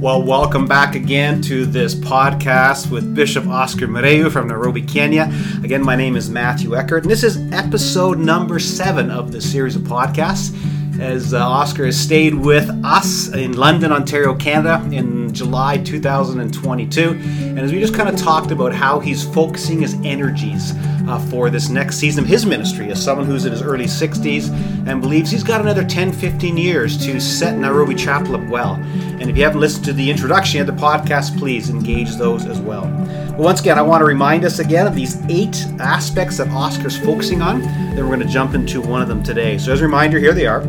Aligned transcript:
Well, 0.00 0.22
welcome 0.22 0.64
back 0.64 0.94
again 0.94 1.42
to 1.42 1.66
this 1.66 1.94
podcast 1.94 2.90
with 2.90 3.14
Bishop 3.14 3.46
Oscar 3.46 3.86
Muriu 3.86 4.32
from 4.32 4.48
Nairobi, 4.48 4.80
Kenya. 4.80 5.30
Again, 5.62 5.84
my 5.84 5.94
name 5.94 6.16
is 6.16 6.30
Matthew 6.30 6.74
Eckert, 6.74 7.02
and 7.02 7.10
this 7.10 7.22
is 7.22 7.36
episode 7.52 8.18
number 8.18 8.58
seven 8.58 9.10
of 9.10 9.30
the 9.30 9.42
series 9.42 9.76
of 9.76 9.82
podcasts. 9.82 10.56
As 10.98 11.34
uh, 11.34 11.46
Oscar 11.46 11.84
has 11.84 12.00
stayed 12.00 12.34
with 12.34 12.70
us 12.82 13.28
in 13.34 13.52
London, 13.58 13.92
Ontario, 13.92 14.34
Canada 14.34 14.82
in 14.90 15.29
July 15.32 15.78
2022. 15.78 17.10
And 17.10 17.58
as 17.58 17.72
we 17.72 17.80
just 17.80 17.94
kind 17.94 18.08
of 18.08 18.16
talked 18.16 18.50
about 18.50 18.72
how 18.72 19.00
he's 19.00 19.24
focusing 19.32 19.80
his 19.80 19.94
energies 20.04 20.72
uh, 21.08 21.18
for 21.30 21.50
this 21.50 21.68
next 21.68 21.96
season 21.96 22.24
of 22.24 22.30
his 22.30 22.46
ministry 22.46 22.90
as 22.90 23.02
someone 23.02 23.26
who's 23.26 23.44
in 23.44 23.52
his 23.52 23.62
early 23.62 23.86
60s 23.86 24.50
and 24.86 25.00
believes 25.00 25.30
he's 25.30 25.42
got 25.42 25.60
another 25.60 25.84
10, 25.84 26.12
15 26.12 26.56
years 26.56 26.96
to 27.04 27.20
set 27.20 27.56
Nairobi 27.56 27.94
Chapel 27.94 28.36
up 28.36 28.48
well. 28.48 28.74
And 28.74 29.28
if 29.28 29.36
you 29.36 29.42
haven't 29.42 29.60
listened 29.60 29.84
to 29.86 29.92
the 29.92 30.10
introduction 30.10 30.60
of 30.60 30.66
the 30.66 30.72
podcast, 30.72 31.38
please 31.38 31.70
engage 31.70 32.14
those 32.16 32.46
as 32.46 32.60
well. 32.60 32.82
Well, 32.82 33.44
once 33.44 33.60
again, 33.60 33.78
I 33.78 33.82
want 33.82 34.00
to 34.00 34.04
remind 34.04 34.44
us 34.44 34.58
again 34.58 34.86
of 34.86 34.94
these 34.94 35.20
eight 35.28 35.66
aspects 35.78 36.38
that 36.38 36.48
Oscar's 36.48 36.98
focusing 36.98 37.42
on. 37.42 37.60
Then 37.60 37.98
we're 37.98 38.16
going 38.16 38.26
to 38.26 38.32
jump 38.32 38.54
into 38.54 38.80
one 38.80 39.02
of 39.02 39.08
them 39.08 39.22
today. 39.22 39.58
So, 39.58 39.72
as 39.72 39.80
a 39.80 39.84
reminder, 39.84 40.18
here 40.18 40.32
they 40.32 40.46
are. 40.46 40.62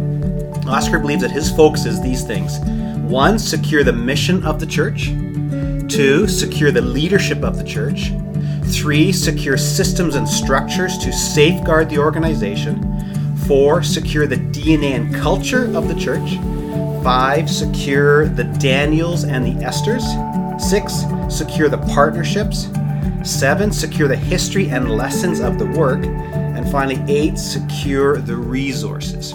Oscar 0.67 0.99
believes 0.99 1.21
that 1.21 1.31
his 1.31 1.51
focus 1.51 1.85
is 1.85 2.01
these 2.01 2.23
things 2.23 2.59
one, 3.11 3.37
secure 3.37 3.83
the 3.83 3.91
mission 3.91 4.41
of 4.45 4.57
the 4.57 4.65
church, 4.65 5.07
two, 5.89 6.29
secure 6.29 6.71
the 6.71 6.81
leadership 6.81 7.43
of 7.43 7.57
the 7.57 7.63
church, 7.63 8.13
three, 8.73 9.11
secure 9.11 9.57
systems 9.57 10.15
and 10.15 10.27
structures 10.27 10.97
to 10.97 11.11
safeguard 11.11 11.89
the 11.89 11.97
organization, 11.97 13.35
four, 13.47 13.83
secure 13.83 14.27
the 14.27 14.37
DNA 14.37 14.95
and 14.95 15.13
culture 15.13 15.65
of 15.75 15.89
the 15.89 15.95
church, 15.95 16.37
five, 17.03 17.49
secure 17.49 18.29
the 18.29 18.45
Daniels 18.45 19.25
and 19.25 19.45
the 19.45 19.61
Esthers. 19.65 20.01
six, 20.61 21.03
secure 21.27 21.67
the 21.67 21.79
partnerships, 21.93 22.69
seven, 23.29 23.73
secure 23.73 24.07
the 24.07 24.15
history 24.15 24.69
and 24.69 24.89
lessons 24.89 25.41
of 25.41 25.59
the 25.59 25.65
work, 25.65 26.05
and 26.05 26.71
finally, 26.71 27.03
eight, 27.13 27.37
secure 27.37 28.19
the 28.19 28.37
resources. 28.37 29.33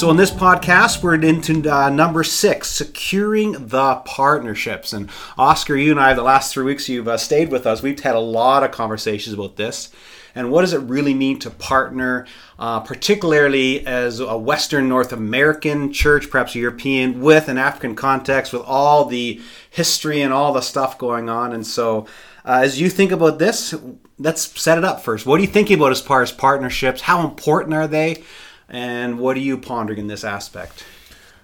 So, 0.00 0.10
in 0.10 0.16
this 0.16 0.30
podcast, 0.30 1.02
we're 1.02 1.16
into 1.16 1.70
uh, 1.70 1.90
number 1.90 2.24
six, 2.24 2.70
securing 2.70 3.52
the 3.52 3.96
partnerships. 4.06 4.94
And 4.94 5.10
Oscar, 5.36 5.76
you 5.76 5.90
and 5.90 6.00
I, 6.00 6.14
the 6.14 6.22
last 6.22 6.54
three 6.54 6.64
weeks 6.64 6.88
you've 6.88 7.06
uh, 7.06 7.18
stayed 7.18 7.50
with 7.50 7.66
us, 7.66 7.82
we've 7.82 8.00
had 8.00 8.14
a 8.14 8.18
lot 8.18 8.64
of 8.64 8.70
conversations 8.70 9.34
about 9.34 9.56
this. 9.56 9.90
And 10.34 10.50
what 10.50 10.62
does 10.62 10.72
it 10.72 10.78
really 10.78 11.12
mean 11.12 11.38
to 11.40 11.50
partner, 11.50 12.26
uh, 12.58 12.80
particularly 12.80 13.86
as 13.86 14.20
a 14.20 14.38
Western 14.38 14.88
North 14.88 15.12
American 15.12 15.92
church, 15.92 16.30
perhaps 16.30 16.54
European, 16.54 17.20
with 17.20 17.48
an 17.48 17.58
African 17.58 17.94
context, 17.94 18.54
with 18.54 18.62
all 18.62 19.04
the 19.04 19.38
history 19.68 20.22
and 20.22 20.32
all 20.32 20.54
the 20.54 20.62
stuff 20.62 20.96
going 20.96 21.28
on? 21.28 21.52
And 21.52 21.66
so, 21.66 22.06
uh, 22.46 22.60
as 22.62 22.80
you 22.80 22.88
think 22.88 23.12
about 23.12 23.38
this, 23.38 23.74
let's 24.18 24.58
set 24.58 24.78
it 24.78 24.84
up 24.84 25.02
first. 25.02 25.26
What 25.26 25.40
are 25.40 25.42
you 25.42 25.46
thinking 25.46 25.76
about 25.76 25.92
as 25.92 26.00
far 26.00 26.22
as 26.22 26.32
partnerships? 26.32 27.02
How 27.02 27.22
important 27.22 27.74
are 27.74 27.86
they? 27.86 28.24
And 28.70 29.18
what 29.18 29.36
are 29.36 29.40
you 29.40 29.58
pondering 29.58 29.98
in 29.98 30.06
this 30.06 30.24
aspect? 30.24 30.84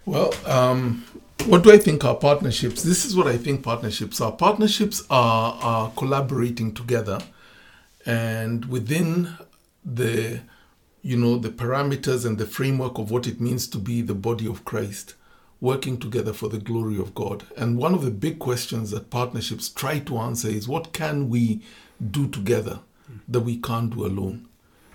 Well, 0.05 0.33
um, 0.47 1.05
what 1.47 1.65
do 1.65 1.73
I 1.73 1.79
think 1.79 2.05
are 2.05 2.15
partnerships? 2.15 2.83
This 2.83 3.05
is 3.05 3.17
what 3.17 3.27
I 3.27 3.37
think 3.37 3.65
partnerships 3.65 4.21
are. 4.21 4.33
Partnerships 4.33 5.05
are, 5.11 5.59
are 5.61 5.91
collaborating 5.97 6.73
together, 6.73 7.19
and 8.05 8.65
within 8.67 9.35
the 9.85 10.41
you 11.03 11.17
know 11.17 11.39
the 11.39 11.51
parameters 11.51 12.25
and 12.25 12.39
the 12.39 12.47
framework 12.47 12.99
of 12.99 13.11
what 13.11 13.27
it 13.27 13.41
means 13.41 13.69
to 13.69 13.79
be 13.79 14.03
the 14.03 14.15
body 14.15 14.47
of 14.47 14.65
Christ, 14.65 15.15
working 15.61 15.99
together 15.99 16.33
for 16.33 16.49
the 16.49 16.59
glory 16.59 16.99
of 16.99 17.15
God. 17.15 17.45
And 17.57 17.79
one 17.79 17.95
of 17.95 18.05
the 18.05 18.11
big 18.11 18.39
questions 18.39 18.91
that 18.91 19.11
partnerships 19.11 19.69
try 19.69 19.99
to 20.01 20.19
answer 20.19 20.49
is 20.49 20.67
what 20.67 20.93
can 20.93 21.29
we 21.29 21.63
do 22.11 22.29
together 22.29 22.81
that 23.29 23.41
we 23.41 23.57
can't 23.57 23.91
do 23.91 24.05
alone? 24.05 24.46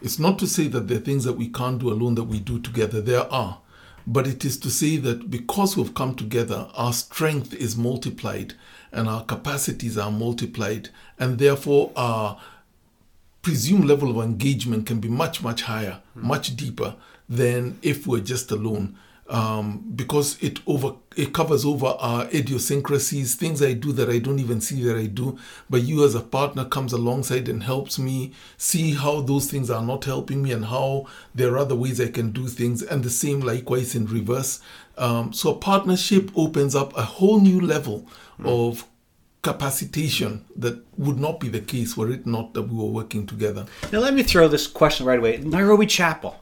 It's 0.02 0.20
not 0.20 0.40
to 0.40 0.48
say 0.48 0.68
that 0.68 0.88
there 0.88 0.98
are 0.98 1.02
things 1.02 1.24
that 1.26 1.34
we 1.38 1.48
can't 1.48 1.80
do 1.80 1.92
alone 1.92 2.16
that 2.16 2.24
we 2.24 2.40
do 2.40 2.60
together. 2.60 3.02
There 3.02 3.32
are. 3.32 3.60
But 4.08 4.26
it 4.26 4.44
is 4.44 4.58
to 4.60 4.72
say 4.72 4.98
that 4.98 5.30
because 5.30 5.78
we've 5.78 5.94
come 5.94 6.16
together, 6.16 6.68
our 6.74 6.92
strength 6.92 7.54
is 7.54 7.78
multiplied 7.78 8.56
and 8.92 9.08
our 9.08 9.24
capacities 9.24 9.98
are 9.98 10.12
multiplied, 10.12 10.90
and 11.18 11.38
therefore 11.38 11.92
our 11.96 12.42
presumed 13.42 13.86
level 13.86 14.10
of 14.12 14.26
engagement 14.26 14.86
can 14.86 15.00
be 15.00 15.08
much, 15.08 15.42
much 15.42 15.62
higher, 15.62 16.02
mm. 16.18 16.24
much 16.24 16.56
deeper 16.56 16.96
than 17.30 17.78
if 17.82 18.06
we're 18.06 18.20
just 18.20 18.52
alone 18.52 18.98
um, 19.32 19.82
because 19.96 20.38
it 20.44 20.60
over 20.68 20.96
it 21.16 21.34
covers 21.34 21.66
over 21.66 21.88
our 21.88 22.28
idiosyncrasies, 22.34 23.36
things 23.36 23.62
I 23.62 23.74
do 23.74 23.94
that 23.94 24.10
I 24.10 24.20
don't 24.20 24.40
even 24.40 24.60
see 24.62 24.84
that 24.84 24.98
I 24.98 25.06
do. 25.06 25.38
But 25.70 25.84
you 25.84 26.06
as 26.06 26.16
a 26.16 26.22
partner 26.22 26.66
comes 26.66 26.92
alongside 26.94 27.48
and 27.48 27.64
helps 27.64 27.98
me 27.98 28.34
see 28.58 28.94
how 28.94 29.22
those 29.22 29.50
things 29.50 29.70
are 29.72 29.82
not 29.82 30.04
helping 30.04 30.44
me 30.44 30.52
and 30.52 30.66
how 30.66 31.08
there 31.34 31.54
are 31.54 31.60
other 31.60 31.76
ways 31.76 32.00
I 32.00 32.10
can 32.10 32.32
do 32.32 32.48
things. 32.48 32.84
And 32.84 33.04
the 33.04 33.10
same 33.10 33.40
likewise 33.40 33.96
in 33.96 34.06
reverse. 34.06 34.62
Um, 34.98 35.32
so 35.32 35.52
a 35.52 35.58
partnership 35.58 36.30
opens 36.36 36.76
up 36.76 36.96
a 36.98 37.04
whole 37.04 37.40
new 37.40 37.62
level 37.62 38.08
mm. 38.38 38.48
of 38.48 38.86
capacitation 39.42 40.46
that 40.56 40.86
would 40.98 41.20
not 41.20 41.40
be 41.40 41.48
the 41.48 41.62
case 41.62 41.98
were 41.98 42.12
it 42.12 42.26
not 42.26 42.54
that 42.54 42.64
we 42.64 42.76
were 42.78 42.92
working 42.92 43.26
together. 43.26 43.66
Now 43.92 44.00
let 44.00 44.14
me 44.14 44.24
throw 44.24 44.48
this 44.48 44.68
question 44.68 45.06
right 45.06 45.20
away. 45.20 45.38
Nairobi 45.38 45.86
Chapel 45.88 46.36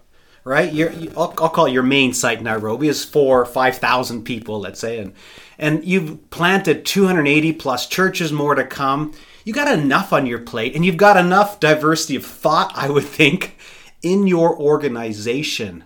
right? 0.43 0.71
Your, 0.73 0.91
I'll, 1.17 1.33
I'll, 1.37 1.49
call 1.49 1.65
it 1.65 1.73
your 1.73 1.83
main 1.83 2.13
site, 2.13 2.41
Nairobi, 2.41 2.87
is 2.87 3.03
four, 3.03 3.45
five 3.45 3.77
thousand 3.77 4.23
people, 4.23 4.59
let's 4.59 4.79
say, 4.79 4.99
and 4.99 5.13
and 5.57 5.83
you've 5.83 6.29
planted 6.29 6.85
280 6.85 7.53
plus 7.53 7.87
churches, 7.87 8.31
more 8.31 8.55
to 8.55 8.65
come. 8.65 9.13
You 9.43 9.53
got 9.53 9.77
enough 9.77 10.13
on 10.13 10.25
your 10.25 10.39
plate, 10.39 10.75
and 10.75 10.85
you've 10.85 10.97
got 10.97 11.17
enough 11.17 11.59
diversity 11.59 12.15
of 12.15 12.25
thought, 12.25 12.71
I 12.75 12.89
would 12.89 13.03
think, 13.03 13.57
in 14.01 14.25
your 14.25 14.57
organization. 14.57 15.83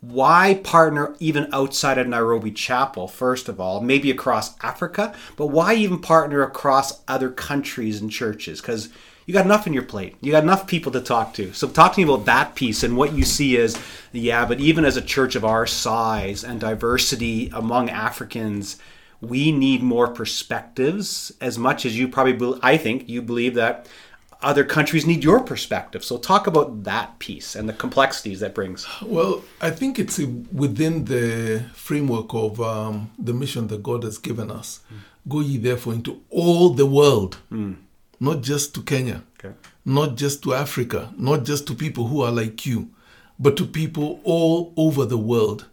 Why 0.00 0.60
partner 0.62 1.16
even 1.18 1.48
outside 1.52 1.98
of 1.98 2.06
Nairobi 2.06 2.52
Chapel, 2.52 3.08
first 3.08 3.48
of 3.48 3.60
all, 3.60 3.80
maybe 3.80 4.10
across 4.10 4.58
Africa, 4.62 5.14
but 5.36 5.46
why 5.46 5.74
even 5.74 5.98
partner 5.98 6.42
across 6.42 7.02
other 7.08 7.30
countries 7.30 8.00
and 8.00 8.10
churches? 8.10 8.60
Because 8.60 8.88
you 9.26 9.34
got 9.34 9.44
enough 9.44 9.66
in 9.66 9.72
your 9.72 9.82
plate. 9.82 10.14
You 10.20 10.32
got 10.32 10.44
enough 10.44 10.68
people 10.68 10.92
to 10.92 11.00
talk 11.00 11.34
to. 11.34 11.52
So 11.52 11.68
talk 11.68 11.94
to 11.94 11.98
me 11.98 12.04
about 12.04 12.26
that 12.26 12.54
piece 12.54 12.84
and 12.84 12.96
what 12.96 13.12
you 13.12 13.24
see 13.24 13.56
is, 13.56 13.76
yeah, 14.12 14.46
but 14.46 14.60
even 14.60 14.84
as 14.84 14.96
a 14.96 15.02
church 15.02 15.34
of 15.34 15.44
our 15.44 15.66
size 15.66 16.44
and 16.44 16.60
diversity 16.60 17.50
among 17.52 17.90
Africans, 17.90 18.78
we 19.20 19.50
need 19.50 19.82
more 19.82 20.08
perspectives 20.08 21.32
as 21.40 21.58
much 21.58 21.84
as 21.84 21.98
you 21.98 22.06
probably 22.06 22.58
I 22.62 22.76
think 22.76 23.08
you 23.08 23.20
believe 23.20 23.54
that 23.54 23.88
other 24.42 24.64
countries 24.64 25.06
need 25.06 25.24
your 25.24 25.40
perspective. 25.42 26.04
So 26.04 26.18
talk 26.18 26.46
about 26.46 26.84
that 26.84 27.18
piece 27.18 27.56
and 27.56 27.68
the 27.68 27.72
complexities 27.72 28.40
that 28.40 28.54
brings. 28.54 28.86
Well, 29.02 29.42
I 29.60 29.70
think 29.70 29.98
it's 29.98 30.18
within 30.52 31.06
the 31.06 31.64
framework 31.72 32.32
of 32.32 32.60
um, 32.60 33.10
the 33.18 33.32
mission 33.32 33.66
that 33.68 33.82
God 33.82 34.04
has 34.04 34.18
given 34.18 34.50
us. 34.52 34.80
Mm. 34.92 34.98
Go 35.28 35.40
ye 35.40 35.56
therefore 35.56 35.94
into 35.94 36.22
all 36.30 36.68
the 36.70 36.86
world. 36.86 37.38
Mm 37.50 37.78
not 38.20 38.42
just 38.42 38.74
to 38.74 38.82
Kenya, 38.82 39.22
okay. 39.38 39.54
not 39.84 40.16
just 40.16 40.42
to 40.44 40.54
Africa, 40.54 41.12
not 41.16 41.44
just 41.44 41.66
to 41.66 41.74
people 41.74 42.08
who 42.08 42.22
are 42.22 42.32
like 42.32 42.66
you, 42.66 42.90
but 43.38 43.56
to 43.56 43.66
people 43.66 44.20
all 44.24 44.72
over 44.76 45.04
the 45.04 45.18
world 45.18 45.66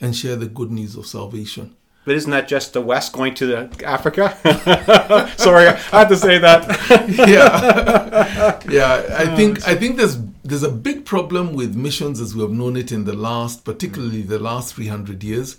and 0.00 0.16
share 0.16 0.36
the 0.36 0.46
good 0.46 0.70
news 0.70 0.96
of 0.96 1.06
salvation. 1.06 1.76
But 2.04 2.16
isn't 2.16 2.30
that 2.32 2.48
just 2.48 2.72
the 2.72 2.80
West 2.80 3.12
going 3.12 3.34
to 3.34 3.46
the 3.46 3.84
Africa? 3.84 4.36
Sorry, 5.36 5.68
I 5.68 5.72
had 6.00 6.08
to 6.08 6.16
say 6.16 6.38
that. 6.38 6.66
yeah, 7.28 8.60
yeah. 8.68 9.16
I 9.16 9.32
oh, 9.32 9.36
think 9.36 9.68
I 9.68 9.76
think 9.76 9.98
there's 9.98 10.18
there's 10.42 10.64
a 10.64 10.70
big 10.70 11.04
problem 11.04 11.54
with 11.54 11.76
missions 11.76 12.20
as 12.20 12.34
we 12.34 12.42
have 12.42 12.50
known 12.50 12.76
it 12.76 12.90
in 12.90 13.04
the 13.04 13.12
last, 13.12 13.64
particularly 13.64 14.22
the 14.22 14.40
last 14.40 14.74
300 14.74 15.22
years, 15.22 15.58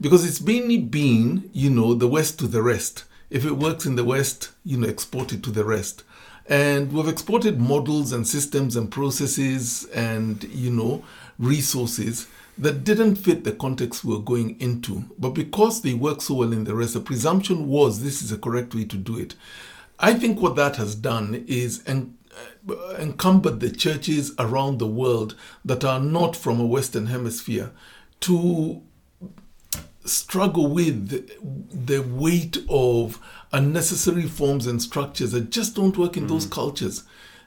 because 0.00 0.24
it's 0.24 0.40
mainly 0.40 0.78
been, 0.78 1.50
you 1.52 1.68
know, 1.68 1.92
the 1.92 2.08
West 2.08 2.38
to 2.38 2.46
the 2.46 2.62
rest. 2.62 3.04
If 3.32 3.46
it 3.46 3.56
works 3.56 3.86
in 3.86 3.96
the 3.96 4.04
West, 4.04 4.50
you 4.62 4.76
know, 4.76 4.86
export 4.86 5.32
it 5.32 5.42
to 5.44 5.50
the 5.50 5.64
rest. 5.64 6.04
And 6.46 6.92
we've 6.92 7.08
exported 7.08 7.58
models 7.58 8.12
and 8.12 8.28
systems 8.28 8.76
and 8.76 8.90
processes 8.90 9.84
and, 9.94 10.44
you 10.44 10.70
know, 10.70 11.02
resources 11.38 12.26
that 12.58 12.84
didn't 12.84 13.16
fit 13.16 13.44
the 13.44 13.52
context 13.52 14.04
we 14.04 14.14
were 14.14 14.20
going 14.20 14.60
into. 14.60 15.04
But 15.18 15.30
because 15.30 15.80
they 15.80 15.94
work 15.94 16.20
so 16.20 16.34
well 16.34 16.52
in 16.52 16.64
the 16.64 16.74
rest, 16.74 16.92
the 16.92 17.00
presumption 17.00 17.68
was 17.68 18.02
this 18.02 18.20
is 18.20 18.28
the 18.28 18.36
correct 18.36 18.74
way 18.74 18.84
to 18.84 18.96
do 18.98 19.18
it. 19.18 19.34
I 19.98 20.12
think 20.12 20.42
what 20.42 20.56
that 20.56 20.76
has 20.76 20.94
done 20.94 21.46
is 21.48 21.82
en- 21.86 22.18
uh, 22.68 22.96
encumbered 22.98 23.60
the 23.60 23.70
churches 23.70 24.32
around 24.38 24.78
the 24.78 24.86
world 24.86 25.36
that 25.64 25.84
are 25.84 26.00
not 26.00 26.36
from 26.36 26.60
a 26.60 26.66
Western 26.66 27.06
hemisphere 27.06 27.70
to 28.20 28.82
struggle 30.04 30.66
with 30.68 31.08
the 31.86 32.00
weight 32.00 32.58
of 32.68 33.20
unnecessary 33.52 34.26
forms 34.26 34.66
and 34.66 34.82
structures 34.82 35.32
that 35.32 35.50
just 35.50 35.76
don't 35.76 35.96
work 35.96 36.16
in 36.16 36.24
mm. 36.24 36.28
those 36.28 36.46
cultures. 36.46 37.04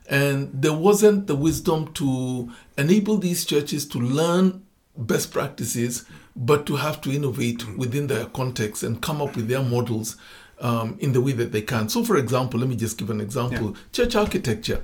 And 0.07 0.51
there 0.53 0.73
wasn't 0.73 1.27
the 1.27 1.35
wisdom 1.35 1.91
to 1.93 2.51
enable 2.77 3.17
these 3.17 3.43
churches 3.43 3.87
to 3.87 3.99
learn 3.99 4.63
best 4.97 5.31
practices, 5.31 6.05
but 6.35 6.65
to 6.67 6.75
have 6.75 7.01
to 7.01 7.11
innovate 7.11 7.67
within 7.77 8.07
their 8.07 8.25
context 8.25 8.83
and 8.83 9.01
come 9.01 9.21
up 9.21 9.35
with 9.35 9.47
their 9.47 9.63
models 9.63 10.15
um, 10.59 10.97
in 10.99 11.11
the 11.13 11.21
way 11.21 11.31
that 11.33 11.51
they 11.51 11.61
can. 11.61 11.89
So, 11.89 12.03
for 12.03 12.17
example, 12.17 12.59
let 12.59 12.69
me 12.69 12.75
just 12.75 12.97
give 12.97 13.09
an 13.09 13.19
example: 13.19 13.75
church 13.91 14.15
architecture. 14.15 14.81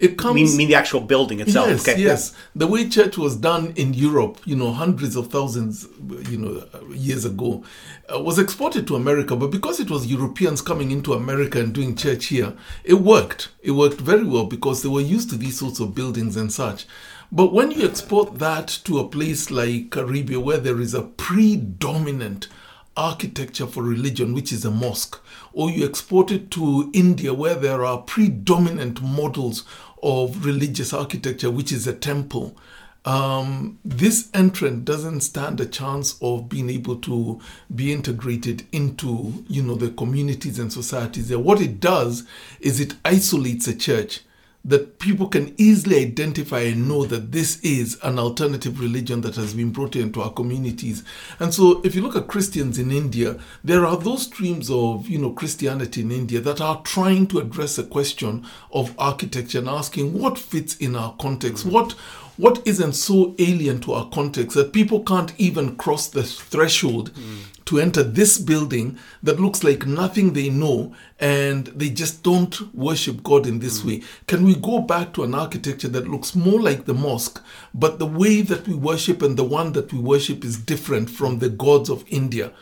It 0.00 0.16
comes. 0.16 0.34
mean, 0.34 0.56
mean 0.56 0.68
the 0.68 0.74
actual 0.74 1.00
building 1.00 1.40
itself. 1.40 1.68
Yes, 1.68 1.88
okay. 1.88 2.00
yes. 2.00 2.34
The 2.54 2.66
way 2.66 2.88
church 2.88 3.18
was 3.18 3.36
done 3.36 3.72
in 3.76 3.94
Europe, 3.94 4.40
you 4.44 4.54
know, 4.54 4.72
hundreds 4.72 5.16
of 5.16 5.28
thousands, 5.28 5.88
you 6.28 6.38
know, 6.38 6.64
years 6.90 7.24
ago, 7.24 7.64
uh, 8.12 8.20
was 8.20 8.38
exported 8.38 8.86
to 8.86 8.96
America. 8.96 9.34
But 9.34 9.50
because 9.50 9.80
it 9.80 9.90
was 9.90 10.06
Europeans 10.06 10.62
coming 10.62 10.90
into 10.90 11.14
America 11.14 11.58
and 11.60 11.72
doing 11.72 11.96
church 11.96 12.26
here, 12.26 12.54
it 12.84 12.94
worked. 12.94 13.48
It 13.62 13.72
worked 13.72 14.00
very 14.00 14.24
well 14.24 14.46
because 14.46 14.82
they 14.82 14.88
were 14.88 15.00
used 15.00 15.30
to 15.30 15.36
these 15.36 15.58
sorts 15.58 15.80
of 15.80 15.94
buildings 15.94 16.36
and 16.36 16.52
such. 16.52 16.86
But 17.30 17.52
when 17.52 17.70
you 17.70 17.86
export 17.86 18.38
that 18.38 18.68
to 18.84 18.98
a 19.00 19.08
place 19.08 19.50
like 19.50 19.94
Arabia, 19.96 20.40
where 20.40 20.58
there 20.58 20.80
is 20.80 20.94
a 20.94 21.02
predominant 21.02 22.48
architecture 22.96 23.66
for 23.66 23.82
religion, 23.82 24.34
which 24.34 24.52
is 24.52 24.64
a 24.64 24.70
mosque, 24.70 25.20
or 25.52 25.70
you 25.70 25.86
export 25.86 26.30
it 26.30 26.50
to 26.50 26.90
India, 26.92 27.32
where 27.32 27.54
there 27.54 27.84
are 27.84 28.02
predominant 28.02 29.02
models 29.02 29.64
of 30.02 30.44
religious 30.44 30.92
architecture, 30.92 31.50
which 31.50 31.72
is 31.72 31.86
a 31.86 31.94
temple. 31.94 32.56
Um, 33.04 33.78
this 33.84 34.28
entrant 34.34 34.84
doesn't 34.84 35.20
stand 35.20 35.60
a 35.60 35.66
chance 35.66 36.18
of 36.20 36.48
being 36.48 36.68
able 36.68 36.96
to 36.96 37.40
be 37.74 37.92
integrated 37.92 38.66
into, 38.72 39.44
you 39.48 39.62
know, 39.62 39.76
the 39.76 39.90
communities 39.90 40.58
and 40.58 40.72
societies 40.72 41.28
there. 41.28 41.38
What 41.38 41.60
it 41.60 41.80
does 41.80 42.24
is 42.60 42.80
it 42.80 42.94
isolates 43.04 43.66
a 43.66 43.74
church 43.74 44.20
that 44.64 44.98
people 44.98 45.28
can 45.28 45.54
easily 45.56 46.04
identify 46.04 46.60
and 46.60 46.88
know 46.88 47.04
that 47.06 47.32
this 47.32 47.60
is 47.60 47.98
an 48.02 48.18
alternative 48.18 48.80
religion 48.80 49.20
that 49.22 49.36
has 49.36 49.54
been 49.54 49.70
brought 49.70 49.96
into 49.96 50.20
our 50.20 50.32
communities. 50.32 51.04
And 51.38 51.54
so 51.54 51.80
if 51.84 51.94
you 51.94 52.02
look 52.02 52.16
at 52.16 52.26
Christians 52.26 52.78
in 52.78 52.90
India, 52.90 53.38
there 53.64 53.86
are 53.86 53.96
those 53.96 54.24
streams 54.24 54.70
of, 54.70 55.08
you 55.08 55.18
know, 55.18 55.32
Christianity 55.32 56.02
in 56.02 56.10
India 56.10 56.40
that 56.40 56.60
are 56.60 56.82
trying 56.82 57.28
to 57.28 57.38
address 57.38 57.78
a 57.78 57.84
question 57.84 58.44
of 58.72 58.94
architecture 58.98 59.58
and 59.58 59.68
asking 59.68 60.18
what 60.18 60.36
fits 60.36 60.76
in 60.76 60.96
our 60.96 61.14
context, 61.18 61.64
what 61.64 61.94
what 62.38 62.66
isn't 62.66 62.94
so 62.94 63.34
alien 63.38 63.80
to 63.80 63.92
our 63.92 64.08
context 64.10 64.56
that 64.56 64.72
people 64.72 65.02
can't 65.02 65.32
even 65.38 65.76
cross 65.76 66.06
the 66.06 66.22
threshold 66.22 67.12
mm. 67.12 67.64
to 67.64 67.80
enter 67.80 68.02
this 68.02 68.38
building 68.38 68.96
that 69.22 69.40
looks 69.40 69.64
like 69.64 69.86
nothing 69.86 70.32
they 70.32 70.48
know 70.48 70.94
and 71.18 71.66
they 71.66 71.90
just 71.90 72.22
don't 72.22 72.72
worship 72.74 73.24
God 73.24 73.46
in 73.46 73.58
this 73.58 73.80
mm. 73.80 73.86
way? 73.86 74.02
Can 74.28 74.44
we 74.44 74.54
go 74.54 74.80
back 74.80 75.12
to 75.14 75.24
an 75.24 75.34
architecture 75.34 75.88
that 75.88 76.08
looks 76.08 76.36
more 76.36 76.60
like 76.60 76.84
the 76.84 76.94
mosque, 76.94 77.42
but 77.74 77.98
the 77.98 78.06
way 78.06 78.40
that 78.40 78.66
we 78.68 78.74
worship 78.74 79.20
and 79.20 79.36
the 79.36 79.44
one 79.44 79.72
that 79.72 79.92
we 79.92 79.98
worship 79.98 80.44
is 80.44 80.56
different 80.56 81.10
from 81.10 81.40
the 81.40 81.48
gods 81.48 81.90
of 81.90 82.04
India? 82.08 82.52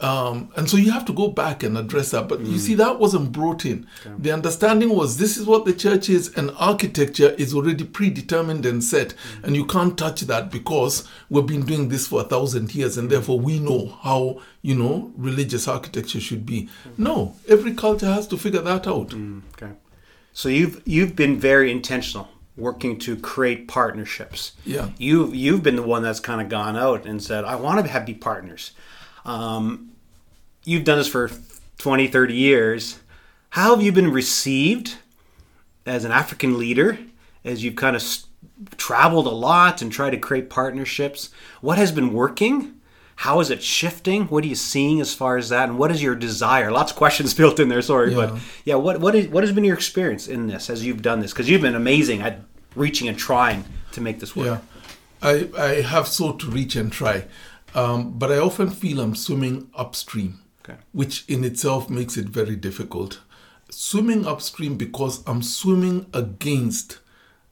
Um, 0.00 0.50
and 0.56 0.68
so 0.68 0.76
you 0.76 0.90
have 0.90 1.04
to 1.04 1.12
go 1.12 1.28
back 1.28 1.62
and 1.62 1.78
address 1.78 2.10
that. 2.10 2.28
But 2.28 2.40
mm. 2.40 2.50
you 2.50 2.58
see, 2.58 2.74
that 2.74 2.98
wasn't 2.98 3.32
brought 3.32 3.64
in. 3.64 3.86
Okay. 4.00 4.14
The 4.18 4.32
understanding 4.32 4.90
was 4.90 5.18
this 5.18 5.36
is 5.36 5.46
what 5.46 5.64
the 5.64 5.72
church 5.72 6.08
is, 6.08 6.34
and 6.36 6.50
architecture 6.58 7.30
is 7.30 7.54
already 7.54 7.84
predetermined 7.84 8.66
and 8.66 8.82
set, 8.82 9.10
mm. 9.10 9.44
and 9.44 9.56
you 9.56 9.64
can't 9.64 9.96
touch 9.96 10.22
that 10.22 10.50
because 10.50 11.08
we've 11.30 11.46
been 11.46 11.64
doing 11.64 11.88
this 11.88 12.08
for 12.08 12.22
a 12.22 12.24
thousand 12.24 12.74
years, 12.74 12.98
and 12.98 13.08
therefore 13.08 13.38
we 13.38 13.60
know 13.60 13.98
how 14.02 14.40
you 14.62 14.74
know 14.74 15.12
religious 15.16 15.68
architecture 15.68 16.20
should 16.20 16.44
be. 16.44 16.62
Mm. 16.62 16.98
No, 16.98 17.36
every 17.48 17.74
culture 17.74 18.12
has 18.12 18.26
to 18.28 18.36
figure 18.36 18.62
that 18.62 18.86
out. 18.86 19.10
Mm, 19.10 19.42
okay. 19.54 19.72
So 20.32 20.48
you've 20.48 20.82
you've 20.84 21.14
been 21.14 21.38
very 21.38 21.70
intentional 21.70 22.28
working 22.56 22.98
to 23.00 23.16
create 23.16 23.68
partnerships. 23.68 24.52
Yeah. 24.64 24.90
You've 24.98 25.34
you've 25.34 25.62
been 25.62 25.76
the 25.76 25.82
one 25.82 26.02
that's 26.02 26.20
kind 26.20 26.40
of 26.40 26.48
gone 26.48 26.76
out 26.76 27.06
and 27.06 27.22
said, 27.22 27.44
I 27.44 27.56
want 27.56 27.84
to 27.84 27.90
have 27.90 28.06
be 28.06 28.14
partners. 28.14 28.72
Um, 29.24 29.92
you've 30.64 30.84
done 30.84 30.98
this 30.98 31.08
for 31.08 31.30
20, 31.78 32.08
30 32.08 32.34
years. 32.34 33.00
How 33.50 33.74
have 33.74 33.84
you 33.84 33.92
been 33.92 34.10
received 34.10 34.96
as 35.86 36.04
an 36.04 36.12
African 36.12 36.58
leader 36.58 36.98
as 37.44 37.62
you've 37.62 37.76
kind 37.76 37.96
of 37.96 38.02
traveled 38.76 39.26
a 39.26 39.30
lot 39.30 39.82
and 39.82 39.92
tried 39.92 40.10
to 40.10 40.18
create 40.18 40.50
partnerships? 40.50 41.30
What 41.60 41.78
has 41.78 41.92
been 41.92 42.12
working? 42.12 42.80
How 43.16 43.40
is 43.40 43.50
it 43.50 43.62
shifting? 43.62 44.24
What 44.24 44.42
are 44.44 44.48
you 44.48 44.56
seeing 44.56 45.00
as 45.00 45.14
far 45.14 45.36
as 45.36 45.48
that? 45.50 45.68
And 45.68 45.78
what 45.78 45.90
is 45.92 46.02
your 46.02 46.16
desire? 46.16 46.72
Lots 46.72 46.90
of 46.90 46.98
questions 46.98 47.32
built 47.42 47.60
in 47.60 47.68
there, 47.68 47.82
sorry. 47.82 48.10
Yeah. 48.10 48.16
But 48.16 48.40
yeah, 48.64 48.74
what, 48.74 49.00
what, 49.00 49.14
is, 49.14 49.28
what 49.28 49.44
has 49.44 49.52
been 49.52 49.64
your 49.64 49.76
experience 49.76 50.26
in 50.26 50.48
this 50.48 50.68
as 50.68 50.84
you've 50.84 51.02
done 51.02 51.20
this? 51.20 51.32
Because 51.32 51.48
you've 51.48 51.62
been 51.62 51.76
amazing 51.76 52.22
at 52.22 52.40
reaching 52.74 53.08
and 53.08 53.16
trying 53.16 53.64
to 53.92 54.00
make 54.00 54.18
this 54.18 54.34
work. 54.34 54.46
Yeah. 54.46 54.60
I, 55.22 55.48
I 55.56 55.68
have 55.80 56.06
sought 56.06 56.40
to 56.40 56.50
reach 56.50 56.76
and 56.76 56.92
try. 56.92 57.24
Um, 57.74 58.18
but 58.18 58.30
I 58.30 58.38
often 58.38 58.70
feel 58.70 59.00
I'm 59.00 59.16
swimming 59.16 59.68
upstream, 59.74 60.40
okay. 60.64 60.78
which 60.92 61.24
in 61.28 61.44
itself 61.44 61.90
makes 61.90 62.16
it 62.16 62.26
very 62.26 62.56
difficult. 62.56 63.20
Swimming 63.70 64.26
upstream 64.26 64.76
because 64.76 65.22
I'm 65.26 65.42
swimming 65.42 66.06
against 66.14 67.00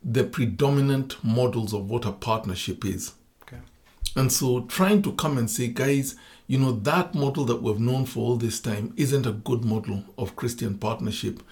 the 0.04 0.24
predominant 0.24 1.22
models 1.24 1.72
of 1.72 1.90
what 1.90 2.04
a 2.04 2.12
partnership 2.12 2.84
is. 2.84 3.12
Okay. 3.42 3.58
And 4.16 4.32
so 4.32 4.62
trying 4.62 5.02
to 5.02 5.12
come 5.12 5.38
and 5.38 5.50
say, 5.50 5.68
guys, 5.68 6.16
you 6.46 6.58
know, 6.58 6.72
that 6.72 7.14
model 7.14 7.44
that 7.46 7.62
we've 7.62 7.80
known 7.80 8.04
for 8.06 8.20
all 8.20 8.36
this 8.36 8.60
time 8.60 8.92
isn't 8.96 9.26
a 9.26 9.32
good 9.32 9.64
model 9.64 10.04
of 10.18 10.36
Christian 10.36 10.78
partnership. 10.78 11.42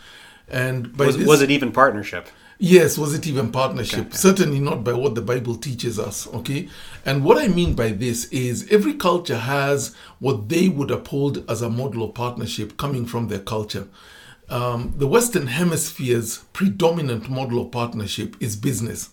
And 0.48 0.96
was, 0.96 1.16
this, 1.16 1.26
was 1.26 1.42
it 1.42 1.50
even 1.50 1.72
partnership? 1.72 2.28
Yes, 2.62 2.98
was 2.98 3.14
it 3.14 3.26
even 3.26 3.50
partnership? 3.50 4.08
Okay. 4.08 4.16
Certainly 4.18 4.60
not 4.60 4.84
by 4.84 4.92
what 4.92 5.14
the 5.14 5.22
Bible 5.22 5.56
teaches 5.56 5.98
us, 5.98 6.26
okay? 6.34 6.68
And 7.06 7.24
what 7.24 7.38
I 7.38 7.48
mean 7.48 7.72
by 7.74 7.88
this 7.88 8.26
is 8.26 8.70
every 8.70 8.92
culture 8.92 9.38
has 9.38 9.96
what 10.18 10.50
they 10.50 10.68
would 10.68 10.90
uphold 10.90 11.42
as 11.50 11.62
a 11.62 11.70
model 11.70 12.02
of 12.02 12.12
partnership 12.12 12.76
coming 12.76 13.06
from 13.06 13.28
their 13.28 13.38
culture. 13.38 13.88
Um, 14.50 14.92
the 14.94 15.06
Western 15.06 15.46
Hemisphere's 15.46 16.44
predominant 16.52 17.30
model 17.30 17.62
of 17.62 17.70
partnership 17.70 18.36
is 18.40 18.56
business. 18.56 19.08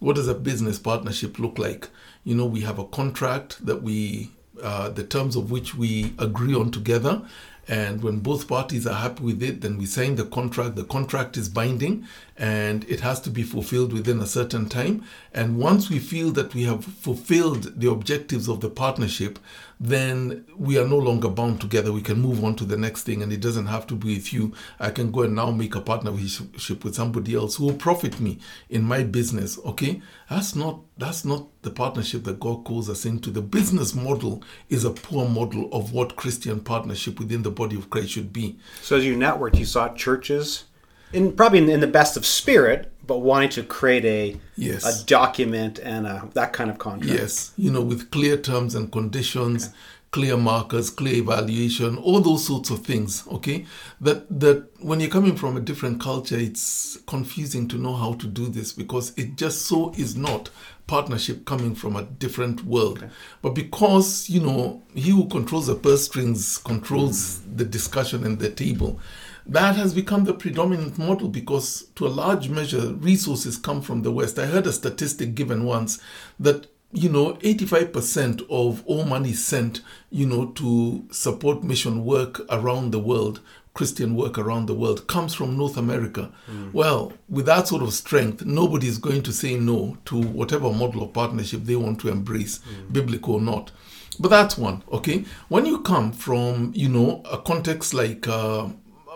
What 0.00 0.16
does 0.16 0.26
a 0.26 0.34
business 0.34 0.80
partnership 0.80 1.38
look 1.38 1.60
like? 1.60 1.88
You 2.24 2.34
know, 2.34 2.46
we 2.46 2.62
have 2.62 2.80
a 2.80 2.84
contract 2.84 3.64
that 3.64 3.84
we, 3.84 4.32
uh, 4.60 4.88
the 4.88 5.04
terms 5.04 5.36
of 5.36 5.52
which 5.52 5.76
we 5.76 6.14
agree 6.18 6.56
on 6.56 6.72
together, 6.72 7.22
and 7.68 8.02
when 8.02 8.18
both 8.18 8.46
parties 8.46 8.86
are 8.86 8.94
happy 8.94 9.22
with 9.22 9.42
it, 9.42 9.60
then 9.60 9.76
we 9.76 9.86
sign 9.86 10.16
the 10.16 10.24
contract. 10.24 10.76
The 10.76 10.84
contract 10.84 11.36
is 11.36 11.48
binding 11.48 12.06
and 12.38 12.84
it 12.84 13.00
has 13.00 13.20
to 13.20 13.30
be 13.30 13.42
fulfilled 13.42 13.92
within 13.92 14.20
a 14.20 14.26
certain 14.26 14.68
time. 14.68 15.04
And 15.32 15.58
once 15.58 15.88
we 15.88 15.98
feel 15.98 16.30
that 16.32 16.54
we 16.54 16.64
have 16.64 16.84
fulfilled 16.84 17.80
the 17.80 17.90
objectives 17.90 18.48
of 18.48 18.60
the 18.60 18.68
partnership, 18.68 19.38
then 19.78 20.46
we 20.56 20.78
are 20.78 20.86
no 20.86 20.96
longer 20.96 21.28
bound 21.28 21.60
together. 21.60 21.92
We 21.92 22.00
can 22.00 22.20
move 22.20 22.42
on 22.42 22.56
to 22.56 22.64
the 22.64 22.78
next 22.78 23.02
thing, 23.02 23.22
and 23.22 23.32
it 23.32 23.40
doesn't 23.40 23.66
have 23.66 23.86
to 23.88 23.94
be 23.94 24.14
with 24.14 24.32
you. 24.32 24.52
I 24.80 24.90
can 24.90 25.10
go 25.10 25.22
and 25.22 25.34
now 25.34 25.50
make 25.50 25.74
a 25.74 25.80
partnership 25.80 26.84
with 26.84 26.94
somebody 26.94 27.34
else 27.34 27.56
who 27.56 27.66
will 27.66 27.74
profit 27.74 28.18
me 28.18 28.38
in 28.70 28.82
my 28.82 29.02
business. 29.02 29.58
Okay, 29.64 30.00
that's 30.30 30.54
not 30.54 30.80
that's 30.96 31.26
not 31.26 31.46
the 31.60 31.70
partnership 31.70 32.24
that 32.24 32.40
God 32.40 32.64
calls 32.64 32.88
us 32.88 33.04
into. 33.04 33.30
The 33.30 33.42
business 33.42 33.94
model 33.94 34.42
is 34.70 34.84
a 34.84 34.90
poor 34.90 35.28
model 35.28 35.68
of 35.72 35.92
what 35.92 36.16
Christian 36.16 36.60
partnership 36.60 37.18
within 37.18 37.42
the 37.42 37.50
body 37.50 37.76
of 37.76 37.90
Christ 37.90 38.10
should 38.10 38.32
be. 38.32 38.58
So, 38.80 38.96
as 38.96 39.04
you 39.04 39.14
networked, 39.14 39.58
you 39.58 39.66
saw 39.66 39.88
churches 39.90 40.64
in 41.12 41.32
probably 41.32 41.58
in, 41.58 41.68
in, 41.68 41.80
the 41.80 41.86
best 41.86 42.16
of 42.16 42.26
spirit, 42.26 42.92
but 43.06 43.18
wanting 43.18 43.50
to 43.50 43.62
create 43.62 44.04
a 44.04 44.40
yes. 44.56 44.84
a 44.84 45.06
document 45.06 45.78
and 45.78 46.06
a, 46.06 46.28
that 46.34 46.52
kind 46.52 46.70
of 46.70 46.78
contract. 46.78 47.12
Yes, 47.12 47.52
you 47.56 47.70
know, 47.70 47.82
with 47.82 48.10
clear 48.10 48.36
terms 48.36 48.74
and 48.74 48.90
conditions, 48.90 49.66
okay. 49.66 49.74
clear 50.10 50.36
markers, 50.36 50.90
clear 50.90 51.16
evaluation, 51.16 51.96
all 51.98 52.20
those 52.20 52.46
sorts 52.46 52.70
of 52.70 52.84
things. 52.84 53.24
Okay, 53.28 53.66
that 54.00 54.26
that 54.40 54.68
when 54.80 55.00
you're 55.00 55.10
coming 55.10 55.36
from 55.36 55.56
a 55.56 55.60
different 55.60 56.00
culture, 56.00 56.38
it's 56.38 56.98
confusing 57.06 57.68
to 57.68 57.78
know 57.78 57.94
how 57.94 58.14
to 58.14 58.26
do 58.26 58.48
this 58.48 58.72
because 58.72 59.16
it 59.16 59.36
just 59.36 59.66
so 59.66 59.92
is 59.96 60.16
not 60.16 60.50
partnership 60.86 61.44
coming 61.44 61.74
from 61.74 61.96
a 61.96 62.02
different 62.02 62.64
world. 62.64 62.98
Okay. 62.98 63.08
But 63.42 63.50
because 63.50 64.28
you 64.28 64.40
know 64.40 64.82
he 64.94 65.10
who 65.10 65.28
controls 65.28 65.68
the 65.68 65.76
purse 65.76 66.06
strings 66.06 66.58
controls 66.58 67.38
mm. 67.38 67.58
the 67.58 67.64
discussion 67.64 68.24
and 68.24 68.38
the 68.38 68.50
table 68.50 69.00
that 69.48 69.76
has 69.76 69.94
become 69.94 70.24
the 70.24 70.34
predominant 70.34 70.98
model 70.98 71.28
because, 71.28 71.84
to 71.94 72.06
a 72.06 72.08
large 72.08 72.48
measure, 72.48 72.94
resources 72.94 73.56
come 73.56 73.80
from 73.80 74.02
the 74.02 74.10
West. 74.10 74.38
I 74.38 74.46
heard 74.46 74.66
a 74.66 74.72
statistic 74.72 75.34
given 75.34 75.64
once 75.64 76.00
that 76.40 76.66
you 76.92 77.08
know 77.08 77.34
85% 77.34 78.46
of 78.48 78.82
all 78.86 79.04
money 79.04 79.32
sent 79.32 79.80
you 80.10 80.26
know 80.26 80.46
to 80.52 81.04
support 81.10 81.62
mission 81.64 82.04
work 82.04 82.40
around 82.48 82.92
the 82.92 82.98
world 82.98 83.40
christian 83.74 84.14
work 84.14 84.38
around 84.38 84.66
the 84.66 84.74
world 84.74 85.06
comes 85.06 85.34
from 85.34 85.58
north 85.58 85.76
america 85.76 86.32
mm. 86.48 86.72
well 86.72 87.12
with 87.28 87.44
that 87.46 87.66
sort 87.68 87.82
of 87.82 87.92
strength 87.92 88.46
nobody 88.46 88.86
is 88.86 88.98
going 88.98 89.22
to 89.22 89.32
say 89.32 89.56
no 89.56 89.98
to 90.04 90.18
whatever 90.22 90.72
model 90.72 91.02
of 91.02 91.12
partnership 91.12 91.64
they 91.64 91.76
want 91.76 92.00
to 92.00 92.08
embrace 92.08 92.60
mm. 92.60 92.92
biblical 92.92 93.34
or 93.34 93.40
not 93.40 93.72
but 94.18 94.28
that's 94.28 94.56
one 94.56 94.82
okay 94.92 95.24
when 95.48 95.66
you 95.66 95.80
come 95.80 96.12
from 96.12 96.72
you 96.74 96.88
know 96.88 97.20
a 97.30 97.36
context 97.36 97.92
like 97.92 98.26
uh, 98.28 98.68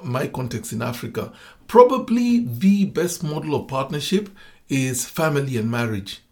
my 0.05 0.27
context 0.27 0.73
in 0.73 0.83
Africa, 0.83 1.33
probably 1.67 2.45
the 2.47 2.87
best 2.87 3.23
model 3.23 3.55
of 3.55 3.69
partnership 3.69 4.29
is 4.69 5.05
family 5.07 5.57
and 5.57 5.71
marriage. 5.71 6.23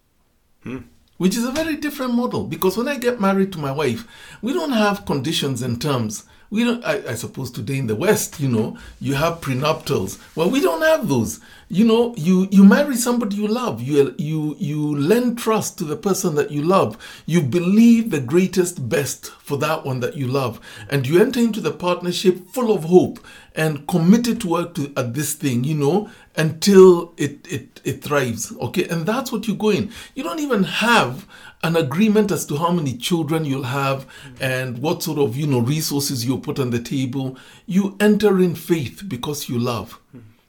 Hmm. 0.63 0.79
which 1.19 1.37
is 1.37 1.45
a 1.45 1.53
very 1.53 1.77
different 1.77 2.15
model 2.15 2.45
because 2.45 2.77
when 2.77 2.89
I 2.89 2.97
get 2.97 3.21
married 3.21 3.53
to 3.53 3.59
my 3.59 3.71
wife, 3.71 4.07
we 4.41 4.53
don't 4.53 4.73
have 4.73 5.05
conditions 5.05 5.63
and 5.63 5.81
terms. 5.81 6.25
We 6.51 6.65
don't, 6.65 6.83
I, 6.85 7.11
I 7.11 7.15
suppose 7.15 7.51
today 7.51 7.77
in 7.77 7.89
the 7.89 7.95
West, 7.95 8.41
you 8.41 8.49
know, 8.49 8.79
you 9.01 9.15
have 9.15 9.41
prenuptials. 9.41 10.19
Well, 10.35 10.49
we 10.49 10.61
don't 10.61 10.83
have 10.83 11.07
those. 11.09 11.41
You 11.69 11.85
know, 11.85 12.15
you, 12.17 12.49
you 12.51 12.65
marry 12.65 12.97
somebody 12.97 13.37
you 13.37 13.47
love. 13.47 13.83
You, 13.83 14.15
you, 14.17 14.57
you 14.59 14.97
lend 14.97 15.39
trust 15.39 15.77
to 15.79 15.85
the 15.85 15.97
person 15.97 16.35
that 16.37 16.51
you 16.51 16.63
love. 16.63 16.97
You 17.27 17.43
believe 17.43 18.11
the 18.11 18.21
greatest 18.21 18.89
best 18.89 19.31
for 19.31 19.59
that 19.59 19.85
one 19.85 20.01
that 20.01 20.17
you 20.17 20.27
love. 20.27 20.59
And 20.89 21.07
you 21.07 21.21
enter 21.21 21.41
into 21.41 21.61
the 21.61 21.73
partnership 21.73 22.49
full 22.49 22.73
of 22.75 22.85
hope 22.85 23.19
and 23.55 23.87
committed 23.87 24.41
to 24.41 24.49
work 24.49 24.75
to, 24.77 24.91
at 24.97 25.13
this 25.13 25.35
thing, 25.35 25.65
you 25.65 25.75
know, 25.75 26.09
until 26.37 27.13
it, 27.19 27.47
it, 27.53 27.81
it 27.85 28.03
thrives. 28.03 28.53
Okay. 28.57 28.89
And 28.89 29.05
that's 29.05 29.31
what 29.31 29.47
you 29.47 29.55
go 29.55 29.69
in. 29.69 29.91
You 30.15 30.23
don't 30.23 30.41
even 30.41 30.65
have 30.65 31.27
an 31.63 31.77
agreement 31.77 32.31
as 32.31 32.47
to 32.47 32.57
how 32.57 32.71
many 32.71 32.97
children 32.97 33.45
you'll 33.45 33.65
have 33.65 34.07
and 34.41 34.79
what 34.79 35.03
sort 35.03 35.19
of 35.19 35.37
you 35.37 35.47
know 35.47 35.61
resources 35.61 36.25
you 36.25 36.39
put 36.39 36.59
on 36.59 36.71
the 36.71 36.79
table 36.79 37.37
you 37.67 37.97
enter 38.01 38.39
in 38.39 38.55
faith 38.55 39.03
because 39.09 39.49
you 39.49 39.59
love. 39.59 40.01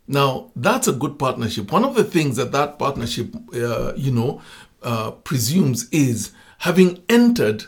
Now 0.08 0.51
that's 0.56 0.88
a 0.88 0.94
good 0.94 1.18
partnership. 1.18 1.72
One 1.72 1.84
of 1.84 1.96
the 1.96 2.04
things 2.04 2.36
that 2.38 2.51
that 2.51 2.78
partnership 2.80 3.36
uh, 3.54 3.94
you 3.96 4.12
know 4.12 4.42
uh, 4.84 5.12
presumes 5.12 5.89
is 5.92 6.32
having 6.60 7.04
entered 7.10 7.66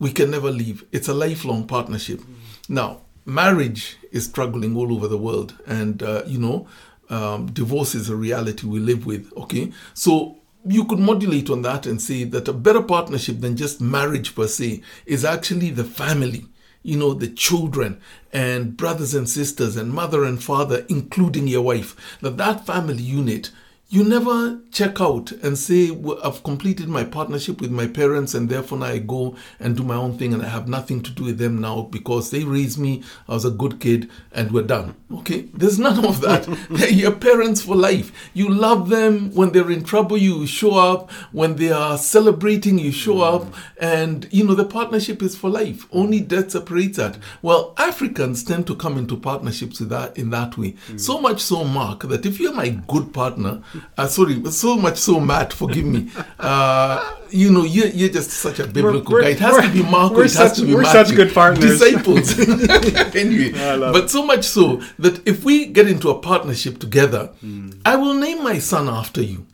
we 0.00 0.12
can 0.12 0.30
never 0.30 0.50
leave. 0.50 0.84
It's 0.92 1.08
a 1.08 1.14
lifelong 1.14 1.66
partnership. 1.66 2.20
Now 2.68 3.00
marriage 3.24 3.98
is 4.10 4.24
struggling 4.24 4.76
all 4.76 4.92
over 4.92 5.06
the 5.06 5.18
world 5.18 5.54
and 5.66 6.02
uh, 6.02 6.22
you 6.26 6.38
know 6.38 6.66
um, 7.10 7.46
divorce 7.52 7.94
is 7.94 8.08
a 8.08 8.16
reality 8.16 8.66
we 8.66 8.78
live 8.78 9.06
with 9.06 9.32
okay? 9.36 9.72
So 9.94 10.37
you 10.66 10.84
could 10.84 10.98
modulate 10.98 11.50
on 11.50 11.62
that 11.62 11.86
and 11.86 12.00
say 12.00 12.24
that 12.24 12.48
a 12.48 12.52
better 12.52 12.82
partnership 12.82 13.40
than 13.40 13.56
just 13.56 13.80
marriage 13.80 14.34
per 14.34 14.46
se 14.46 14.82
is 15.06 15.24
actually 15.24 15.70
the 15.70 15.84
family 15.84 16.46
you 16.82 16.96
know 16.96 17.12
the 17.12 17.28
children 17.28 18.00
and 18.32 18.76
brothers 18.76 19.14
and 19.14 19.28
sisters 19.28 19.76
and 19.76 19.92
mother 19.92 20.24
and 20.24 20.42
father 20.42 20.86
including 20.88 21.46
your 21.46 21.62
wife. 21.62 21.96
That 22.20 22.36
that 22.38 22.66
family 22.66 23.02
unit 23.02 23.50
you 23.90 24.04
never 24.04 24.60
check 24.70 25.00
out 25.00 25.32
and 25.42 25.56
say 25.56 25.90
well, 25.90 26.18
i've 26.22 26.42
completed 26.42 26.88
my 26.88 27.04
partnership 27.04 27.60
with 27.60 27.70
my 27.70 27.86
parents 27.86 28.34
and 28.34 28.50
therefore 28.50 28.78
now 28.78 28.86
i 28.86 28.98
go 28.98 29.34
and 29.58 29.76
do 29.76 29.82
my 29.82 29.94
own 29.94 30.16
thing 30.18 30.34
and 30.34 30.42
i 30.42 30.48
have 30.48 30.68
nothing 30.68 31.02
to 31.02 31.10
do 31.12 31.24
with 31.24 31.38
them 31.38 31.58
now 31.58 31.82
because 31.82 32.30
they 32.30 32.44
raised 32.44 32.78
me 32.78 33.02
i 33.28 33.32
was 33.32 33.46
a 33.46 33.50
good 33.50 33.80
kid 33.80 34.10
and 34.32 34.52
we're 34.52 34.62
done. 34.62 34.94
Okay? 35.12 35.42
There's 35.52 35.78
none 35.88 36.04
of 36.04 36.20
that. 36.20 36.44
They're 36.70 36.88
your 37.04 37.12
parents 37.12 37.62
for 37.62 37.76
life. 37.76 38.30
You 38.34 38.48
love 38.48 38.88
them 38.88 39.34
when 39.34 39.50
they're 39.50 39.70
in 39.70 39.84
trouble 39.84 40.16
you 40.16 40.46
show 40.46 40.74
up. 40.74 41.10
When 41.32 41.56
they 41.56 41.70
are 41.70 41.98
celebrating 41.98 42.78
you 42.78 42.92
show 42.92 43.20
up. 43.22 43.52
And 43.80 44.28
you 44.30 44.44
know 44.44 44.54
the 44.54 44.64
partnership 44.64 45.22
is 45.22 45.36
for 45.36 45.50
life. 45.50 45.86
Only 45.92 46.20
death 46.20 46.52
separates 46.52 46.98
that. 46.98 47.18
Well 47.42 47.74
africans 47.78 48.44
tend 48.44 48.66
to 48.68 48.76
come 48.76 48.96
into 48.96 49.16
partnerships 49.16 49.80
with 49.80 49.88
that 49.90 50.16
in 50.16 50.30
that 50.30 50.56
way. 50.56 50.76
So 50.96 51.20
much 51.20 51.40
so 51.40 51.64
mark 51.64 52.02
that 52.04 52.26
if 52.26 52.38
you're 52.38 52.52
my 52.52 52.68
good 52.68 53.12
partner 53.12 53.62
uh, 53.96 54.06
sorry, 54.06 54.42
so 54.50 54.76
much 54.76 54.96
so, 54.98 55.20
Matt, 55.20 55.52
forgive 55.52 55.84
me. 55.86 56.08
Uh, 56.38 57.14
you 57.30 57.50
know, 57.52 57.64
you're, 57.64 57.88
you're 57.88 58.08
just 58.08 58.30
such 58.30 58.58
a 58.58 58.66
biblical 58.66 59.12
We're- 59.14 59.24
guy. 59.24 59.30
It 59.30 59.40
has 59.40 59.56
to 59.66 59.72
be 59.72 59.82
Mark. 59.82 60.12
we're 60.12 60.24
It 60.24 60.32
has 60.32 60.34
such- 60.34 60.56
to 60.58 60.64
be 60.66 60.74
we're 60.74 60.82
Matthew. 60.82 61.04
such 61.06 61.16
good 61.16 61.34
partners. 61.34 61.78
Disciples. 61.78 62.38
anyway, 63.16 63.52
but 63.52 64.10
so 64.10 64.24
much 64.24 64.44
so 64.44 64.80
that 64.98 65.26
if 65.26 65.44
we 65.44 65.66
get 65.66 65.86
into 65.88 66.08
a 66.10 66.18
partnership 66.18 66.78
together, 66.78 67.30
Hmm. 67.40 67.70
I 67.84 67.96
will 67.96 68.14
name 68.14 68.42
my 68.42 68.58
son 68.58 68.88
after 68.88 69.22
you. 69.22 69.46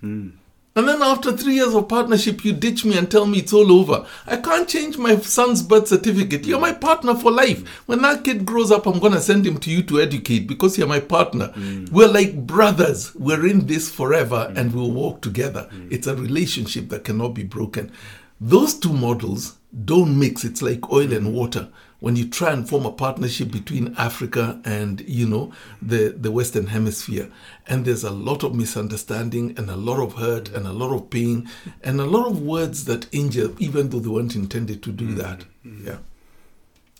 And 0.76 0.88
then 0.88 1.02
after 1.02 1.30
three 1.30 1.54
years 1.54 1.72
of 1.72 1.88
partnership, 1.88 2.44
you 2.44 2.52
ditch 2.52 2.84
me 2.84 2.98
and 2.98 3.08
tell 3.08 3.26
me 3.26 3.38
it's 3.38 3.52
all 3.52 3.70
over. 3.70 4.04
I 4.26 4.38
can't 4.38 4.68
change 4.68 4.98
my 4.98 5.16
son's 5.18 5.62
birth 5.62 5.86
certificate. 5.86 6.46
You're 6.46 6.58
my 6.58 6.72
partner 6.72 7.14
for 7.14 7.30
life. 7.30 7.66
When 7.86 8.02
that 8.02 8.24
kid 8.24 8.44
grows 8.44 8.72
up, 8.72 8.86
I'm 8.86 8.98
going 8.98 9.12
to 9.12 9.20
send 9.20 9.46
him 9.46 9.58
to 9.58 9.70
you 9.70 9.84
to 9.84 10.00
educate 10.00 10.48
because 10.48 10.76
you're 10.76 10.88
my 10.88 10.98
partner. 10.98 11.52
Mm. 11.54 11.92
We're 11.92 12.08
like 12.08 12.44
brothers. 12.44 13.14
We're 13.14 13.46
in 13.46 13.68
this 13.68 13.88
forever 13.88 14.52
and 14.56 14.74
we'll 14.74 14.90
walk 14.90 15.20
together. 15.20 15.68
Mm. 15.72 15.92
It's 15.92 16.08
a 16.08 16.16
relationship 16.16 16.88
that 16.88 17.04
cannot 17.04 17.34
be 17.34 17.44
broken. 17.44 17.92
Those 18.40 18.74
two 18.74 18.92
models 18.92 19.56
don't 19.84 20.18
mix. 20.18 20.42
It's 20.42 20.60
like 20.60 20.90
oil 20.90 21.12
and 21.12 21.32
water. 21.32 21.68
When 22.04 22.16
you 22.16 22.28
try 22.28 22.52
and 22.52 22.68
form 22.68 22.84
a 22.84 22.92
partnership 22.92 23.50
between 23.50 23.94
Africa 23.96 24.60
and 24.62 25.00
you 25.08 25.26
know 25.26 25.52
the 25.80 26.14
the 26.24 26.30
Western 26.30 26.66
Hemisphere, 26.66 27.30
and 27.66 27.86
there's 27.86 28.04
a 28.04 28.10
lot 28.10 28.44
of 28.44 28.54
misunderstanding 28.54 29.54
and 29.56 29.70
a 29.70 29.76
lot 29.88 29.98
of 30.02 30.16
hurt 30.16 30.50
and 30.50 30.66
a 30.66 30.72
lot 30.74 30.94
of 30.94 31.08
pain 31.08 31.48
and 31.82 31.98
a 31.98 32.04
lot 32.04 32.26
of 32.26 32.42
words 32.42 32.84
that 32.84 33.06
injure, 33.10 33.52
even 33.58 33.88
though 33.88 34.00
they 34.00 34.10
weren't 34.10 34.34
intended 34.34 34.82
to 34.82 34.92
do 34.92 35.14
that. 35.14 35.46
Yeah. 35.64 36.00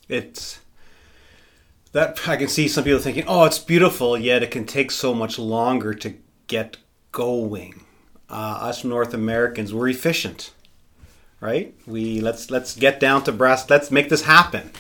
it's 0.09 0.61
that 1.93 2.27
I 2.27 2.37
can 2.37 2.49
see 2.49 2.67
some 2.67 2.85
people 2.85 3.01
thinking, 3.01 3.25
"Oh, 3.27 3.45
it's 3.45 3.59
beautiful," 3.59 4.17
yet 4.17 4.43
it 4.43 4.51
can 4.51 4.65
take 4.65 4.91
so 4.91 5.13
much 5.13 5.39
longer 5.39 5.93
to 5.93 6.15
get 6.47 6.79
going. 7.13 7.85
Uh, 8.31 8.69
us 8.69 8.85
North 8.85 9.13
Americans, 9.13 9.75
we're 9.75 9.89
efficient, 9.89 10.53
right? 11.41 11.75
We 11.87 12.23
let's 12.23 12.51
let's 12.51 12.75
get 12.75 13.01
down 13.01 13.25
to 13.25 13.33
brass. 13.33 13.69
Let's 13.69 13.91
make 13.91 14.09
this 14.09 14.23
happen. 14.23 14.71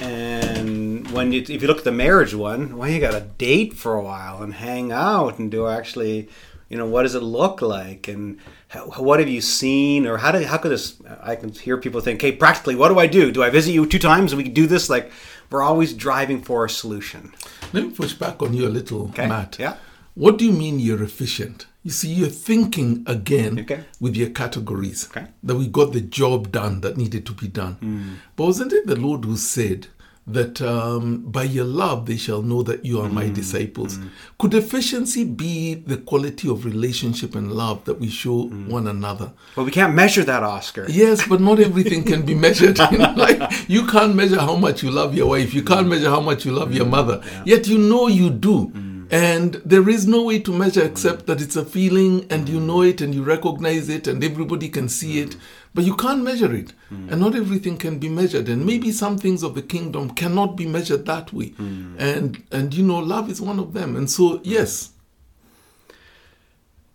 And 0.00 1.10
when 1.12 1.32
you, 1.32 1.40
if 1.40 1.62
you 1.62 1.68
look 1.68 1.78
at 1.78 1.84
the 1.84 1.92
marriage 1.92 2.34
one, 2.34 2.76
well, 2.76 2.88
you 2.88 3.00
got 3.00 3.12
to 3.12 3.20
date 3.20 3.74
for 3.74 3.94
a 3.94 4.02
while 4.02 4.42
and 4.42 4.54
hang 4.54 4.92
out 4.92 5.38
and 5.38 5.50
do 5.50 5.66
actually, 5.68 6.28
you 6.68 6.76
know, 6.76 6.86
what 6.86 7.02
does 7.02 7.14
it 7.14 7.22
look 7.22 7.62
like 7.62 8.08
and 8.08 8.38
how, 8.68 8.86
what 8.86 9.20
have 9.20 9.28
you 9.28 9.40
seen 9.40 10.06
or 10.06 10.16
how 10.18 10.32
do 10.32 10.44
how 10.44 10.56
could 10.58 10.72
this? 10.72 10.96
I 11.20 11.36
can 11.36 11.50
hear 11.50 11.76
people 11.76 12.00
think, 12.00 12.20
hey, 12.20 12.32
practically, 12.32 12.74
what 12.74 12.88
do 12.88 12.98
I 12.98 13.06
do? 13.06 13.30
Do 13.30 13.42
I 13.42 13.50
visit 13.50 13.72
you 13.72 13.86
two 13.86 13.98
times 13.98 14.32
and 14.32 14.38
we 14.38 14.44
can 14.44 14.54
do 14.54 14.66
this? 14.66 14.90
Like 14.90 15.12
we're 15.50 15.62
always 15.62 15.92
driving 15.94 16.42
for 16.42 16.64
a 16.64 16.70
solution. 16.70 17.32
Let 17.72 17.84
me 17.84 17.90
push 17.90 18.14
back 18.14 18.42
on 18.42 18.54
you 18.54 18.66
a 18.66 18.70
little, 18.70 19.08
Okay. 19.10 19.28
Matt. 19.28 19.58
Yeah. 19.58 19.76
What 20.14 20.38
do 20.38 20.44
you 20.44 20.52
mean 20.52 20.78
you're 20.80 21.02
efficient? 21.02 21.66
You 21.84 21.90
see, 21.90 22.08
you're 22.14 22.28
thinking 22.28 23.04
again 23.06 23.60
Okay. 23.60 23.80
with 24.00 24.16
your 24.16 24.30
categories 24.30 25.06
Okay. 25.10 25.26
that 25.42 25.56
we 25.56 25.68
got 25.68 25.92
the 25.92 26.00
job 26.00 26.50
done 26.50 26.80
that 26.80 26.96
needed 26.96 27.26
to 27.26 27.32
be 27.32 27.46
done. 27.46 27.74
Hmm. 27.74 28.12
But 28.36 28.44
wasn't 28.46 28.72
it 28.72 28.86
the 28.86 28.96
Lord 28.96 29.26
who 29.26 29.36
said 29.36 29.88
that 30.26 30.62
um, 30.62 31.18
by 31.30 31.42
your 31.42 31.66
love 31.66 32.06
they 32.06 32.16
shall 32.16 32.40
know 32.40 32.62
that 32.62 32.86
you 32.86 33.02
are 33.02 33.10
my 33.10 33.26
hmm. 33.26 33.34
disciples? 33.34 33.96
Hmm. 33.98 34.06
Could 34.38 34.54
efficiency 34.54 35.24
be 35.24 35.74
the 35.74 35.98
quality 35.98 36.48
of 36.48 36.64
relationship 36.64 37.34
and 37.34 37.52
love 37.52 37.84
that 37.84 38.00
we 38.00 38.08
show 38.08 38.44
one 38.44 38.86
another? 38.86 39.32
Well, 39.54 39.66
we 39.66 39.72
can't 39.72 39.94
measure 39.94 40.24
that, 40.24 40.42
Oscar. 40.42 40.86
Yes, 40.88 41.28
but 41.28 41.42
not 41.42 41.60
everything 41.60 42.02
can 42.04 42.22
be 42.24 42.34
measured. 42.34 42.78
You, 42.92 42.98
know, 42.98 43.12
like, 43.14 43.68
you 43.68 43.86
can't 43.86 44.14
measure 44.14 44.40
how 44.40 44.56
much 44.56 44.82
you 44.82 44.90
love 44.90 45.14
your 45.14 45.28
wife. 45.28 45.52
You 45.52 45.62
can't 45.62 45.88
measure 45.88 46.08
how 46.08 46.20
much 46.20 46.46
you 46.46 46.52
love 46.52 46.72
your 46.72 46.86
mother. 46.86 47.20
Yet 47.44 47.66
you 47.66 47.76
know 47.76 48.08
you 48.08 48.30
do. 48.30 48.72
And 49.14 49.54
there 49.64 49.88
is 49.88 50.08
no 50.08 50.24
way 50.24 50.40
to 50.40 50.52
measure 50.52 50.82
except 50.84 51.26
that 51.26 51.40
it's 51.40 51.54
a 51.54 51.64
feeling 51.64 52.26
and 52.30 52.48
you 52.48 52.58
know 52.58 52.82
it 52.82 53.00
and 53.00 53.14
you 53.14 53.22
recognize 53.22 53.88
it 53.88 54.08
and 54.08 54.24
everybody 54.24 54.68
can 54.68 54.88
see 54.88 55.20
it. 55.20 55.36
But 55.72 55.84
you 55.84 55.94
can't 55.94 56.24
measure 56.24 56.52
it. 56.52 56.72
Hmm. 56.88 57.08
And 57.10 57.20
not 57.20 57.36
everything 57.36 57.76
can 57.76 58.00
be 58.00 58.08
measured. 58.08 58.48
And 58.48 58.66
maybe 58.66 58.90
some 58.90 59.16
things 59.18 59.44
of 59.44 59.54
the 59.54 59.62
kingdom 59.62 60.10
cannot 60.10 60.56
be 60.56 60.66
measured 60.66 61.06
that 61.06 61.32
way. 61.32 61.50
Hmm. 61.50 61.94
And 61.98 62.42
and 62.50 62.74
you 62.74 62.82
know, 62.84 62.98
love 62.98 63.30
is 63.30 63.40
one 63.40 63.60
of 63.60 63.72
them. 63.72 63.94
And 63.94 64.10
so 64.10 64.38
hmm. 64.38 64.42
yes, 64.44 64.90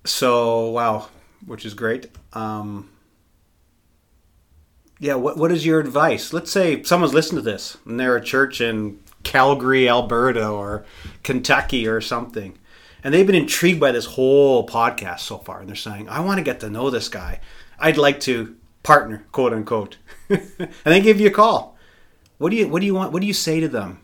So 0.06 0.70
wow, 0.72 1.08
which 1.46 1.66
is 1.66 1.74
great. 1.74 2.08
Um, 2.34 2.90
yeah, 5.00 5.16
what 5.16 5.38
what 5.38 5.52
is 5.52 5.66
your 5.66 5.80
advice? 5.80 6.34
Let's 6.34 6.52
say 6.52 6.84
someone's 6.84 7.14
listening 7.14 7.44
to 7.44 7.50
this 7.50 7.78
and 7.86 8.00
they're 8.00 8.16
a 8.18 8.24
church 8.24 8.60
in 8.62 9.00
Calgary, 9.24 9.90
Alberta, 9.90 10.48
or 10.48 10.86
Kentucky, 11.24 11.88
or 11.88 12.02
something, 12.02 12.58
and 13.04 13.14
they've 13.14 13.28
been 13.28 13.36
intrigued 13.36 13.80
by 13.80 13.92
this 13.92 14.06
whole 14.06 14.68
podcast 14.68 15.20
so 15.20 15.38
far, 15.38 15.60
and 15.60 15.70
they're 15.70 15.76
saying, 15.76 16.10
"I 16.10 16.20
want 16.22 16.38
to 16.38 16.44
get 16.44 16.60
to 16.62 16.70
know 16.70 16.90
this 16.90 17.10
guy. 17.10 17.40
I'd 17.80 17.98
like 17.98 18.20
to 18.22 18.56
partner, 18.84 19.26
quote 19.32 19.54
unquote," 19.54 19.98
and 20.30 20.70
they 20.84 21.02
give 21.02 21.20
you 21.20 21.28
a 21.28 21.32
call. 21.32 21.78
What 22.38 22.50
do 22.52 22.56
you 22.56 22.68
what 22.68 22.80
do 22.80 22.86
you 22.86 22.96
want? 22.96 23.12
What 23.12 23.22
do 23.22 23.28
you 23.28 23.34
say 23.34 23.60
to 23.60 23.68
them? 23.68 24.00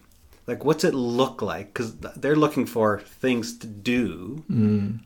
Like, 0.48 0.63
what's 0.63 0.84
it 0.84 0.93
look 0.93 1.41
like? 1.41 1.74
Because 1.74 1.95
they're 1.98 2.36
looking 2.36 2.67
for 2.67 3.00
things 3.00 3.57
to 3.60 3.67
do. 3.67 4.43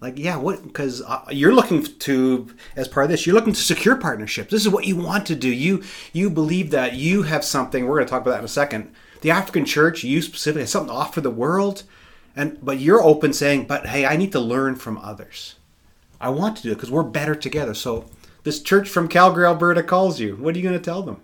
Like, 0.02 0.20
yeah, 0.20 0.36
what? 0.36 0.64
Because 0.64 1.02
uh, 1.02 1.24
you're 1.32 1.54
looking 1.54 1.82
to, 1.84 2.48
as 2.76 2.90
part 2.90 3.06
of 3.06 3.10
this, 3.12 3.26
you're 3.26 3.36
looking 3.36 3.54
to 3.54 3.62
secure 3.62 3.96
partnerships. 3.96 4.52
This 4.52 4.66
is 4.66 4.70
what 4.70 4.86
you 4.86 4.98
want 4.98 5.26
to 5.28 5.36
do. 5.36 5.48
You 5.48 5.82
you 6.12 6.30
believe 6.30 6.72
that 6.72 6.96
you 6.96 7.24
have 7.24 7.46
something. 7.46 7.86
We're 7.86 7.96
going 7.96 8.08
to 8.08 8.12
talk 8.12 8.22
about 8.22 8.32
that 8.32 8.40
in 8.40 8.46
a 8.46 8.50
second. 8.50 8.94
The 9.22 9.32
African 9.32 9.66
Church, 9.66 10.04
you 10.04 10.22
specifically, 10.22 10.62
has 10.62 10.72
something 10.72 10.94
to 10.94 11.00
offer 11.00 11.22
the 11.22 11.30
world, 11.30 11.84
and 12.36 12.64
but 12.64 12.80
you're 12.80 13.04
open, 13.04 13.34
saying, 13.34 13.66
but 13.66 13.88
hey, 13.88 14.06
I 14.06 14.16
need 14.16 14.32
to 14.32 14.40
learn 14.40 14.76
from 14.76 14.98
others. 14.98 15.56
I 16.22 16.30
want 16.30 16.58
to 16.58 16.64
do 16.64 16.72
it 16.72 16.76
because 16.76 16.92
we're 16.92 17.04
better 17.04 17.36
together. 17.36 17.74
So 17.74 18.10
this 18.44 18.62
church 18.62 18.90
from 18.90 19.08
Calgary, 19.08 19.46
Alberta, 19.46 19.84
calls 19.84 20.20
you. 20.20 20.36
What 20.36 20.56
are 20.56 20.58
you 20.58 20.64
going 20.64 20.80
to 20.80 20.84
tell 20.84 21.02
them? 21.04 21.22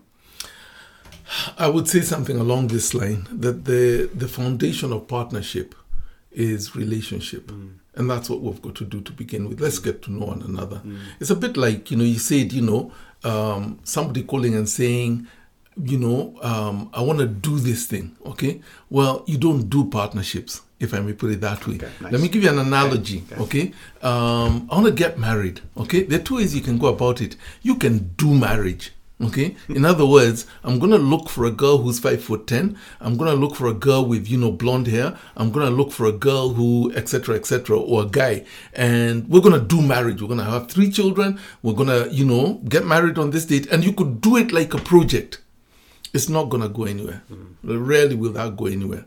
I 1.58 1.70
would 1.70 1.88
say 1.88 2.02
something 2.02 2.38
along 2.38 2.68
this 2.68 2.94
line 2.94 3.28
that 3.32 3.66
the 3.66 4.10
the 4.14 4.28
foundation 4.28 4.94
of 4.94 5.08
partnership 5.08 5.74
is 6.32 6.75
relationship. 6.75 7.48
Mm. 7.48 7.75
And 7.96 8.10
that's 8.10 8.30
what 8.30 8.42
we've 8.42 8.62
got 8.62 8.75
to 8.75 8.86
do 8.86 9.00
to 9.02 9.12
begin 9.14 9.48
with. 9.48 9.62
Let's 9.62 9.80
mm. 9.80 9.86
get 9.86 10.02
to 10.04 10.12
know 10.12 10.25
one 10.25 10.42
another. 10.42 10.82
Mm. 10.86 11.00
It's 11.20 11.30
a 11.30 11.36
bit 11.36 11.56
like, 11.56 11.90
you 11.90 11.98
know, 11.98 12.04
you 12.04 12.20
said, 12.20 12.52
you 12.52 12.62
know, 12.62 12.92
um, 13.24 13.80
somebody 13.84 14.24
calling 14.24 14.54
and 14.54 14.68
saying, 14.68 15.28
you 15.84 15.98
know, 15.98 16.38
um, 16.41 16.89
I 16.94 17.01
want 17.01 17.20
to 17.20 17.27
do 17.27 17.60
this 17.60 17.86
thing. 17.86 18.15
Okay. 18.25 18.62
Well, 18.89 19.24
you 19.27 19.38
don't 19.38 19.70
do 19.70 19.86
partnerships, 19.86 20.62
if 20.79 20.94
I 20.94 21.00
may 21.00 21.13
put 21.13 21.32
it 21.32 21.41
that 21.41 21.65
way. 21.67 21.75
Okay, 21.75 21.89
nice. 22.01 22.12
Let 22.13 22.22
me 22.22 22.27
give 22.29 22.44
you 22.44 22.50
an 22.50 22.60
analogy. 22.60 23.24
Okay, 23.34 23.41
Okay. 23.41 23.74
Um, 24.01 24.67
I 24.72 24.75
want 24.75 24.86
to 24.88 24.94
get 24.94 25.20
married. 25.20 25.62
Okay. 25.77 26.03
There 26.03 26.20
are 26.20 26.24
two 26.24 26.38
ways 26.38 26.55
you 26.55 26.62
can 26.62 26.77
go 26.77 26.88
about 26.88 27.22
it. 27.22 27.36
You 27.62 27.75
can 27.75 28.13
do 28.15 28.34
marriage. 28.34 28.91
Okay. 29.22 29.55
In 29.70 29.86
other 29.91 30.05
words, 30.05 30.46
I'm 30.63 30.77
gonna 30.77 30.98
look 30.98 31.29
for 31.29 31.46
a 31.46 31.51
girl 31.51 31.77
who's 31.77 32.00
five 32.00 32.22
foot 32.22 32.48
ten. 32.48 32.77
I'm 33.00 33.15
gonna 33.15 33.34
look 33.34 33.55
for 33.55 33.67
a 33.67 33.74
girl 33.74 34.05
with 34.05 34.27
you 34.29 34.38
know 34.38 34.51
blonde 34.51 34.88
hair. 34.88 35.17
I'm 35.38 35.51
gonna 35.51 35.70
look 35.70 35.91
for 35.94 36.05
a 36.05 36.12
girl 36.12 36.50
who 36.50 36.91
etc. 36.94 37.36
etc. 37.36 37.79
or 37.79 38.03
a 38.03 38.05
guy, 38.08 38.44
and 38.74 39.25
we're 39.29 39.39
gonna 39.41 39.60
do 39.62 39.82
marriage. 39.82 40.22
We're 40.22 40.27
gonna 40.27 40.44
have 40.44 40.70
three 40.70 40.91
children. 40.91 41.39
We're 41.63 41.74
gonna 41.75 42.08
you 42.10 42.25
know 42.25 42.62
get 42.67 42.86
married 42.86 43.17
on 43.17 43.29
this 43.32 43.46
date, 43.46 43.67
and 43.67 43.86
you 43.86 43.94
could 43.94 44.20
do 44.20 44.36
it 44.36 44.51
like 44.51 44.74
a 44.74 44.79
project 44.79 45.39
it's 46.15 46.29
not 46.29 46.50
going 46.50 46.63
to 46.63 46.69
go 46.69 46.86
anywhere. 46.86 47.22
Mm. 47.31 47.55
Rarely 47.63 48.15
will 48.15 48.31
that 48.34 48.55
go 48.55 48.65
anywhere. 48.67 49.05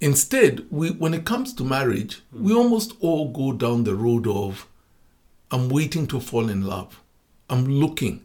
Instead, 0.00 0.66
we, 0.70 0.90
when 0.90 1.14
it 1.14 1.24
comes 1.24 1.54
to 1.54 1.64
marriage, 1.64 2.22
mm. 2.34 2.40
we 2.40 2.54
almost 2.54 2.94
all 3.00 3.30
go 3.30 3.52
down 3.52 3.84
the 3.84 3.94
road 3.94 4.26
of 4.26 4.66
I'm 5.50 5.68
waiting 5.68 6.06
to 6.08 6.20
fall 6.20 6.48
in 6.48 6.62
love. 6.62 7.00
I'm 7.48 7.66
looking. 7.66 8.24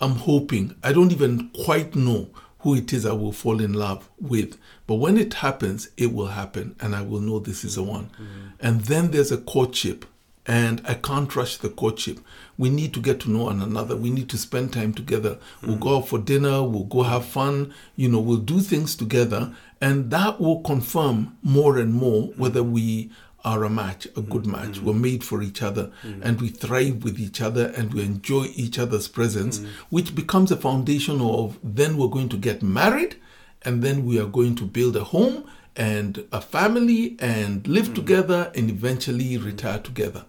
I'm 0.00 0.14
hoping. 0.14 0.76
I 0.82 0.92
don't 0.92 1.12
even 1.12 1.50
quite 1.50 1.94
know 1.94 2.30
who 2.60 2.74
it 2.76 2.92
is 2.92 3.04
I 3.04 3.12
will 3.12 3.32
fall 3.32 3.60
in 3.60 3.72
love 3.72 4.08
with. 4.20 4.56
But 4.86 4.96
when 4.96 5.16
it 5.16 5.34
happens, 5.34 5.88
it 5.96 6.12
will 6.12 6.28
happen, 6.28 6.76
and 6.80 6.94
I 6.94 7.02
will 7.02 7.20
know 7.20 7.38
this 7.38 7.64
is 7.64 7.74
the 7.74 7.82
one. 7.82 8.10
Mm. 8.20 8.52
And 8.60 8.80
then 8.82 9.10
there's 9.10 9.32
a 9.32 9.38
courtship, 9.38 10.04
and 10.46 10.82
I 10.86 10.94
can't 10.94 11.34
rush 11.34 11.58
the 11.58 11.68
courtship. 11.68 12.18
We 12.56 12.70
need 12.70 12.92
to 12.94 13.00
get 13.00 13.20
to 13.20 13.30
know 13.30 13.44
one 13.44 13.60
another. 13.60 13.96
We 13.96 14.10
need 14.10 14.28
to 14.30 14.38
spend 14.38 14.72
time 14.72 14.92
together. 14.92 15.38
We'll 15.62 15.76
go 15.76 15.98
out 15.98 16.08
for 16.08 16.18
dinner, 16.18 16.62
we'll 16.62 16.84
go 16.84 17.02
have 17.02 17.24
fun, 17.24 17.74
you 17.96 18.08
know, 18.08 18.20
we'll 18.20 18.38
do 18.38 18.60
things 18.60 18.94
together, 18.94 19.54
and 19.80 20.10
that 20.10 20.40
will 20.40 20.60
confirm 20.62 21.36
more 21.42 21.78
and 21.78 21.94
more 21.94 22.32
whether 22.36 22.62
we 22.62 23.10
are 23.44 23.64
a 23.64 23.70
match, 23.70 24.06
a 24.16 24.20
good 24.20 24.46
match. 24.46 24.72
Mm-hmm. 24.72 24.86
We're 24.86 24.94
made 24.94 25.24
for 25.24 25.42
each 25.42 25.62
other 25.62 25.90
mm-hmm. 26.02 26.22
and 26.22 26.40
we 26.40 26.48
thrive 26.48 27.04
with 27.04 27.18
each 27.18 27.40
other 27.40 27.72
and 27.76 27.94
we 27.94 28.02
enjoy 28.02 28.46
each 28.54 28.78
other's 28.78 29.08
presence, 29.08 29.58
mm-hmm. 29.58 29.70
which 29.88 30.14
becomes 30.14 30.50
a 30.50 30.56
foundation 30.56 31.20
of 31.20 31.58
then 31.62 31.96
we're 31.96 32.08
going 32.08 32.28
to 32.30 32.36
get 32.36 32.62
married 32.62 33.16
and 33.62 33.82
then 33.82 34.04
we 34.04 34.18
are 34.18 34.26
going 34.26 34.54
to 34.56 34.64
build 34.64 34.96
a 34.96 35.04
home 35.04 35.44
and 35.76 36.26
a 36.32 36.40
family 36.40 37.16
and 37.20 37.66
live 37.66 37.94
together 37.94 38.50
and 38.54 38.68
eventually 38.68 39.38
retire 39.38 39.78
together. 39.78 40.24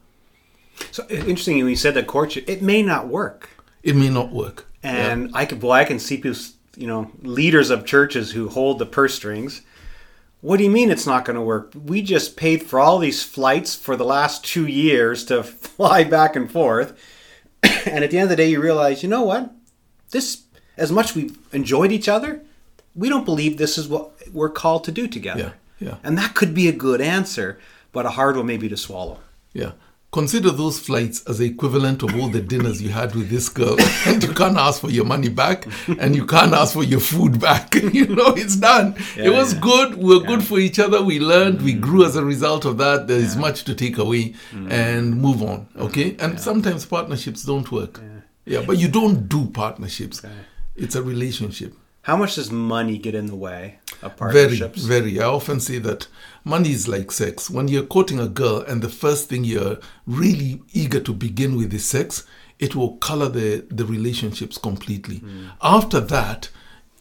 So 0.92 1.06
i- 1.10 1.14
interesting 1.14 1.58
when 1.58 1.68
you 1.70 1.76
said 1.76 1.94
that 1.94 2.08
courtship, 2.08 2.50
it 2.50 2.62
may 2.62 2.82
not 2.82 3.08
work. 3.08 3.50
It 3.84 3.96
may 3.96 4.10
not 4.10 4.32
work. 4.32 4.68
And 4.84 5.30
I 5.34 5.46
could, 5.46 5.60
boy, 5.60 5.74
I 5.74 5.86
can 5.86 6.00
see 6.00 6.18
people, 6.18 6.40
you 6.76 6.88
know, 6.88 7.12
leaders 7.22 7.70
of 7.70 7.86
churches 7.86 8.32
who 8.32 8.50
hold 8.50 8.80
the 8.80 8.86
purse 8.86 9.14
strings. 9.16 9.62
What 10.42 10.58
do 10.58 10.64
you 10.64 10.72
mean 10.72 10.90
it's 10.90 11.06
not 11.06 11.24
going 11.26 11.36
to 11.36 11.42
work? 11.42 11.72
We 11.76 12.02
just 12.02 12.36
paid 12.36 12.64
for 12.64 12.80
all 12.80 12.98
these 12.98 13.24
flights 13.24 13.76
for 13.76 13.96
the 13.96 14.04
last 14.06 14.44
two 14.44 14.66
years 14.66 15.24
to 15.26 15.44
fly 15.78 16.04
back 16.04 16.36
and 16.36 16.52
forth. 16.52 16.94
and 17.64 18.04
at 18.04 18.10
the 18.10 18.18
end 18.18 18.24
of 18.24 18.30
the 18.30 18.36
day, 18.36 18.50
you 18.50 18.60
realize, 18.62 19.04
you 19.04 19.10
know 19.10 19.22
what? 19.22 19.52
This, 20.10 20.44
as 20.78 20.92
much 20.92 21.16
we've 21.16 21.38
enjoyed 21.54 21.92
each 21.92 22.10
other, 22.10 22.42
we 22.96 23.08
don't 23.08 23.24
believe 23.26 23.58
this 23.58 23.78
is 23.78 23.88
what 23.88 24.12
we're 24.34 24.50
called 24.50 24.84
to 24.86 24.92
do 24.92 25.08
together. 25.08 25.54
Yeah, 25.80 25.88
yeah. 25.90 25.96
And 26.04 26.18
that 26.18 26.34
could 26.34 26.54
be 26.56 26.68
a 26.68 26.72
good 26.74 27.02
answer, 27.02 27.60
but 27.92 28.06
a 28.08 28.10
hard 28.10 28.36
one 28.36 28.48
maybe 28.48 28.68
to 28.68 28.78
swallow. 28.78 29.20
Yeah. 29.54 29.72
Consider 30.12 30.52
those 30.52 30.78
flights 30.78 31.24
as 31.26 31.38
the 31.38 31.46
equivalent 31.46 32.04
of 32.04 32.14
all 32.20 32.28
the 32.28 32.42
dinners 32.42 32.82
you 32.82 32.90
had 32.90 33.16
with 33.16 33.30
this 33.30 33.48
girl. 33.48 33.78
and 34.06 34.22
you 34.22 34.34
can't 34.34 34.58
ask 34.58 34.82
for 34.82 34.90
your 34.90 35.06
money 35.06 35.30
back 35.30 35.66
and 36.00 36.16
you 36.16 36.26
can't 36.26 36.54
ask 36.54 36.74
for 36.74 36.84
your 36.84 37.00
food 37.00 37.40
back. 37.40 37.74
you 37.94 38.08
know, 38.08 38.34
it's 38.36 38.58
done. 38.58 38.96
it 39.16 39.30
was 39.30 39.54
yeah. 39.54 39.60
good. 39.62 39.96
We 39.96 40.18
were 40.18 40.26
good 40.26 40.44
for 40.44 40.60
each 40.60 40.80
other. 40.80 41.02
We 41.02 41.22
learned. 41.22 41.62
We 41.62 41.76
mm. 41.76 41.82
grew 41.82 42.04
as 42.04 42.18
a 42.18 42.26
result 42.26 42.66
of 42.66 42.78
that. 42.80 43.08
There 43.08 43.20
is 43.20 43.38
much 43.38 43.64
to 43.64 43.74
take 43.74 43.98
away 43.98 44.36
mm. 44.52 44.70
and 44.70 45.16
move 45.16 45.42
on. 45.42 45.68
Mm. 45.78 45.82
Okay. 45.84 46.18
And 46.20 46.38
sometimes 46.40 46.86
partnerships 46.86 47.44
don't 47.44 47.72
work. 47.72 48.02
Yeah. 48.46 48.64
But 48.68 48.80
you 48.80 48.90
don't 48.90 49.30
do 49.30 49.46
partnerships, 49.48 50.22
it's 50.76 50.96
a 50.96 51.04
relationship. 51.04 51.74
How 52.04 52.18
much 52.18 52.36
does 52.36 52.52
money 52.52 52.98
get 52.98 53.14
in 53.14 53.28
the 53.28 53.36
way 53.36 53.80
of 54.02 54.18
Very, 54.18 54.32
partnerships? 54.32 54.84
very. 54.84 55.20
I 55.20 55.26
often 55.26 55.60
say 55.60 55.78
that 55.80 56.08
money 56.44 56.72
is 56.72 56.88
like 56.88 57.12
sex. 57.12 57.50
When 57.50 57.68
you're 57.68 57.84
courting 57.84 58.20
a 58.20 58.28
girl 58.28 58.62
and 58.62 58.82
the 58.82 58.90
first 58.90 59.30
thing 59.30 59.44
you're 59.44 59.78
really 60.08 60.64
eager 60.74 61.00
to 61.00 61.14
begin 61.14 61.56
with 61.56 61.74
is 61.74 61.86
sex, 61.86 62.26
it 62.58 62.76
will 62.76 62.98
color 62.98 63.30
the, 63.30 63.66
the 63.70 63.86
relationships 63.86 64.58
completely. 64.58 65.18
Hmm. 65.18 65.48
After 65.62 66.00
that, 66.00 66.50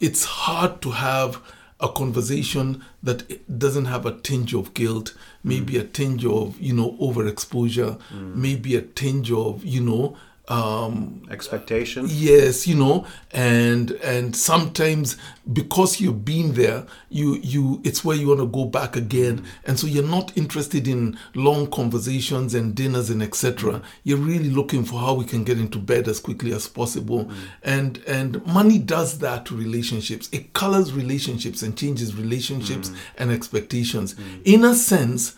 it's 0.00 0.24
hard 0.24 0.82
to 0.82 0.90
have 0.90 1.40
a 1.80 1.88
conversation 1.88 2.84
that 3.02 3.58
doesn't 3.58 3.86
have 3.86 4.04
a 4.04 4.18
tinge 4.18 4.52
of 4.54 4.74
guilt, 4.74 5.14
maybe 5.42 5.74
hmm. 5.74 5.80
a 5.80 5.84
tinge 5.84 6.26
of, 6.26 6.60
you 6.60 6.74
know, 6.74 6.92
overexposure, 7.00 8.00
hmm. 8.02 8.40
maybe 8.40 8.76
a 8.76 8.82
tinge 8.82 9.32
of, 9.32 9.64
you 9.64 9.80
know, 9.80 10.16
um, 10.50 11.22
Expectation? 11.30 12.06
yes 12.08 12.66
you 12.66 12.74
know 12.74 13.06
and 13.32 13.92
and 14.02 14.34
sometimes 14.34 15.16
because 15.52 16.00
you've 16.00 16.24
been 16.24 16.52
there 16.54 16.86
you 17.08 17.36
you 17.36 17.80
it's 17.84 18.04
where 18.04 18.16
you 18.16 18.28
want 18.28 18.40
to 18.40 18.46
go 18.46 18.64
back 18.64 18.96
again. 18.96 19.38
Mm. 19.40 19.44
And 19.64 19.78
so 19.78 19.86
you're 19.86 20.04
not 20.04 20.36
interested 20.36 20.86
in 20.86 21.18
long 21.34 21.68
conversations 21.68 22.54
and 22.54 22.74
dinners 22.74 23.10
and 23.10 23.22
etc 23.22 23.74
mm. 23.74 23.82
you're 24.04 24.18
really 24.18 24.50
looking 24.50 24.84
for 24.84 25.00
how 25.00 25.14
we 25.14 25.24
can 25.24 25.44
get 25.44 25.58
into 25.58 25.78
bed 25.78 26.08
as 26.08 26.20
quickly 26.20 26.52
as 26.52 26.68
possible. 26.68 27.24
Mm. 27.24 27.34
And 27.62 28.02
and 28.06 28.46
money 28.46 28.78
does 28.78 29.18
that 29.18 29.46
to 29.46 29.56
relationships. 29.56 30.28
It 30.32 30.52
colors 30.52 30.92
relationships 30.92 31.62
and 31.62 31.76
changes 31.76 32.14
relationships 32.14 32.90
and 33.16 33.30
expectations. 33.30 34.14
In 34.44 34.64
a 34.64 34.74
sense 34.74 35.36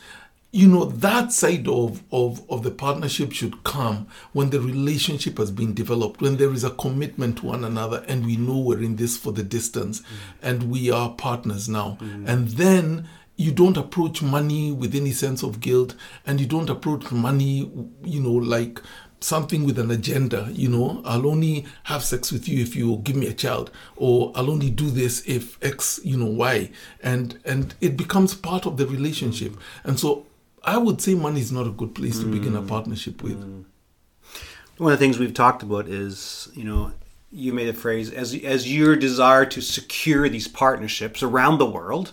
you 0.55 0.69
know 0.69 0.85
that 0.85 1.33
side 1.33 1.67
of, 1.67 2.03
of 2.13 2.49
of 2.51 2.63
the 2.63 2.71
partnership 2.71 3.33
should 3.33 3.65
come 3.65 4.07
when 4.33 4.51
the 4.51 4.61
relationship 4.61 5.39
has 5.39 5.51
been 5.51 5.73
developed 5.73 6.21
when 6.21 6.37
there 6.37 6.53
is 6.53 6.63
a 6.63 6.71
commitment 6.71 7.39
to 7.39 7.47
one 7.47 7.65
another 7.65 8.05
and 8.07 8.25
we 8.25 8.37
know 8.37 8.59
we're 8.59 8.83
in 8.83 8.97
this 8.97 9.17
for 9.17 9.33
the 9.33 9.43
distance 9.43 10.01
mm. 10.03 10.05
and 10.43 10.71
we 10.71 10.91
are 10.91 11.11
partners 11.15 11.69
now. 11.69 11.97
Mm. 12.01 12.29
And 12.29 12.49
then 12.49 13.09
you 13.37 13.51
don't 13.51 13.79
approach 13.79 14.21
money 14.23 14.71
with 14.71 14.95
any 14.95 15.11
sense 15.11 15.43
of 15.43 15.59
guilt 15.59 15.95
and 16.27 16.39
you 16.39 16.47
don't 16.47 16.69
approach 16.69 17.11
money 17.11 17.71
you 18.05 18.21
know 18.21 18.33
like 18.33 18.79
something 19.21 19.65
with 19.65 19.79
an 19.79 19.91
agenda 19.91 20.49
you 20.53 20.69
know 20.69 21.01
i'll 21.05 21.27
only 21.29 21.65
have 21.85 22.03
sex 22.03 22.33
with 22.33 22.49
you 22.49 22.61
if 22.61 22.75
you 22.75 22.97
give 23.05 23.15
me 23.15 23.27
a 23.29 23.33
child 23.33 23.71
or 23.97 24.33
i'll 24.35 24.51
only 24.51 24.69
do 24.69 24.91
this 24.91 25.23
if 25.27 25.63
x 25.65 26.01
you 26.05 26.17
know 26.17 26.27
y 26.27 26.69
and 27.03 27.39
and 27.45 27.75
it 27.81 27.97
becomes 27.97 28.35
part 28.35 28.67
of 28.67 28.77
the 28.77 28.87
relationship. 28.87 29.57
And 29.85 29.99
so 29.99 30.27
i 30.65 30.77
would 30.77 31.01
say 31.01 31.15
money 31.15 31.41
is 31.41 31.53
not 31.53 31.67
a 31.67 31.71
good 31.71 31.95
place 31.95 32.19
to 32.19 32.27
begin 32.27 32.57
a 32.57 32.63
partnership 32.63 33.23
with 33.23 33.39
One 34.79 34.93
of 34.93 34.99
the 34.99 35.05
things 35.05 35.19
we've 35.19 35.35
talked 35.35 35.63
about 35.63 35.87
is, 35.87 36.49
you 36.55 36.65
know, 36.65 36.93
you 37.31 37.53
made 37.53 37.69
a 37.69 37.73
phrase 37.73 38.11
as 38.11 38.35
as 38.35 38.73
your 38.73 38.97
desire 38.97 39.47
to 39.47 39.61
secure 39.61 40.29
these 40.29 40.49
partnerships 40.49 41.23
around 41.23 41.59
the 41.59 41.67
world. 41.67 42.13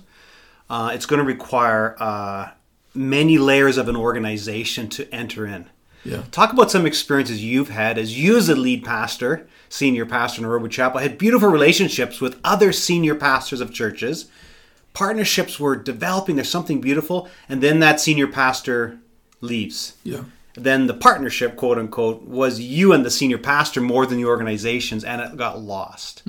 Uh, 0.69 0.91
it's 0.93 1.05
going 1.05 1.19
to 1.19 1.25
require 1.25 1.95
uh, 1.99 2.49
many 2.93 3.37
layers 3.37 3.77
of 3.77 3.89
an 3.89 3.95
organization 3.95 4.87
to 4.89 5.13
enter 5.13 5.47
in. 5.47 5.67
Yeah. 6.05 6.23
Talk 6.31 6.53
about 6.53 6.71
some 6.71 6.85
experiences 6.85 7.43
you've 7.43 7.69
had 7.69 7.97
as 7.97 8.17
you, 8.17 8.37
as 8.37 8.49
a 8.49 8.55
lead 8.55 8.85
pastor, 8.85 9.47
senior 9.67 10.05
pastor 10.05 10.41
in 10.41 10.43
Nairobi 10.43 10.69
Chapel, 10.69 10.99
had 10.99 11.17
beautiful 11.17 11.49
relationships 11.49 12.21
with 12.21 12.39
other 12.43 12.71
senior 12.71 13.15
pastors 13.15 13.61
of 13.61 13.73
churches. 13.73 14.29
Partnerships 14.93 15.59
were 15.59 15.75
developing. 15.75 16.35
There's 16.35 16.49
something 16.49 16.81
beautiful, 16.81 17.29
and 17.47 17.61
then 17.61 17.79
that 17.79 17.99
senior 17.99 18.27
pastor 18.27 18.99
leaves 19.41 19.93
yeah 20.03 20.23
then 20.63 20.87
the 20.87 20.93
partnership, 20.93 21.55
quote 21.55 21.77
unquote, 21.77 22.23
was 22.23 22.59
you 22.59 22.93
and 22.93 23.05
the 23.05 23.11
senior 23.11 23.37
pastor 23.37 23.81
more 23.81 24.05
than 24.05 24.17
the 24.17 24.25
organizations, 24.25 25.03
and 25.03 25.21
it 25.21 25.37
got 25.37 25.61
lost. 25.61 26.23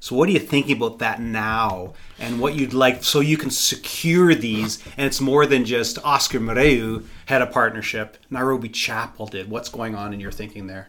So, 0.00 0.16
what 0.16 0.28
are 0.28 0.32
you 0.32 0.38
thinking 0.38 0.76
about 0.76 0.98
that 0.98 1.20
now, 1.20 1.94
and 2.18 2.40
what 2.40 2.54
you'd 2.54 2.72
like 2.72 3.04
so 3.04 3.20
you 3.20 3.36
can 3.36 3.50
secure 3.50 4.34
these? 4.34 4.82
And 4.96 5.06
it's 5.06 5.20
more 5.20 5.46
than 5.46 5.64
just 5.64 5.98
Oscar 6.04 6.40
Muriu 6.40 7.04
had 7.26 7.42
a 7.42 7.46
partnership, 7.46 8.16
Nairobi 8.30 8.68
Chapel 8.68 9.26
did. 9.26 9.50
What's 9.50 9.68
going 9.68 9.94
on 9.94 10.12
in 10.12 10.20
your 10.20 10.32
thinking 10.32 10.66
there? 10.66 10.88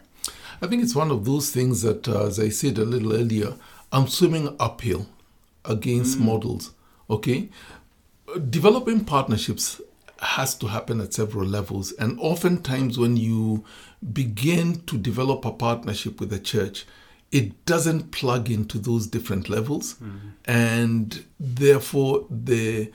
I 0.62 0.66
think 0.66 0.82
it's 0.82 0.94
one 0.94 1.10
of 1.10 1.24
those 1.24 1.50
things 1.50 1.82
that, 1.82 2.08
uh, 2.08 2.26
as 2.26 2.40
I 2.40 2.48
said 2.48 2.78
a 2.78 2.84
little 2.84 3.12
earlier, 3.12 3.54
I'm 3.92 4.08
swimming 4.08 4.56
uphill 4.58 5.06
against 5.64 6.18
models. 6.18 6.70
Okay, 7.08 7.48
developing 8.50 9.04
partnerships 9.04 9.80
has 10.20 10.54
to 10.56 10.66
happen 10.66 11.00
at 11.00 11.14
several 11.14 11.46
levels, 11.46 11.92
and 11.92 12.18
oftentimes 12.18 12.98
when 12.98 13.16
you 13.16 13.64
begin 14.12 14.80
to 14.86 14.96
develop 14.98 15.44
a 15.44 15.52
partnership 15.52 16.20
with 16.20 16.32
a 16.32 16.38
church, 16.38 16.86
it 17.30 17.64
doesn't 17.66 18.10
plug 18.12 18.50
into 18.50 18.78
those 18.78 19.06
different 19.06 19.48
levels, 19.48 19.96
and 20.46 21.24
therefore 21.38 22.26
the 22.30 22.90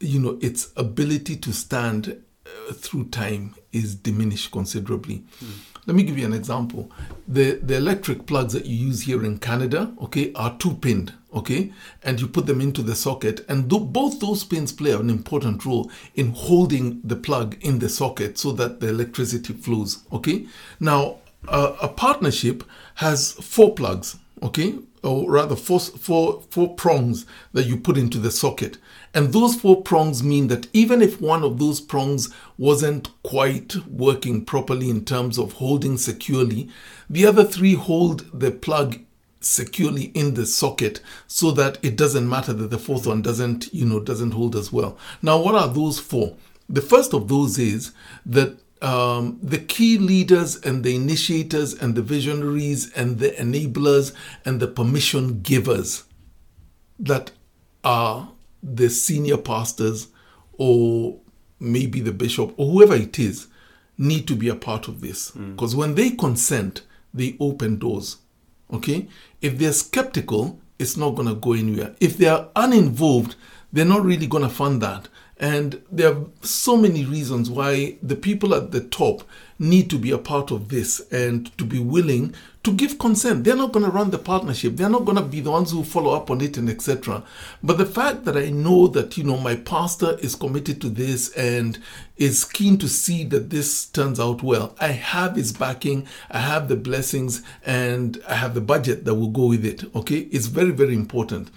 you 0.00 0.20
know 0.20 0.38
its 0.40 0.72
ability 0.76 1.36
to 1.36 1.52
stand 1.52 2.22
uh, 2.46 2.72
through 2.74 3.04
time 3.08 3.54
is 3.72 3.94
diminished 3.94 4.50
considerably. 4.52 5.24
Let 5.86 5.96
me 5.96 6.02
give 6.02 6.18
you 6.18 6.26
an 6.26 6.34
example. 6.34 6.90
The 7.26 7.52
the 7.62 7.76
electric 7.76 8.26
plugs 8.26 8.52
that 8.52 8.66
you 8.66 8.76
use 8.88 9.02
here 9.02 9.24
in 9.24 9.38
Canada, 9.38 9.92
okay, 10.02 10.32
are 10.34 10.56
two 10.58 10.74
pinned, 10.74 11.14
okay, 11.34 11.72
and 12.02 12.20
you 12.20 12.26
put 12.26 12.46
them 12.46 12.60
into 12.60 12.82
the 12.82 12.94
socket, 12.94 13.44
and 13.48 13.68
th- 13.70 13.82
both 13.86 14.20
those 14.20 14.44
pins 14.44 14.72
play 14.72 14.92
an 14.92 15.10
important 15.10 15.64
role 15.64 15.90
in 16.14 16.30
holding 16.30 17.00
the 17.04 17.16
plug 17.16 17.56
in 17.60 17.78
the 17.78 17.88
socket 17.88 18.38
so 18.38 18.52
that 18.52 18.80
the 18.80 18.88
electricity 18.88 19.52
flows, 19.52 20.04
okay. 20.12 20.46
Now, 20.80 21.18
uh, 21.46 21.76
a 21.80 21.88
partnership 21.88 22.64
has 22.96 23.32
four 23.32 23.74
plugs, 23.74 24.16
okay, 24.42 24.74
or 25.02 25.30
rather 25.30 25.56
four, 25.56 25.80
four, 25.80 26.42
four 26.50 26.74
prongs 26.74 27.26
that 27.52 27.66
you 27.66 27.76
put 27.76 27.96
into 27.96 28.18
the 28.18 28.30
socket. 28.30 28.78
And 29.14 29.32
those 29.32 29.54
four 29.54 29.82
prongs 29.82 30.22
mean 30.22 30.48
that 30.48 30.68
even 30.72 31.00
if 31.00 31.20
one 31.20 31.42
of 31.44 31.58
those 31.58 31.80
prongs 31.80 32.32
wasn't 32.56 33.10
quite 33.22 33.74
working 33.86 34.44
properly 34.44 34.90
in 34.90 35.04
terms 35.04 35.38
of 35.38 35.54
holding 35.54 35.96
securely, 35.96 36.68
the 37.08 37.26
other 37.26 37.44
three 37.44 37.74
hold 37.74 38.28
the 38.38 38.50
plug 38.50 38.98
securely 39.40 40.04
in 40.14 40.34
the 40.34 40.46
socket 40.46 41.00
so 41.26 41.50
that 41.52 41.78
it 41.82 41.96
doesn't 41.96 42.28
matter 42.28 42.52
that 42.52 42.70
the 42.70 42.78
fourth 42.78 43.06
one 43.06 43.22
doesn't, 43.22 43.72
you 43.72 43.84
know, 43.84 44.00
doesn't 44.00 44.32
hold 44.32 44.56
as 44.56 44.72
well. 44.72 44.98
Now, 45.22 45.40
what 45.40 45.54
are 45.54 45.68
those 45.68 45.98
for? 45.98 46.36
The 46.68 46.82
first 46.82 47.14
of 47.14 47.28
those 47.28 47.58
is 47.58 47.92
that 48.26 48.58
um, 48.82 49.38
the 49.42 49.58
key 49.58 49.98
leaders 49.98 50.56
and 50.56 50.84
the 50.84 50.94
initiators 50.94 51.74
and 51.74 51.94
the 51.94 52.02
visionaries 52.02 52.92
and 52.92 53.18
the 53.18 53.30
enablers 53.30 54.12
and 54.44 54.60
the 54.60 54.68
permission 54.68 55.40
givers 55.40 56.04
that 56.98 57.32
are 57.84 58.30
the 58.62 58.90
senior 58.90 59.36
pastors 59.36 60.08
or 60.52 61.18
maybe 61.60 62.00
the 62.00 62.12
bishop 62.12 62.52
or 62.56 62.70
whoever 62.70 62.94
it 62.94 63.18
is 63.18 63.48
need 63.96 64.26
to 64.28 64.36
be 64.36 64.48
a 64.48 64.54
part 64.54 64.88
of 64.88 65.00
this 65.00 65.30
because 65.30 65.74
when 65.74 65.94
they 65.94 66.10
consent 66.10 66.82
they 67.12 67.36
open 67.40 67.78
doors 67.78 68.18
okay 68.72 69.08
if 69.40 69.58
they're 69.58 69.72
skeptical 69.72 70.60
it's 70.78 70.96
not 70.96 71.16
going 71.16 71.26
to 71.26 71.34
go 71.34 71.54
anywhere. 71.54 71.96
If 72.00 72.18
they 72.18 72.28
are 72.28 72.48
uninvolved 72.54 73.34
they're 73.72 73.84
not 73.84 74.04
really 74.04 74.26
going 74.26 74.44
to 74.44 74.48
fund 74.48 74.80
that 74.82 75.08
and 75.38 75.82
there 75.90 76.12
are 76.12 76.24
so 76.42 76.76
many 76.76 77.04
reasons 77.04 77.48
why 77.48 77.96
the 78.02 78.16
people 78.16 78.54
at 78.54 78.72
the 78.72 78.80
top 78.80 79.22
need 79.58 79.90
to 79.90 79.98
be 79.98 80.10
a 80.10 80.18
part 80.18 80.50
of 80.50 80.68
this 80.68 81.00
and 81.10 81.56
to 81.58 81.64
be 81.64 81.78
willing 81.78 82.34
to 82.64 82.72
give 82.72 82.98
consent. 82.98 83.44
They're 83.44 83.56
not 83.56 83.72
going 83.72 83.84
to 83.84 83.90
run 83.90 84.10
the 84.10 84.18
partnership. 84.18 84.76
They're 84.76 84.90
not 84.90 85.04
going 85.04 85.16
to 85.16 85.22
be 85.22 85.40
the 85.40 85.50
ones 85.50 85.70
who 85.70 85.84
follow 85.84 86.12
up 86.12 86.30
on 86.30 86.40
it 86.40 86.56
and 86.56 86.68
etc. 86.68 87.22
But 87.62 87.78
the 87.78 87.86
fact 87.86 88.24
that 88.24 88.36
I 88.36 88.50
know 88.50 88.88
that 88.88 89.16
you 89.16 89.24
know 89.24 89.38
my 89.38 89.56
pastor 89.56 90.18
is 90.20 90.34
committed 90.34 90.80
to 90.82 90.88
this 90.88 91.32
and 91.34 91.78
is 92.16 92.44
keen 92.44 92.78
to 92.78 92.88
see 92.88 93.24
that 93.24 93.50
this 93.50 93.86
turns 93.86 94.18
out 94.20 94.42
well. 94.42 94.76
I 94.80 94.88
have 94.88 95.36
his 95.36 95.52
backing, 95.52 96.06
I 96.30 96.40
have 96.40 96.68
the 96.68 96.76
blessings, 96.76 97.42
and 97.64 98.20
I 98.28 98.34
have 98.34 98.54
the 98.54 98.60
budget 98.60 99.04
that 99.04 99.14
will 99.14 99.30
go 99.30 99.46
with 99.46 99.64
it. 99.64 99.84
Okay, 99.94 100.28
it's 100.32 100.46
very 100.46 100.72
very 100.72 100.94
important. 100.94 101.50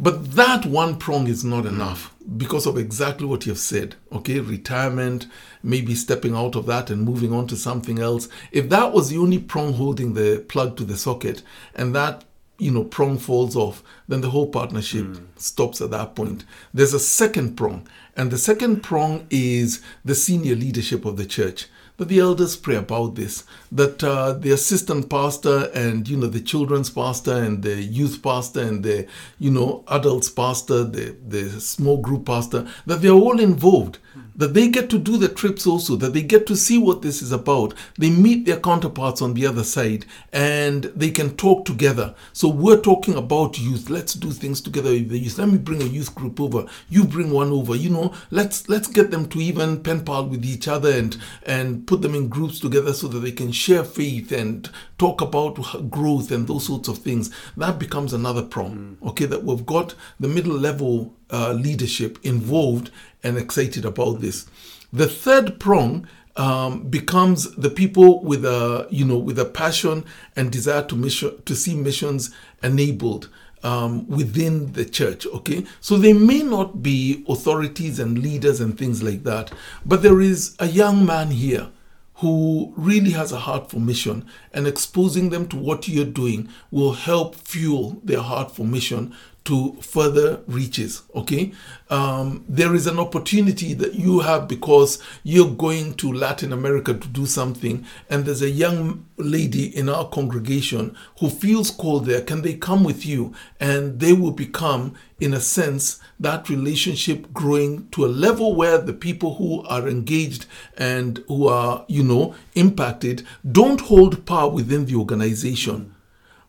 But 0.00 0.32
that 0.36 0.64
one 0.64 0.96
prong 0.96 1.26
is 1.26 1.44
not 1.44 1.66
enough 1.66 2.14
because 2.36 2.66
of 2.66 2.78
exactly 2.78 3.26
what 3.26 3.46
you've 3.46 3.58
said. 3.58 3.96
Okay, 4.12 4.38
retirement, 4.38 5.26
maybe 5.60 5.96
stepping 5.96 6.36
out 6.36 6.54
of 6.54 6.66
that 6.66 6.88
and 6.88 7.02
moving 7.02 7.32
on 7.32 7.48
to 7.48 7.56
something 7.56 7.98
else. 7.98 8.28
If 8.52 8.68
that 8.68 8.92
was 8.92 9.10
the 9.10 9.18
only 9.18 9.38
prong 9.38 9.72
holding 9.72 10.14
the 10.14 10.44
plug 10.46 10.76
to 10.76 10.84
the 10.84 10.96
socket 10.96 11.42
and 11.74 11.96
that 11.96 12.24
you 12.58 12.70
know 12.70 12.84
prong 12.84 13.18
falls 13.18 13.56
off, 13.56 13.82
then 14.06 14.20
the 14.20 14.30
whole 14.30 14.48
partnership 14.48 15.04
hmm. 15.04 15.24
stops 15.36 15.80
at 15.80 15.90
that 15.90 16.14
point. 16.14 16.44
There's 16.72 16.94
a 16.94 17.00
second 17.00 17.56
prong, 17.56 17.88
and 18.16 18.30
the 18.30 18.38
second 18.38 18.82
prong 18.84 19.26
is 19.30 19.82
the 20.04 20.14
senior 20.14 20.54
leadership 20.54 21.04
of 21.04 21.16
the 21.16 21.26
church 21.26 21.66
that 21.98 22.08
the 22.08 22.20
elders 22.20 22.56
pray 22.56 22.76
about 22.76 23.16
this 23.16 23.44
that 23.70 24.02
uh, 24.02 24.32
the 24.32 24.50
assistant 24.50 25.10
pastor 25.10 25.70
and 25.74 26.08
you 26.08 26.16
know 26.16 26.28
the 26.28 26.40
children's 26.40 26.88
pastor 26.88 27.34
and 27.34 27.62
the 27.62 27.82
youth 27.82 28.22
pastor 28.22 28.60
and 28.60 28.82
the 28.82 29.06
you 29.38 29.50
know 29.50 29.84
adults 29.88 30.30
pastor 30.30 30.84
the 30.84 31.14
the 31.26 31.60
small 31.60 31.98
group 31.98 32.24
pastor 32.24 32.66
that 32.86 33.02
they're 33.02 33.10
all 33.10 33.38
involved 33.38 33.98
that 34.36 34.54
they 34.54 34.68
get 34.68 34.88
to 34.90 34.98
do 34.98 35.16
the 35.16 35.28
trips 35.28 35.66
also 35.66 35.96
that 35.96 36.12
they 36.14 36.22
get 36.22 36.46
to 36.46 36.56
see 36.56 36.78
what 36.78 37.02
this 37.02 37.22
is 37.22 37.32
about. 37.32 37.74
They 37.98 38.10
meet 38.10 38.46
their 38.46 38.60
counterparts 38.60 39.20
on 39.20 39.34
the 39.34 39.46
other 39.46 39.64
side 39.64 40.06
and 40.32 40.84
they 40.84 41.10
can 41.10 41.36
talk 41.36 41.64
together. 41.64 42.14
So 42.32 42.48
we're 42.48 42.80
talking 42.80 43.14
about 43.14 43.58
youth. 43.58 43.90
Let's 43.90 44.14
do 44.14 44.30
things 44.30 44.60
together 44.60 44.90
with 44.90 45.08
the 45.08 45.18
youth. 45.18 45.38
Let 45.38 45.48
me 45.48 45.58
bring 45.58 45.82
a 45.82 45.86
youth 45.86 46.14
group 46.14 46.40
over. 46.40 46.66
You 46.88 47.04
bring 47.04 47.30
one 47.30 47.50
over. 47.50 47.74
You 47.74 47.90
know 47.90 48.14
let's 48.30 48.68
let's 48.68 48.88
get 48.88 49.10
them 49.10 49.28
to 49.28 49.40
even 49.40 49.82
pen 49.82 50.04
pal 50.04 50.26
with 50.26 50.44
each 50.44 50.68
other 50.68 50.90
and 50.90 51.16
and 51.44 51.86
put 51.86 52.02
them 52.02 52.14
in 52.14 52.28
groups 52.28 52.60
together 52.60 52.92
so 52.92 53.08
that 53.08 53.20
they 53.20 53.32
can 53.32 53.52
share 53.52 53.84
faith 53.84 54.32
and 54.32 54.70
talk 54.98 55.20
about 55.20 55.90
growth 55.90 56.30
and 56.30 56.46
those 56.46 56.66
sorts 56.66 56.88
of 56.88 56.98
things. 56.98 57.30
That 57.56 57.78
becomes 57.78 58.12
another 58.12 58.42
prong 58.42 58.96
mm. 59.00 59.08
okay 59.08 59.26
that 59.26 59.44
we've 59.44 59.66
got 59.66 59.94
the 60.20 60.28
middle 60.28 60.56
level 60.56 61.14
uh, 61.30 61.52
leadership 61.52 62.18
involved 62.22 62.90
and 63.22 63.36
excited 63.36 63.84
about 63.84 64.20
this 64.20 64.46
the 64.92 65.06
third 65.06 65.58
prong 65.60 66.06
um, 66.36 66.84
becomes 66.84 67.54
the 67.56 67.68
people 67.68 68.22
with 68.22 68.44
a 68.44 68.86
you 68.90 69.04
know 69.04 69.18
with 69.18 69.38
a 69.38 69.44
passion 69.44 70.04
and 70.36 70.52
desire 70.52 70.82
to 70.84 70.96
mission 70.96 71.42
to 71.44 71.54
see 71.54 71.74
missions 71.74 72.34
enabled 72.62 73.28
um, 73.64 74.08
within 74.08 74.72
the 74.72 74.84
church. 74.84 75.26
Okay, 75.26 75.66
so 75.80 75.96
they 75.96 76.12
may 76.12 76.42
not 76.42 76.82
be 76.82 77.24
authorities 77.28 77.98
and 77.98 78.20
leaders 78.20 78.60
and 78.60 78.78
things 78.78 79.02
like 79.02 79.24
that, 79.24 79.52
but 79.84 80.02
there 80.02 80.20
is 80.20 80.56
a 80.60 80.68
young 80.68 81.04
man 81.04 81.32
here 81.32 81.68
who 82.16 82.72
really 82.76 83.10
has 83.10 83.30
a 83.30 83.38
heart 83.38 83.70
for 83.70 83.78
mission 83.78 84.24
and 84.52 84.66
exposing 84.66 85.30
them 85.30 85.46
to 85.48 85.56
what 85.56 85.86
you're 85.86 86.04
doing 86.04 86.48
will 86.70 86.92
help 86.92 87.36
fuel 87.36 88.00
their 88.02 88.20
heart 88.20 88.50
for 88.50 88.64
mission 88.64 89.14
to 89.48 89.76
further 89.80 90.40
reaches 90.46 91.02
okay? 91.14 91.52
Um, 91.90 92.44
there 92.48 92.74
is 92.74 92.86
an 92.86 92.98
opportunity 92.98 93.74
that 93.74 93.94
you 93.94 94.20
have 94.20 94.46
because 94.46 95.02
you're 95.22 95.50
going 95.50 95.94
to 95.94 96.12
latin 96.12 96.52
america 96.52 96.92
to 96.94 97.08
do 97.08 97.26
something 97.26 97.84
and 98.10 98.24
there's 98.24 98.42
a 98.42 98.50
young 98.50 99.06
lady 99.18 99.76
in 99.76 99.88
our 99.88 100.08
congregation 100.08 100.96
who 101.18 101.28
feels 101.28 101.70
called 101.70 102.06
there. 102.06 102.20
Can 102.20 102.42
they 102.42 102.54
come 102.54 102.84
with 102.84 103.04
you? 103.04 103.34
And 103.60 104.00
they 104.00 104.12
will 104.12 104.30
become 104.30 104.94
in 105.20 105.34
a 105.34 105.40
sense 105.40 106.00
that 106.20 106.48
relationship 106.48 107.32
growing 107.32 107.88
to 107.90 108.04
a 108.04 108.06
level 108.06 108.54
where 108.54 108.78
the 108.78 108.92
people 108.92 109.34
who 109.34 109.62
are 109.64 109.88
engaged 109.88 110.46
and 110.76 111.24
who 111.28 111.48
are 111.48 111.84
you 111.88 112.02
know 112.02 112.34
impacted 112.54 113.26
don't 113.50 113.82
hold 113.82 114.24
power 114.26 114.50
within 114.50 114.86
the 114.86 114.94
organization. 114.94 115.94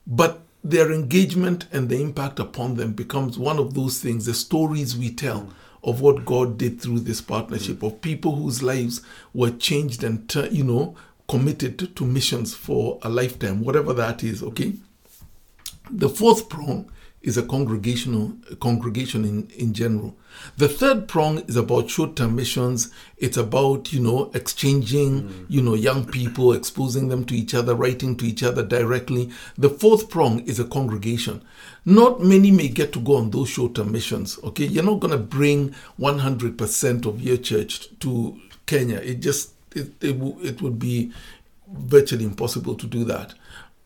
But 0.05 0.41
their 0.63 0.91
engagement 0.91 1.67
and 1.71 1.89
the 1.89 2.01
impact 2.01 2.39
upon 2.39 2.75
them 2.75 2.93
becomes 2.93 3.37
one 3.37 3.57
of 3.57 3.73
those 3.73 3.99
things 3.99 4.25
the 4.25 4.33
stories 4.33 4.97
we 4.97 5.09
tell 5.13 5.49
of 5.83 6.01
what 6.01 6.25
god 6.25 6.57
did 6.57 6.81
through 6.81 6.99
this 6.99 7.21
partnership 7.21 7.81
of 7.81 8.01
people 8.01 8.35
whose 8.35 8.61
lives 8.61 9.01
were 9.33 9.51
changed 9.51 10.03
and 10.03 10.35
uh, 10.35 10.43
you 10.51 10.63
know 10.63 10.95
committed 11.29 11.95
to 11.95 12.03
missions 12.03 12.53
for 12.55 12.99
a 13.03 13.09
lifetime 13.09 13.63
whatever 13.63 13.93
that 13.93 14.23
is 14.23 14.41
okay? 14.43 14.73
The 15.91 16.09
fourth 16.09 16.49
prong 16.49 16.91
is 17.21 17.37
a 17.37 17.43
congregational 17.43 18.33
a 18.49 18.55
congregation 18.55 19.25
in, 19.25 19.47
in 19.57 19.73
general. 19.73 20.15
The 20.57 20.69
third 20.69 21.07
prong 21.07 21.39
is 21.39 21.57
about 21.57 21.89
short-term 21.89 22.35
missions. 22.35 22.91
It's 23.17 23.35
about, 23.35 23.91
you 23.91 23.99
know, 23.99 24.31
exchanging, 24.33 25.23
mm. 25.23 25.45
you 25.49 25.61
know, 25.61 25.73
young 25.73 26.05
people, 26.05 26.53
exposing 26.53 27.09
them 27.09 27.25
to 27.25 27.35
each 27.35 27.53
other, 27.53 27.75
writing 27.75 28.15
to 28.17 28.25
each 28.25 28.41
other 28.41 28.63
directly. 28.63 29.29
The 29.57 29.69
fourth 29.69 30.09
prong 30.09 30.41
is 30.41 30.59
a 30.59 30.65
congregation. 30.65 31.41
Not 31.83 32.21
many 32.21 32.51
may 32.51 32.69
get 32.69 32.93
to 32.93 32.99
go 32.99 33.17
on 33.17 33.31
those 33.31 33.49
short-term 33.49 33.91
missions. 33.91 34.39
Okay. 34.43 34.65
You're 34.65 34.83
not 34.83 35.01
gonna 35.01 35.17
bring 35.17 35.75
100% 35.99 37.05
of 37.05 37.21
your 37.21 37.37
church 37.37 37.89
to 37.99 38.39
Kenya. 38.65 38.97
It 38.97 39.15
just 39.15 39.53
it, 39.75 39.91
it, 40.01 40.15
it 40.41 40.61
would 40.61 40.79
be 40.79 41.11
virtually 41.71 42.25
impossible 42.25 42.75
to 42.75 42.87
do 42.87 43.03
that 43.03 43.33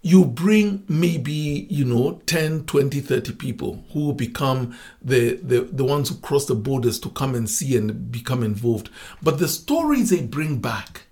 you 0.06 0.26
bring 0.26 0.84
maybe 0.90 1.66
you 1.70 1.86
know 1.86 2.22
10 2.26 2.66
20 2.66 3.00
30 3.00 3.34
people 3.34 3.84
who 3.94 4.14
become 4.14 4.78
the, 5.02 5.36
the 5.38 5.62
the 5.62 5.86
ones 5.86 6.10
who 6.10 6.16
cross 6.18 6.46
the 6.46 6.54
borders 6.54 7.00
to 7.00 7.10
come 7.10 7.34
and 7.34 7.50
see 7.50 7.76
and 7.76 8.12
become 8.12 8.44
involved. 8.44 8.90
But 9.24 9.40
the 9.40 9.48
stories 9.48 10.10
they 10.10 10.22
bring 10.22 10.60
back 10.60 11.04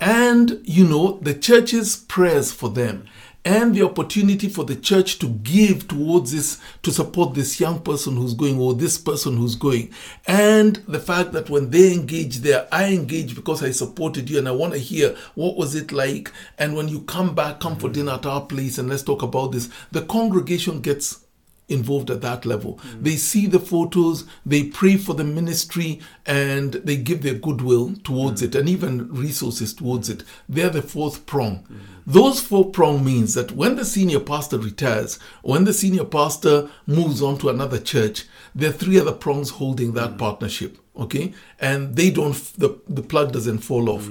and 0.00 0.60
you 0.64 0.84
know 0.88 1.18
the 1.20 1.34
church's 1.34 1.96
prayers 1.96 2.50
for 2.50 2.70
them 2.70 3.06
and 3.48 3.74
the 3.74 3.82
opportunity 3.82 4.46
for 4.46 4.62
the 4.66 4.76
church 4.76 5.18
to 5.18 5.26
give 5.26 5.88
towards 5.88 6.32
this 6.32 6.60
to 6.82 6.90
support 6.90 7.32
this 7.32 7.58
young 7.58 7.80
person 7.80 8.14
who's 8.14 8.34
going 8.34 8.58
or 8.58 8.74
this 8.74 8.98
person 8.98 9.38
who's 9.38 9.54
going. 9.54 9.90
And 10.26 10.76
the 10.86 11.00
fact 11.00 11.32
that 11.32 11.48
when 11.48 11.70
they 11.70 11.94
engage 11.94 12.38
there 12.38 12.68
i 12.70 12.92
engage 12.92 13.34
because 13.34 13.62
i 13.62 13.70
supported 13.70 14.28
you 14.28 14.36
and 14.36 14.46
i 14.46 14.52
want 14.52 14.74
to 14.74 14.78
hear 14.78 15.16
what 15.34 15.56
was 15.56 15.74
it 15.74 15.92
like. 15.92 16.30
And 16.58 16.76
when 16.76 16.88
you 16.88 17.00
come 17.00 17.34
back 17.34 17.58
come 17.58 17.76
for 17.76 17.86
mm-hmm. 17.86 17.94
dinner 17.94 18.12
at 18.12 18.26
our 18.26 18.42
place 18.44 18.76
and 18.76 18.86
let's 18.90 19.02
talk 19.02 19.22
about 19.22 19.52
this 19.52 19.70
the 19.92 20.02
congregation 20.02 20.82
gets 20.82 21.24
involved 21.68 22.10
at 22.10 22.22
that 22.22 22.46
level. 22.46 22.80
They 23.00 23.16
see 23.16 23.46
the 23.46 23.60
photos, 23.60 24.24
they 24.44 24.64
pray 24.64 24.96
for 24.96 25.14
the 25.14 25.24
ministry, 25.24 26.00
and 26.26 26.72
they 26.74 26.96
give 26.96 27.22
their 27.22 27.34
goodwill 27.34 27.94
towards 28.04 28.42
it 28.42 28.54
and 28.54 28.68
even 28.68 29.12
resources 29.12 29.74
towards 29.74 30.08
it. 30.08 30.24
They're 30.48 30.70
the 30.70 30.82
fourth 30.82 31.26
prong. 31.26 31.66
Those 32.06 32.40
four 32.40 32.70
prong 32.70 33.04
means 33.04 33.34
that 33.34 33.52
when 33.52 33.76
the 33.76 33.84
senior 33.84 34.20
pastor 34.20 34.58
retires, 34.58 35.18
when 35.42 35.64
the 35.64 35.74
senior 35.74 36.04
pastor 36.04 36.70
moves 36.86 37.20
on 37.20 37.36
to 37.38 37.50
another 37.50 37.78
church, 37.78 38.24
there 38.54 38.70
are 38.70 38.72
three 38.72 38.98
other 38.98 39.12
prongs 39.12 39.50
holding 39.50 39.92
that 39.92 40.16
partnership. 40.16 40.78
Okay, 40.96 41.32
and 41.60 41.94
they 41.94 42.10
don't. 42.10 42.34
The 42.58 42.80
the 42.88 43.02
plug 43.02 43.32
doesn't 43.32 43.58
fall 43.58 43.88
off 43.88 44.08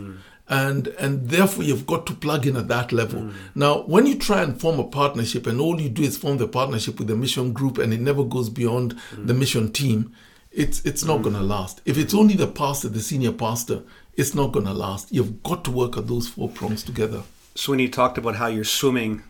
and 0.50 0.88
and 1.00 1.30
therefore 1.30 1.64
you've 1.64 1.86
got 1.86 2.06
to 2.08 2.14
plug 2.14 2.48
in 2.48 2.56
at 2.56 2.68
that 2.70 2.92
level. 2.92 3.22
Mm. 3.22 3.34
Now, 3.56 3.82
when 3.82 4.06
you 4.06 4.16
try 4.18 4.42
and 4.42 4.60
form 4.60 4.80
a 4.80 4.84
partnership, 4.86 5.46
and 5.48 5.60
all 5.60 5.80
you 5.82 5.90
do 5.90 6.04
is 6.04 6.18
form 6.18 6.38
the 6.38 6.48
partnership 6.48 7.00
with 7.00 7.08
the 7.08 7.16
mission 7.16 7.54
group, 7.54 7.78
and 7.78 7.94
it 7.94 8.00
never 8.02 8.24
goes 8.24 8.50
beyond 8.50 8.96
Mm. 9.16 9.28
the 9.28 9.34
mission 9.34 9.72
team, 9.72 10.12
it's 10.52 10.82
it's 10.86 11.04
not 11.04 11.22
going 11.22 11.36
to 11.36 11.42
last. 11.42 11.82
If 11.86 11.98
it's 11.98 12.14
only 12.14 12.36
the 12.36 12.48
pastor, 12.48 12.90
the 12.90 13.02
senior 13.02 13.34
pastor, 13.34 13.84
it's 14.16 14.34
not 14.34 14.52
going 14.52 14.66
to 14.66 14.74
last. 14.74 15.12
You've 15.12 15.44
got 15.44 15.64
to 15.66 15.72
work 15.72 15.98
at 15.98 16.08
those 16.08 16.28
four 16.28 16.50
prongs 16.50 16.84
together. 16.84 17.24
So 17.56 17.72
when 17.72 17.80
you 17.80 17.90
talked 17.90 18.18
about 18.18 18.36
how 18.36 18.48
you're 18.48 18.64
swimming 18.64 19.24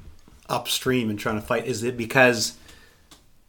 upstream 0.50 1.10
and 1.10 1.18
trying 1.20 1.36
to 1.36 1.46
fight, 1.46 1.66
is 1.66 1.84
it 1.84 1.98
because 1.98 2.54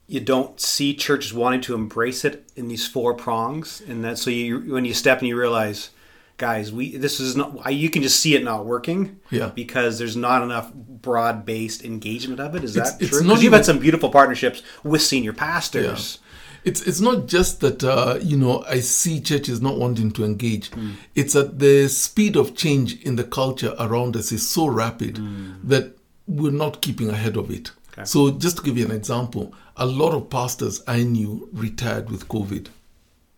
you 0.07 0.21
don't 0.21 0.59
see 0.61 0.95
churches 0.95 1.35
wanting 1.35 1.61
to 1.61 1.75
embrace 1.75 2.25
it 2.25 2.49
in 2.57 2.69
these 2.69 2.87
four 2.89 3.13
prongs, 3.15 3.83
and 3.87 4.03
that 4.05 4.19
so 4.19 4.31
you 4.31 4.73
when 4.73 4.85
you 4.85 4.95
step 4.95 5.19
and 5.19 5.29
you 5.29 5.39
realize, 5.39 5.91
guys, 6.39 6.73
we 6.73 6.97
this 6.97 7.21
is 7.21 7.37
not 7.37 7.71
you 7.73 7.91
can 7.91 8.03
just 8.03 8.19
see 8.21 8.35
it 8.35 8.43
not 8.43 8.65
working, 8.65 9.19
Yeah. 9.31 9.51
because 9.55 9.99
there's 9.99 10.17
not 10.17 10.43
enough 10.43 10.73
broad 10.75 11.45
based 11.45 11.85
engagement 11.85 12.41
of 12.41 12.55
it. 12.55 12.65
Is 12.65 12.77
It's- 12.77 12.93
that 12.93 13.03
it's 13.03 13.11
true? 13.11 13.23
Because 13.23 13.43
you've 13.43 13.53
had 13.53 13.67
some 13.67 13.79
beautiful 13.79 14.09
partnerships 14.11 14.63
with 14.83 15.03
senior 15.03 15.33
pastors. 15.35 16.19
Yeah. 16.21 16.25
It's 16.65 16.81
it's 16.83 17.01
not 17.01 17.27
just 17.29 17.61
that 17.61 17.85
uh, 17.85 18.19
you 18.23 18.37
know 18.37 18.65
I 18.69 18.81
see 18.81 19.21
churches 19.21 19.61
not 19.61 19.79
wanting 19.79 20.11
to 20.13 20.25
engage. 20.25 20.69
Hmm. 20.71 20.91
It's 21.15 21.35
that 21.35 21.59
the 21.61 21.89
speed 21.89 22.37
of 22.37 22.57
change 22.57 23.01
in 23.03 23.17
the 23.17 23.25
culture 23.25 23.75
around 23.79 24.17
us 24.17 24.33
is 24.33 24.49
so 24.49 24.67
rapid 24.67 25.21
that 25.65 25.97
we're 26.27 26.51
not 26.65 26.83
keeping 26.83 27.11
ahead 27.11 27.37
of 27.37 27.51
it. 27.51 27.71
Okay. 27.93 28.05
So 28.05 28.31
just 28.31 28.57
to 28.59 28.63
give 28.63 28.77
you 28.77 28.85
an 28.85 28.91
example, 28.91 29.55
a 29.77 29.87
lot 29.87 30.13
of 30.15 30.29
pastors 30.31 30.83
I 30.87 31.05
knew 31.05 31.49
retired 31.53 32.11
with 32.11 32.29
COVID. 32.29 32.67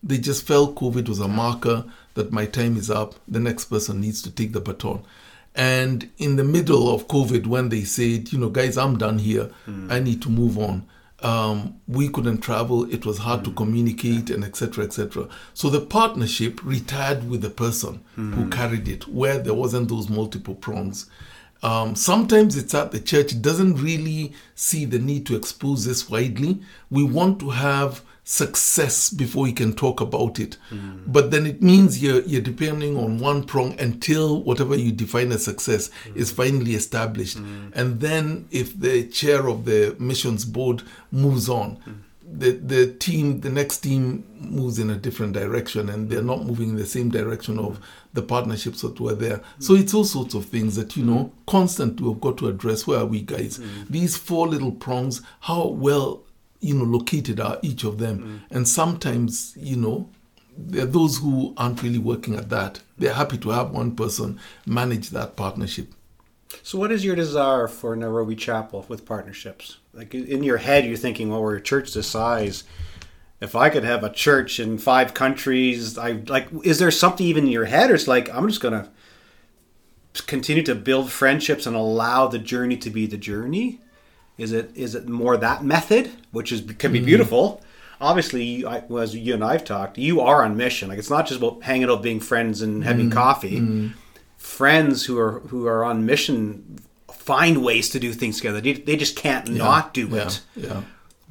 They 0.03 0.17
just 0.17 0.45
felt 0.47 0.75
COVID 0.75 1.07
was 1.07 1.19
a 1.19 1.27
marker 1.27 1.85
that 2.13 2.31
my 2.31 2.45
time 2.45 2.77
is 2.77 2.89
up. 2.89 3.15
The 3.27 3.39
next 3.39 3.65
person 3.65 4.01
needs 4.01 4.21
to 4.23 4.31
take 4.31 4.53
the 4.53 4.61
baton. 4.61 5.03
And 5.55 6.09
in 6.17 6.37
the 6.37 6.43
middle 6.43 6.93
of 6.93 7.07
COVID, 7.07 7.45
when 7.45 7.69
they 7.69 7.83
said, 7.83 8.31
you 8.31 8.39
know, 8.39 8.49
guys, 8.49 8.77
I'm 8.77 8.97
done 8.97 9.19
here, 9.19 9.51
I 9.89 9.99
need 9.99 10.21
to 10.21 10.29
move 10.29 10.57
on. 10.57 10.87
Um, 11.23 11.79
we 11.87 12.09
couldn't 12.09 12.39
travel. 12.39 12.91
It 12.91 13.05
was 13.05 13.19
hard 13.19 13.43
to 13.45 13.51
communicate, 13.51 14.29
and 14.31 14.43
etc. 14.43 14.85
etc. 14.85 15.27
So 15.53 15.69
the 15.69 15.81
partnership 15.81 16.63
retired 16.63 17.29
with 17.29 17.41
the 17.41 17.49
person 17.49 18.01
who 18.15 18.49
carried 18.49 18.87
it, 18.87 19.07
where 19.07 19.37
there 19.37 19.53
wasn't 19.53 19.89
those 19.89 20.09
multiple 20.09 20.55
prongs. 20.55 21.09
Um, 21.63 21.95
sometimes 21.95 22.57
it's 22.57 22.71
that 22.71 22.91
the 22.91 22.99
church 22.99 23.39
doesn't 23.39 23.75
really 23.75 24.33
see 24.55 24.85
the 24.85 24.97
need 24.97 25.27
to 25.27 25.35
expose 25.35 25.85
this 25.85 26.09
widely. 26.09 26.59
We 26.89 27.03
want 27.03 27.39
to 27.41 27.51
have 27.51 28.01
success 28.23 29.09
before 29.09 29.43
we 29.43 29.51
can 29.51 29.73
talk 29.73 29.99
about 29.99 30.39
it. 30.39 30.57
But 31.07 31.31
then 31.31 31.45
it 31.45 31.61
means 31.61 32.01
you're, 32.03 32.21
you're 32.21 32.41
depending 32.41 32.95
on 32.97 33.19
one 33.19 33.43
prong 33.43 33.79
until 33.79 34.41
whatever 34.43 34.75
you 34.75 34.91
define 34.91 35.31
as 35.31 35.43
success 35.43 35.89
is 36.15 36.31
finally 36.31 36.75
established. 36.75 37.37
And 37.73 37.99
then 37.99 38.47
if 38.51 38.79
the 38.79 39.07
chair 39.07 39.47
of 39.47 39.65
the 39.65 39.95
missions 39.99 40.45
board 40.45 40.83
moves 41.11 41.49
on, 41.49 41.77
the, 42.33 42.51
the 42.51 42.93
team, 42.93 43.41
the 43.41 43.49
next 43.49 43.79
team 43.79 44.23
moves 44.39 44.79
in 44.79 44.89
a 44.89 44.95
different 44.95 45.33
direction 45.33 45.89
and 45.89 46.09
they're 46.09 46.21
not 46.21 46.45
moving 46.45 46.69
in 46.69 46.75
the 46.77 46.85
same 46.85 47.09
direction 47.09 47.59
of 47.59 47.79
the 48.13 48.21
partnerships 48.21 48.81
that 48.81 48.99
were 49.01 49.15
there. 49.15 49.41
So 49.59 49.73
it's 49.75 49.93
all 49.93 50.05
sorts 50.05 50.33
of 50.33 50.45
things 50.45 50.77
that, 50.77 50.95
you 50.95 51.03
know, 51.03 51.33
constantly 51.45 52.07
we've 52.07 52.21
got 52.21 52.37
to 52.37 52.47
address. 52.47 52.87
Where 52.87 52.99
are 52.99 53.05
we, 53.05 53.21
guys? 53.21 53.59
These 53.89 54.15
four 54.15 54.47
little 54.47 54.71
prongs, 54.71 55.21
how 55.41 55.67
well, 55.67 56.23
you 56.61 56.75
know, 56.75 56.85
located 56.85 57.39
are 57.39 57.59
each 57.61 57.83
of 57.83 57.97
them? 57.97 58.43
Mm. 58.49 58.55
And 58.55 58.67
sometimes, 58.67 59.53
you 59.57 59.75
know, 59.75 60.09
there 60.57 60.83
are 60.83 60.87
those 60.87 61.17
who 61.17 61.53
aren't 61.57 61.81
really 61.81 61.97
working 61.97 62.35
at 62.35 62.49
that. 62.49 62.81
They're 62.97 63.13
happy 63.13 63.37
to 63.39 63.49
have 63.49 63.71
one 63.71 63.95
person 63.95 64.39
manage 64.65 65.09
that 65.09 65.35
partnership. 65.35 65.93
So, 66.63 66.77
what 66.77 66.91
is 66.91 67.05
your 67.05 67.15
desire 67.15 67.67
for 67.67 67.95
Nairobi 67.95 68.35
Chapel 68.35 68.85
with 68.87 69.05
partnerships? 69.05 69.77
Like 69.93 70.13
in 70.13 70.43
your 70.43 70.57
head, 70.57 70.85
you're 70.85 70.97
thinking, 70.97 71.29
well, 71.29 71.41
we're 71.41 71.55
a 71.55 71.61
church 71.61 71.93
this 71.93 72.07
size. 72.07 72.63
If 73.39 73.55
I 73.55 73.69
could 73.69 73.83
have 73.83 74.03
a 74.03 74.11
church 74.11 74.59
in 74.59 74.77
five 74.77 75.13
countries, 75.13 75.97
I 75.97 76.11
like. 76.27 76.49
Is 76.63 76.77
there 76.79 76.91
something 76.91 77.25
even 77.25 77.45
in 77.45 77.51
your 77.51 77.65
head, 77.65 77.89
or 77.89 77.95
it's 77.95 78.07
like 78.07 78.29
I'm 78.29 78.47
just 78.47 78.61
gonna 78.61 78.89
continue 80.27 80.63
to 80.63 80.75
build 80.75 81.11
friendships 81.11 81.65
and 81.65 81.75
allow 81.75 82.27
the 82.27 82.37
journey 82.37 82.77
to 82.77 82.89
be 82.89 83.07
the 83.07 83.17
journey? 83.17 83.79
Is 84.41 84.51
it 84.51 84.71
is 84.75 84.95
it 84.95 85.07
more 85.07 85.37
that 85.37 85.63
method, 85.63 86.11
which 86.31 86.51
is 86.51 86.61
can 86.77 86.91
be 86.91 86.99
hmm. 86.99 87.05
beautiful? 87.05 87.61
Obviously, 87.99 88.65
I, 88.65 88.79
as 88.99 89.15
you 89.15 89.35
and 89.35 89.43
I've 89.43 89.63
talked, 89.63 89.99
you 89.99 90.21
are 90.21 90.43
on 90.43 90.57
mission. 90.57 90.89
Like 90.89 90.97
it's 90.97 91.11
not 91.11 91.27
just 91.27 91.39
about 91.39 91.61
hanging 91.61 91.89
out, 91.89 92.01
being 92.01 92.19
friends, 92.19 92.61
and 92.61 92.83
having 92.83 93.07
hmm. 93.07 93.13
coffee 93.13 93.59
hmm. 93.59 93.87
friends 94.37 95.05
who 95.05 95.19
are 95.19 95.39
who 95.41 95.67
are 95.67 95.83
on 95.83 96.05
mission 96.05 96.79
find 97.21 97.63
ways 97.63 97.89
to 97.89 97.99
do 97.99 98.13
things 98.13 98.37
together. 98.37 98.59
They, 98.59 98.73
they 98.73 98.95
just 98.97 99.15
can't 99.15 99.47
not 99.49 99.93
do 99.93 100.07
Yeah, 100.07 100.27
it. 100.27 100.41
yeah. 100.55 100.81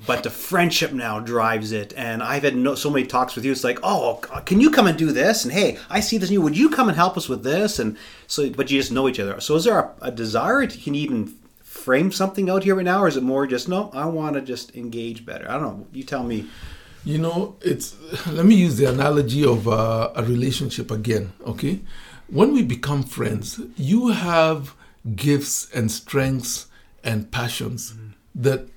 But 0.06 0.22
the 0.22 0.30
friendship 0.30 0.92
now 0.92 1.20
drives 1.20 1.72
it. 1.72 1.92
And 1.94 2.22
I've 2.22 2.44
had 2.44 2.56
no, 2.56 2.74
so 2.74 2.88
many 2.88 3.06
talks 3.06 3.34
with 3.34 3.44
you. 3.44 3.52
It's 3.52 3.64
like, 3.64 3.78
oh, 3.82 4.14
can 4.46 4.60
you 4.60 4.70
come 4.70 4.86
and 4.86 4.96
do 4.96 5.12
this? 5.12 5.44
And 5.44 5.52
hey, 5.52 5.78
I 5.90 6.00
see 6.00 6.16
this 6.16 6.30
new. 6.30 6.40
Would 6.40 6.56
you 6.56 6.70
come 6.70 6.88
and 6.88 6.96
help 6.96 7.18
us 7.18 7.28
with 7.28 7.42
this? 7.42 7.78
And 7.78 7.98
so, 8.26 8.48
but 8.48 8.70
you 8.70 8.78
just 8.78 8.92
know 8.92 9.08
each 9.08 9.20
other. 9.20 9.40
So, 9.40 9.56
is 9.56 9.64
there 9.64 9.78
a, 9.78 9.92
a 10.00 10.10
desire? 10.10 10.66
To 10.66 10.78
can 10.78 10.94
you 10.94 11.02
even 11.02 11.34
frame 11.70 12.10
something 12.10 12.50
out 12.50 12.64
here 12.64 12.74
right 12.74 12.84
now, 12.84 13.00
or 13.04 13.06
is 13.06 13.16
it 13.16 13.22
more 13.22 13.46
just 13.46 13.68
no? 13.68 13.90
I 13.94 14.06
want 14.06 14.34
to 14.34 14.40
just 14.42 14.74
engage 14.74 15.24
better. 15.24 15.48
I 15.48 15.52
don't 15.52 15.62
know. 15.62 15.86
You 15.92 16.02
tell 16.02 16.24
me. 16.24 16.46
You 17.04 17.18
know, 17.18 17.56
it's 17.60 17.96
let 18.26 18.44
me 18.44 18.56
use 18.56 18.76
the 18.76 18.86
analogy 18.86 19.44
of 19.44 19.68
uh, 19.68 20.10
a 20.16 20.24
relationship 20.24 20.90
again. 20.90 21.32
Okay, 21.46 21.80
when 22.26 22.52
we 22.52 22.64
become 22.64 23.04
friends, 23.04 23.60
you 23.76 24.08
have 24.08 24.74
gifts 25.14 25.70
and 25.72 25.90
strengths 25.92 26.66
and 27.04 27.30
passions 27.30 27.92
mm-hmm. 27.92 28.08
that 28.34 28.68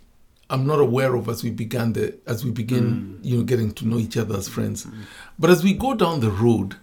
I'm 0.51 0.67
not 0.67 0.79
aware 0.79 1.15
of 1.15 1.27
as 1.27 1.43
we 1.43 1.49
began 1.49 1.93
the 1.93 2.15
as 2.27 2.45
we 2.45 2.51
begin, 2.51 2.85
mm. 3.19 3.25
you 3.25 3.37
know, 3.37 3.43
getting 3.43 3.73
to 3.73 3.87
know 3.87 3.97
each 3.97 4.17
other 4.17 4.37
as 4.37 4.47
friends. 4.47 4.85
Mm-hmm. 4.85 5.01
But 5.39 5.49
as 5.49 5.63
we 5.63 5.73
go 5.73 5.95
down 5.95 6.19
the 6.19 6.29
road, 6.29 6.75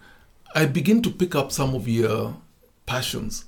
I 0.53 0.65
begin 0.65 1.01
to 1.03 1.09
pick 1.09 1.35
up 1.35 1.53
some 1.53 1.73
of 1.73 1.87
your 1.87 2.35
passions, 2.85 3.45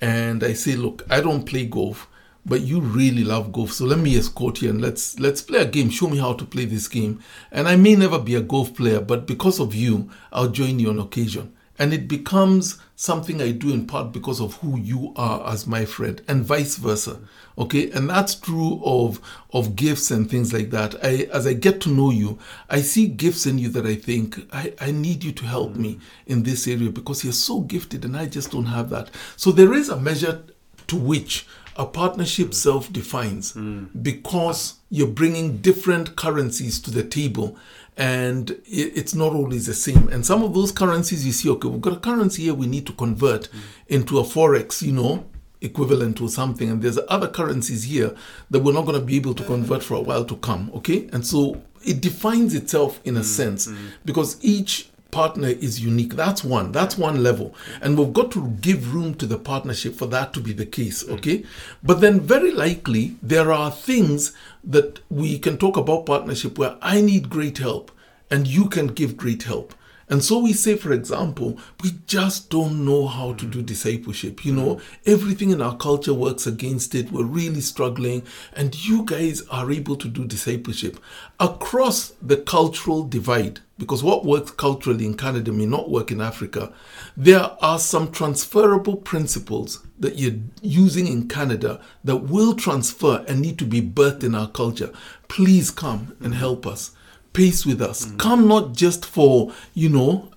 and 0.00 0.42
I 0.42 0.54
say, 0.54 0.76
look, 0.76 1.04
I 1.10 1.20
don't 1.20 1.44
play 1.44 1.66
golf 1.66 2.08
but 2.46 2.62
you 2.62 2.80
really 2.80 3.22
love 3.22 3.52
golf. 3.52 3.70
So 3.72 3.84
let 3.84 3.98
me 3.98 4.16
escort 4.16 4.62
you 4.62 4.70
and 4.70 4.80
let's 4.80 5.18
let's 5.20 5.42
play 5.42 5.60
a 5.60 5.66
game. 5.66 5.90
Show 5.90 6.08
me 6.08 6.18
how 6.18 6.32
to 6.32 6.44
play 6.44 6.64
this 6.64 6.88
game. 6.88 7.20
And 7.52 7.68
i 7.68 7.76
may 7.76 7.94
never 7.94 8.18
be 8.18 8.34
a 8.34 8.40
golf 8.40 8.74
player 8.74 9.00
but 9.00 9.26
because 9.26 9.60
of 9.60 9.74
you 9.74 10.10
i'll 10.32 10.48
join 10.48 10.78
you 10.78 10.88
on 10.90 10.98
occasion 10.98 11.52
and 11.80 11.92
it 11.92 12.06
becomes 12.06 12.78
something 12.94 13.42
i 13.42 13.50
do 13.50 13.72
in 13.72 13.86
part 13.86 14.12
because 14.12 14.40
of 14.40 14.54
who 14.58 14.78
you 14.78 15.12
are 15.16 15.44
as 15.52 15.66
my 15.66 15.84
friend 15.84 16.22
and 16.28 16.44
vice 16.44 16.76
versa 16.76 17.18
okay? 17.60 17.90
And 17.90 18.08
that's 18.08 18.34
true 18.34 18.80
of 18.84 19.20
of 19.52 19.76
gifts 19.76 20.10
and 20.10 20.28
things 20.28 20.52
like 20.52 20.70
that. 20.70 20.94
I 21.04 21.28
as 21.32 21.46
i 21.46 21.52
get 21.52 21.80
to 21.82 21.90
know 21.90 22.10
you 22.10 22.38
i 22.68 22.80
see 22.80 23.06
gifts 23.06 23.46
in 23.46 23.58
you 23.58 23.68
that 23.70 23.86
i 23.86 23.94
think 23.94 24.38
i, 24.52 24.72
I 24.80 24.90
need 24.90 25.22
you 25.22 25.32
to 25.32 25.44
help 25.44 25.76
me 25.76 26.00
in 26.26 26.42
this 26.42 26.66
area 26.66 26.90
because 26.90 27.22
you're 27.22 27.32
so 27.32 27.60
gifted 27.60 28.04
and 28.04 28.16
i 28.16 28.26
just 28.26 28.50
don't 28.50 28.66
have 28.66 28.90
that. 28.90 29.10
So 29.36 29.52
there 29.52 29.74
is 29.74 29.88
a 29.88 30.00
measure 30.00 30.42
to 30.86 30.96
which 30.96 31.46
a 31.76 31.86
partnership 31.86 32.52
self 32.52 32.92
defines 32.92 33.52
mm. 33.52 33.88
because 34.02 34.74
you're 34.90 35.06
bringing 35.06 35.58
different 35.58 36.16
currencies 36.16 36.80
to 36.80 36.90
the 36.90 37.04
table 37.04 37.56
and 38.00 38.58
it's 38.64 39.14
not 39.14 39.34
always 39.34 39.66
the 39.66 39.74
same. 39.74 40.08
And 40.08 40.24
some 40.24 40.42
of 40.42 40.54
those 40.54 40.72
currencies 40.72 41.26
you 41.26 41.32
see, 41.32 41.50
okay, 41.50 41.68
we've 41.68 41.82
got 41.82 41.92
a 41.92 42.00
currency 42.00 42.44
here 42.44 42.54
we 42.54 42.66
need 42.66 42.86
to 42.86 42.94
convert 42.94 43.50
mm. 43.50 43.58
into 43.88 44.18
a 44.18 44.22
forex, 44.22 44.80
you 44.80 44.92
know, 44.92 45.26
equivalent 45.60 46.16
to 46.16 46.26
something. 46.26 46.70
And 46.70 46.80
there's 46.80 46.98
other 47.08 47.28
currencies 47.28 47.84
here 47.84 48.16
that 48.48 48.60
we're 48.60 48.72
not 48.72 48.86
going 48.86 48.98
to 48.98 49.04
be 49.04 49.16
able 49.16 49.34
to 49.34 49.44
convert 49.44 49.82
for 49.82 49.96
a 49.96 50.00
while 50.00 50.24
to 50.24 50.36
come, 50.36 50.70
okay? 50.76 51.10
And 51.12 51.26
so 51.26 51.60
it 51.84 52.00
defines 52.00 52.54
itself 52.54 53.00
in 53.04 53.18
a 53.18 53.20
mm, 53.20 53.24
sense 53.24 53.66
mm. 53.66 53.76
because 54.06 54.42
each 54.42 54.89
partner 55.10 55.48
is 55.48 55.80
unique. 55.80 56.14
That's 56.14 56.44
one. 56.44 56.72
That's 56.72 56.98
one 56.98 57.22
level. 57.22 57.54
And 57.80 57.98
we've 57.98 58.12
got 58.12 58.30
to 58.32 58.48
give 58.60 58.94
room 58.94 59.14
to 59.16 59.26
the 59.26 59.38
partnership 59.38 59.94
for 59.94 60.06
that 60.06 60.32
to 60.34 60.40
be 60.40 60.52
the 60.52 60.66
case, 60.66 61.04
mm. 61.04 61.12
okay? 61.14 61.44
But 61.82 62.00
then, 62.00 62.20
very 62.20 62.52
likely, 62.52 63.16
there 63.22 63.52
are 63.52 63.70
things 63.70 64.32
that 64.64 65.00
we 65.08 65.38
can 65.38 65.56
talk 65.56 65.76
about 65.76 66.06
partnership 66.06 66.58
where 66.58 66.76
I 66.82 67.00
need 67.00 67.30
great 67.30 67.58
help 67.58 67.90
and 68.30 68.46
you 68.46 68.68
can 68.68 68.88
give 68.88 69.16
great 69.16 69.42
help. 69.44 69.74
And 70.10 70.24
so 70.24 70.40
we 70.40 70.52
say, 70.52 70.76
for 70.76 70.92
example, 70.92 71.56
we 71.84 71.92
just 72.06 72.50
don't 72.50 72.84
know 72.84 73.06
how 73.06 73.32
to 73.34 73.46
do 73.46 73.62
discipleship. 73.62 74.44
You 74.44 74.52
know, 74.52 74.80
everything 75.06 75.50
in 75.50 75.62
our 75.62 75.76
culture 75.76 76.12
works 76.12 76.48
against 76.48 76.96
it. 76.96 77.12
We're 77.12 77.24
really 77.24 77.60
struggling. 77.60 78.24
And 78.52 78.74
you 78.84 79.04
guys 79.04 79.46
are 79.48 79.70
able 79.70 79.94
to 79.94 80.08
do 80.08 80.24
discipleship 80.24 80.98
across 81.38 82.10
the 82.20 82.36
cultural 82.36 83.04
divide. 83.04 83.60
Because 83.78 84.02
what 84.02 84.26
works 84.26 84.50
culturally 84.50 85.06
in 85.06 85.14
Canada 85.16 85.52
may 85.52 85.64
not 85.64 85.88
work 85.88 86.10
in 86.10 86.20
Africa. 86.20 86.72
There 87.16 87.56
are 87.62 87.78
some 87.78 88.10
transferable 88.10 88.96
principles 88.96 89.86
that 89.98 90.18
you're 90.18 90.40
using 90.60 91.06
in 91.06 91.28
Canada 91.28 91.80
that 92.02 92.16
will 92.16 92.54
transfer 92.54 93.24
and 93.28 93.40
need 93.40 93.58
to 93.60 93.64
be 93.64 93.80
birthed 93.80 94.24
in 94.24 94.34
our 94.34 94.48
culture. 94.48 94.92
Please 95.28 95.70
come 95.70 96.16
and 96.20 96.34
help 96.34 96.66
us 96.66 96.90
pace 97.32 97.64
with 97.66 97.80
us. 97.80 98.06
Mm. 98.06 98.18
Come 98.18 98.48
not 98.48 98.72
just 98.74 99.04
for, 99.04 99.52
you 99.74 99.88
know, 99.88 100.30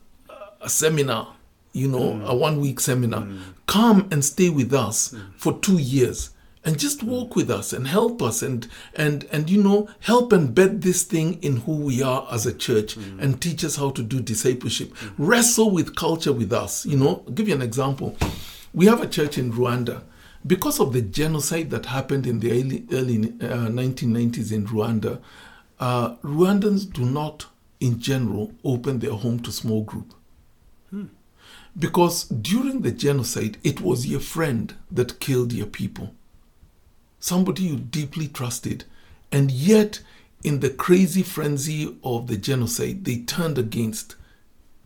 a 0.62 0.70
seminar, 0.70 1.36
you 1.74 1.88
know, 1.88 2.14
mm. 2.14 2.26
a 2.26 2.36
one 2.36 2.60
week 2.62 2.80
seminar. 2.80 3.22
Mm. 3.22 3.40
Come 3.68 4.08
and 4.12 4.24
stay 4.24 4.50
with 4.50 4.74
us 4.74 5.16
for 5.38 5.58
two 5.60 5.78
years 5.78 6.30
and 6.66 6.80
just 6.80 7.04
walk 7.04 7.36
with 7.36 7.50
us 7.50 7.74
and 7.74 7.88
help 7.88 8.22
us 8.22 8.42
and 8.42 8.68
and 8.96 9.26
and 9.32 9.50
you 9.50 9.62
know 9.62 9.90
help 10.02 10.32
embed 10.32 10.82
this 10.82 11.04
thing 11.04 11.42
in 11.44 11.58
who 11.58 11.76
we 11.76 12.02
are 12.02 12.28
as 12.32 12.46
a 12.46 12.54
church 12.54 12.96
mm. 12.96 13.22
and 13.22 13.42
teach 13.42 13.64
us 13.64 13.76
how 13.76 13.90
to 13.90 14.02
do 14.02 14.22
discipleship 14.22 14.94
mm. 14.94 15.14
wrestle 15.18 15.72
with 15.72 15.96
culture 15.96 16.34
with 16.34 16.54
us 16.54 16.86
you 16.86 16.98
know 16.98 17.24
I'll 17.28 17.34
give 17.34 17.48
you 17.48 17.56
an 17.56 17.62
example 17.62 18.16
we 18.74 18.86
have 18.86 19.02
a 19.02 19.08
church 19.08 19.38
in 19.38 19.52
rwanda 19.52 20.04
because 20.46 20.80
of 20.80 20.94
the 20.94 21.02
genocide 21.02 21.70
that 21.70 21.86
happened 21.86 22.28
in 22.28 22.40
the 22.40 22.52
early, 22.52 22.86
early 22.92 23.18
uh, 23.42 23.68
1990s 23.70 24.52
in 24.52 24.68
rwanda 24.68 25.20
uh, 25.84 26.16
Rwandans 26.24 26.90
do 26.90 27.04
not, 27.04 27.48
in 27.82 28.00
general, 28.00 28.54
open 28.64 29.00
their 29.00 29.12
home 29.12 29.42
to 29.42 29.52
small 29.52 29.84
group. 29.84 30.14
Hmm. 30.90 31.08
Because 31.78 32.24
during 32.30 32.84
the 32.84 32.92
genocide, 32.92 33.58
it 33.66 33.82
was 33.82 34.08
your 34.08 34.22
friend 34.22 34.76
that 34.90 35.20
killed 35.20 35.52
your 35.52 35.66
people. 35.68 36.16
Somebody 37.20 37.64
you 37.64 37.76
deeply 37.76 38.30
trusted. 38.30 38.86
And 39.30 39.52
yet, 39.52 40.02
in 40.42 40.62
the 40.62 40.70
crazy 40.70 41.22
frenzy 41.22 41.98
of 42.02 42.28
the 42.28 42.38
genocide, 42.38 43.04
they 43.04 43.18
turned 43.18 43.58
against, 43.58 44.16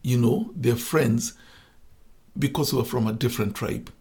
you 0.02 0.18
know, 0.18 0.52
their 0.56 0.78
friends 0.78 1.34
because 2.40 2.72
they 2.72 2.78
were 2.78 2.84
from 2.84 3.06
a 3.06 3.14
different 3.14 3.56
tribe. 3.56 3.92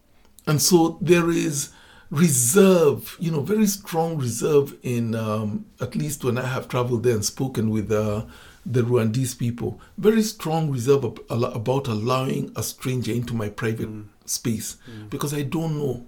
And 0.47 0.63
so 0.63 0.97
there 1.03 1.29
is 1.29 1.73
reserve, 2.11 3.17
you 3.19 3.31
know, 3.31 3.41
very 3.41 3.67
strong 3.67 4.19
reserve 4.19 4.77
in, 4.83 5.15
um, 5.15 5.67
at 5.81 5.95
least 5.97 6.25
when 6.25 6.39
I 6.39 6.47
have 6.47 6.69
traveled 6.69 7.03
there 7.03 7.15
and 7.15 7.25
spoken 7.25 7.71
with 7.71 7.91
uh, 7.91 8.25
the 8.65 8.83
Rwandese 8.83 9.39
people, 9.39 9.81
very 9.99 10.23
strong 10.23 10.71
reserve 10.71 11.05
about 11.31 11.89
allowing 11.89 12.53
a 12.57 12.63
stranger 12.63 13.13
into 13.13 13.35
my 13.35 13.49
private 13.49 13.89
mm. 13.89 14.07
space 14.25 14.77
mm. 14.91 15.11
because 15.11 15.35
I 15.35 15.43
don't 15.43 15.79
know 15.79 16.07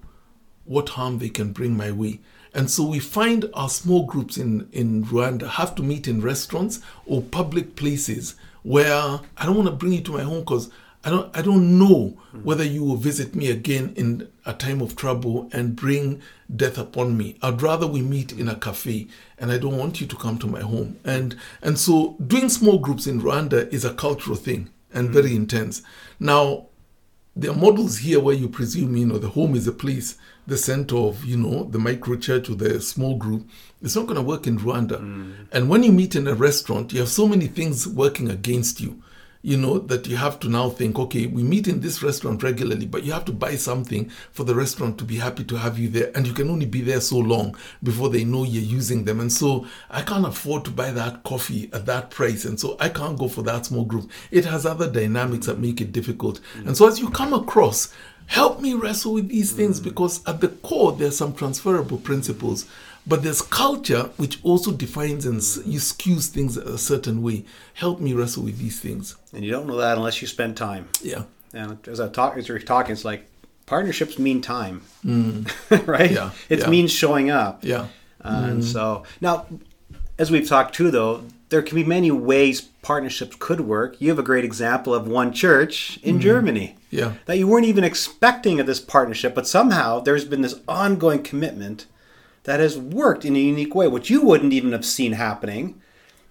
what 0.65 0.91
harm 0.91 1.19
they 1.19 1.31
can 1.31 1.53
bring 1.53 1.77
my 1.77 1.91
way. 1.91 2.21
And 2.55 2.71
so 2.71 2.85
we 2.85 2.99
find 2.99 3.47
our 3.55 3.69
small 3.69 4.05
groups 4.07 4.37
in, 4.37 4.69
in 4.73 5.05
Rwanda 5.05 5.49
have 5.49 5.75
to 5.77 5.83
meet 5.83 6.09
in 6.09 6.21
restaurants 6.21 6.81
or 7.07 7.23
public 7.23 7.77
places 7.77 8.35
where 8.63 9.21
I 9.37 9.47
don't 9.47 9.57
want 9.57 9.69
to 9.69 9.75
bring 9.75 9.93
you 9.93 10.01
to 10.03 10.13
my 10.13 10.23
home 10.23 10.41
because 10.41 10.71
I 11.05 11.11
don't 11.11 11.37
I 11.37 11.43
don't 11.43 11.79
know 11.79 12.19
whether 12.43 12.65
you 12.65 12.85
will 12.85 12.97
visit 12.97 13.35
me 13.35 13.51
again 13.51 13.93
in 13.97 14.29
a 14.45 14.53
time 14.53 14.81
of 14.81 14.97
trouble 14.97 15.49
and 15.53 15.77
bring 15.77 16.21
death 16.55 16.77
upon 16.77 17.17
me. 17.17 17.37
I'd 17.41 17.63
rather 17.63 17.87
we 17.87 18.03
meet 18.03 18.33
in 18.33 18.49
a 18.49 18.57
cafe 18.57 19.09
and 19.39 19.53
I 19.53 19.59
don't 19.59 19.79
want 19.79 20.01
you 20.01 20.07
to 20.07 20.17
come 20.17 20.39
to 20.39 20.47
my 20.47 20.61
home. 20.61 20.99
And 21.05 21.37
and 21.63 21.79
so 21.79 22.17
doing 22.27 22.49
small 22.49 22.79
groups 22.79 23.07
in 23.07 23.21
Rwanda 23.21 23.73
is 23.73 23.85
a 23.85 23.95
cultural 23.95 24.37
thing 24.37 24.71
and 24.93 25.11
very 25.11 25.37
intense. 25.37 25.83
Now 26.19 26.67
there 27.37 27.53
are 27.53 27.57
models 27.57 27.99
here 27.99 28.19
where 28.19 28.35
you 28.35 28.49
presume, 28.49 28.97
you 28.97 29.07
know, 29.07 29.19
the 29.19 29.29
home 29.29 29.55
is 29.55 29.69
a 29.69 29.73
place, 29.73 30.17
the 30.49 30.57
center 30.57 30.97
of, 30.97 31.25
you 31.25 31.37
know, 31.37 31.65
the 31.65 31.79
micro 31.79 32.17
church 32.17 32.51
or 32.51 32.57
the 32.57 32.81
small 32.81 33.17
group. 33.17 33.49
It's 33.81 33.95
not 33.95 34.07
going 34.07 34.17
to 34.17 34.23
work 34.23 34.49
in 34.49 34.59
Rwanda. 34.59 34.99
Mm. 34.99 35.35
And 35.53 35.69
when 35.69 35.85
you 35.85 35.93
meet 35.93 36.17
in 36.17 36.27
a 36.27 36.35
restaurant, 36.35 36.93
you 36.93 36.99
have 36.99 37.09
so 37.09 37.29
many 37.29 37.47
things 37.47 37.87
working 37.87 38.29
against 38.29 38.81
you 38.81 39.01
you 39.43 39.57
know, 39.57 39.79
that 39.79 40.07
you 40.07 40.17
have 40.17 40.41
to 40.41 40.49
now 40.49 40.69
think, 40.69 40.99
okay, 40.99 41.27
we 41.27 41.43
meet 41.43 41.69
in 41.69 41.81
this 41.81 42.03
restaurant 42.03 42.43
regularly, 42.43 42.87
but 42.87 43.05
you 43.05 43.13
have 43.13 43.25
to 43.27 43.33
buy 43.33 43.55
something 43.55 44.11
for 44.33 44.45
the 44.45 44.55
restaurant 44.55 44.99
to 44.99 45.05
be 45.05 45.17
happy 45.17 45.45
to 45.45 45.57
have 45.57 45.79
you 45.79 45.89
there. 45.89 46.11
And 46.15 46.27
you 46.27 46.33
can 46.33 46.51
only 46.51 46.67
be 46.67 46.81
there 46.81 47.01
so 47.01 47.19
long 47.19 47.57
before 47.83 48.09
they 48.11 48.25
know 48.25 48.43
you're 48.43 48.63
using 48.63 49.05
them. 49.05 49.21
And 49.21 49.33
so 49.33 49.67
I 49.91 50.03
can't 50.03 50.27
afford 50.27 50.65
to 50.65 50.71
buy 50.71 50.91
that 50.91 51.23
coffee 51.23 51.71
at 51.73 51.87
that 51.87 52.11
price. 52.11 52.45
And 52.45 52.59
so 52.59 52.77
I 52.81 52.89
can't 52.89 53.19
go 53.19 53.29
for 53.29 53.43
that 53.43 53.67
small 53.67 53.85
group. 53.85 54.11
It 54.31 54.45
has 54.45 54.67
other 54.67 54.91
dynamics 54.91 55.47
that 55.47 55.61
make 55.61 55.81
it 55.81 55.93
difficult. 55.93 56.41
And 56.57 56.77
so 56.77 56.89
as 56.89 56.99
you 56.99 57.09
come 57.11 57.33
across, 57.33 57.95
help 58.27 58.61
me 58.61 58.75
wrestle 58.75 59.15
with 59.15 59.29
these 59.29 59.53
things 59.53 59.79
because 59.81 60.27
at 60.27 60.41
the 60.41 60.49
core, 60.49 60.93
there 60.93 61.09
are 61.09 61.13
some 61.13 61.33
transferable 61.35 61.99
principles 61.99 62.67
but 63.09 63.23
there's 63.23 63.41
culture 63.41 64.11
which 64.19 64.39
also 64.45 64.71
defines 64.71 65.25
and 65.25 65.37
you 65.67 65.81
skews 65.81 66.29
things 66.29 66.57
a 66.57 66.77
certain 66.77 67.23
way. 67.23 67.45
Help 67.75 68.01
me 68.01 68.13
wrestle 68.13 68.45
with 68.45 68.59
these 68.59 68.79
things. 68.79 69.17
And 69.33 69.45
you 69.45 69.51
don't 69.51 69.67
know 69.67 69.79
that 69.79 69.97
unless 69.97 70.21
you 70.21 70.29
spend 70.29 70.57
time. 70.57 70.89
Yeah. 71.03 71.25
And 71.55 71.79
as 71.89 72.01
I 72.01 72.09
talk, 72.09 72.37
as 72.37 72.49
you're 72.49 72.59
talking, 72.59 72.93
it's 72.93 73.07
like 73.07 73.27
partnerships 73.65 74.19
mean 74.19 74.43
time, 74.43 74.83
mm. 75.05 75.51
right? 75.87 76.11
Yeah. 76.11 76.33
It 76.51 76.61
yeah. 76.61 76.69
means 76.69 76.93
showing 76.93 77.31
up. 77.31 77.65
Yeah. 77.65 77.87
Uh, 78.21 78.43
mm. 78.43 78.51
And 78.51 78.65
so 78.65 79.05
now, 79.23 79.47
as 80.19 80.31
we've 80.31 80.47
talked 80.47 80.75
too, 80.75 80.91
though, 80.91 81.25
there 81.49 81.63
can 81.63 81.77
be 81.77 81.85
many 81.85 82.11
ways 82.11 82.61
partnerships 82.61 83.37
could 83.39 83.63
work. 83.63 83.99
You 84.01 84.11
have 84.11 84.19
a 84.19 84.23
great 84.23 84.45
example 84.45 84.95
of 84.95 85.09
one 85.09 85.33
church 85.33 85.99
in 86.03 86.19
mm. 86.19 86.21
Germany. 86.21 86.77
Yeah. 86.91 87.15
That 87.25 87.39
you 87.39 87.47
weren't 87.47 87.67
even 87.67 87.85
expecting 87.85 88.61
of 88.61 88.67
this 88.67 88.81
partnership, 88.81 89.35
but 89.35 89.47
somehow 89.47 90.01
there's 90.01 90.27
been 90.27 90.43
this 90.43 90.61
ongoing 90.69 91.23
commitment 91.23 91.87
that 92.49 92.61
has 92.61 92.79
worked 92.79 93.27
in 93.27 93.37
a 93.37 93.39
unique 93.39 93.75
way, 93.75 93.87
which 93.89 94.09
you 94.09 94.23
wouldn't 94.23 94.55
even 94.55 94.73
have 94.73 94.83
seen 94.83 95.13
happening. 95.13 95.79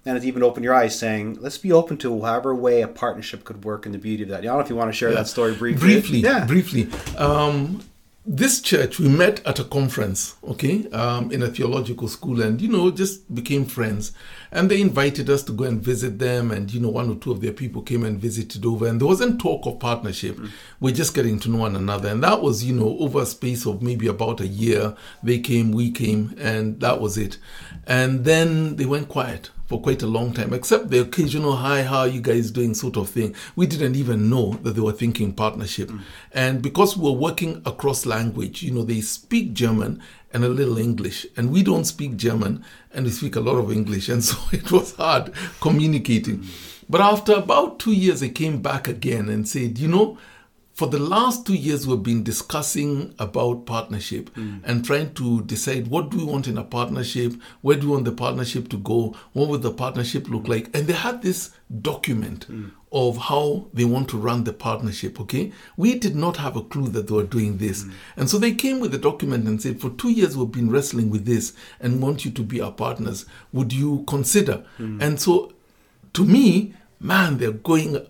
And 0.04 0.16
it's 0.16 0.26
even 0.26 0.42
opened 0.42 0.64
your 0.64 0.74
eyes 0.74 0.98
saying, 0.98 1.38
let's 1.40 1.58
be 1.58 1.70
open 1.70 1.96
to 1.98 2.22
however 2.22 2.52
way 2.52 2.82
a 2.82 2.88
partnership 2.88 3.44
could 3.44 3.64
work 3.64 3.86
and 3.86 3.94
the 3.94 4.00
beauty 4.00 4.24
of 4.24 4.30
that. 4.30 4.40
I 4.40 4.42
don't 4.42 4.54
know 4.54 4.60
if 4.60 4.68
you 4.68 4.74
want 4.74 4.88
to 4.88 4.96
share 4.96 5.10
yeah. 5.10 5.18
that 5.18 5.28
story 5.28 5.54
briefly. 5.54 6.00
Briefly, 6.00 6.18
yeah. 6.18 6.44
briefly. 6.44 6.88
Um, 7.16 7.84
this 8.30 8.60
church, 8.60 8.98
we 8.98 9.08
met 9.08 9.44
at 9.46 9.58
a 9.58 9.64
conference, 9.64 10.36
okay, 10.44 10.86
um, 10.90 11.32
in 11.32 11.42
a 11.42 11.48
theological 11.48 12.08
school, 12.08 12.42
and 12.42 12.60
you 12.60 12.68
know, 12.68 12.90
just 12.90 13.34
became 13.34 13.64
friends. 13.64 14.12
And 14.52 14.70
they 14.70 14.82
invited 14.82 15.30
us 15.30 15.42
to 15.44 15.52
go 15.52 15.64
and 15.64 15.80
visit 15.80 16.18
them, 16.18 16.50
and 16.50 16.70
you 16.70 16.78
know, 16.78 16.90
one 16.90 17.08
or 17.10 17.14
two 17.16 17.32
of 17.32 17.40
their 17.40 17.54
people 17.54 17.80
came 17.80 18.04
and 18.04 18.20
visited 18.20 18.66
over, 18.66 18.86
and 18.86 19.00
there 19.00 19.08
wasn't 19.08 19.40
talk 19.40 19.64
of 19.64 19.80
partnership. 19.80 20.36
Mm. 20.36 20.50
We're 20.78 20.94
just 20.94 21.14
getting 21.14 21.38
to 21.40 21.48
know 21.48 21.58
one 21.58 21.74
another, 21.74 22.10
and 22.10 22.22
that 22.22 22.42
was, 22.42 22.62
you 22.62 22.74
know, 22.74 22.98
over 22.98 23.22
a 23.22 23.26
space 23.26 23.64
of 23.64 23.80
maybe 23.80 24.06
about 24.08 24.40
a 24.40 24.46
year. 24.46 24.94
They 25.22 25.38
came, 25.38 25.72
we 25.72 25.90
came, 25.90 26.34
and 26.38 26.80
that 26.80 27.00
was 27.00 27.16
it. 27.16 27.38
And 27.86 28.26
then 28.26 28.76
they 28.76 28.84
went 28.84 29.08
quiet 29.08 29.48
for 29.68 29.80
quite 29.82 30.02
a 30.02 30.06
long 30.06 30.32
time, 30.32 30.54
except 30.54 30.88
the 30.88 30.98
occasional 30.98 31.56
hi, 31.56 31.82
how 31.82 31.98
are 31.98 32.08
you 32.08 32.22
guys 32.22 32.50
doing 32.50 32.72
sort 32.72 32.96
of 32.96 33.10
thing. 33.10 33.34
We 33.54 33.66
didn't 33.66 33.96
even 33.96 34.30
know 34.30 34.54
that 34.62 34.72
they 34.72 34.80
were 34.80 34.92
thinking 34.92 35.34
partnership. 35.34 35.90
Mm. 35.90 36.00
And 36.32 36.62
because 36.62 36.96
we 36.96 37.04
were 37.04 37.16
working 37.16 37.60
across 37.66 38.06
language, 38.06 38.62
you 38.62 38.72
know, 38.72 38.82
they 38.82 39.02
speak 39.02 39.52
German 39.52 40.02
and 40.32 40.42
a 40.42 40.48
little 40.48 40.78
English, 40.78 41.26
and 41.36 41.52
we 41.52 41.62
don't 41.62 41.84
speak 41.84 42.16
German 42.16 42.64
and 42.92 43.04
we 43.04 43.10
speak 43.10 43.36
a 43.36 43.40
lot 43.40 43.58
of 43.58 43.70
English, 43.70 44.08
and 44.08 44.24
so 44.30 44.38
it 44.52 44.72
was 44.72 44.96
hard 44.96 45.32
communicating. 45.60 46.38
Mm. 46.38 46.84
But 46.88 47.02
after 47.02 47.34
about 47.34 47.78
two 47.78 47.92
years, 47.92 48.20
they 48.20 48.30
came 48.30 48.62
back 48.62 48.88
again 48.88 49.28
and 49.28 49.46
said, 49.46 49.78
you 49.78 49.88
know, 49.88 50.16
for 50.78 50.86
the 50.86 50.98
last 51.00 51.44
two 51.44 51.56
years 51.56 51.88
we've 51.88 52.04
been 52.04 52.22
discussing 52.22 53.12
about 53.18 53.66
partnership 53.66 54.32
mm. 54.36 54.60
and 54.62 54.84
trying 54.84 55.12
to 55.12 55.42
decide 55.42 55.88
what 55.88 56.08
do 56.08 56.18
we 56.18 56.22
want 56.22 56.46
in 56.46 56.56
a 56.56 56.62
partnership 56.62 57.32
where 57.62 57.76
do 57.76 57.88
we 57.88 57.92
want 57.94 58.04
the 58.04 58.12
partnership 58.12 58.68
to 58.68 58.76
go 58.76 59.12
what 59.32 59.48
would 59.48 59.62
the 59.62 59.72
partnership 59.72 60.28
look 60.28 60.46
like 60.46 60.70
and 60.76 60.86
they 60.86 60.92
had 60.92 61.20
this 61.20 61.50
document 61.82 62.48
mm. 62.48 62.70
of 62.92 63.16
how 63.16 63.66
they 63.74 63.84
want 63.84 64.08
to 64.08 64.16
run 64.16 64.44
the 64.44 64.52
partnership 64.52 65.20
okay 65.20 65.50
we 65.76 65.98
did 65.98 66.14
not 66.14 66.36
have 66.36 66.54
a 66.54 66.62
clue 66.62 66.86
that 66.86 67.08
they 67.08 67.14
were 67.14 67.24
doing 67.24 67.58
this 67.58 67.82
mm. 67.82 67.92
and 68.16 68.30
so 68.30 68.38
they 68.38 68.54
came 68.54 68.78
with 68.78 68.92
the 68.92 68.98
document 68.98 69.48
and 69.48 69.60
said 69.60 69.80
for 69.80 69.90
two 69.90 70.10
years 70.12 70.36
we've 70.36 70.52
been 70.52 70.70
wrestling 70.70 71.10
with 71.10 71.24
this 71.24 71.54
and 71.80 72.00
want 72.00 72.24
you 72.24 72.30
to 72.30 72.42
be 72.44 72.60
our 72.60 72.70
partners 72.70 73.26
would 73.52 73.72
you 73.72 74.04
consider 74.06 74.64
mm. 74.78 75.02
and 75.02 75.20
so 75.20 75.52
to 76.12 76.24
me 76.24 76.72
man 77.00 77.38
they're 77.38 77.50
going 77.50 78.06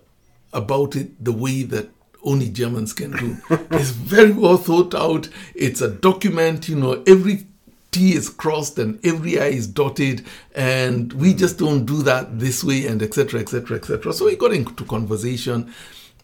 about 0.53 0.95
it 0.95 1.23
the 1.23 1.31
way 1.31 1.63
that 1.63 1.89
only 2.23 2.49
Germans 2.49 2.93
can 2.93 3.11
do. 3.11 3.37
it's 3.71 3.89
very 3.91 4.31
well 4.31 4.57
thought 4.57 4.93
out. 4.93 5.29
It's 5.55 5.81
a 5.81 5.89
document, 5.89 6.69
you 6.69 6.75
know, 6.75 7.03
every 7.07 7.47
T 7.91 8.13
is 8.13 8.29
crossed 8.29 8.77
and 8.77 9.03
every 9.03 9.39
I 9.39 9.47
is 9.47 9.67
dotted, 9.67 10.25
and 10.53 11.11
we 11.13 11.33
just 11.33 11.57
don't 11.57 11.85
do 11.85 12.03
that 12.03 12.39
this 12.39 12.63
way, 12.63 12.85
and 12.85 13.01
etc. 13.01 13.39
etc. 13.39 13.77
etc. 13.77 14.13
So 14.13 14.25
we 14.25 14.35
got 14.35 14.53
into 14.53 14.85
conversation, 14.85 15.73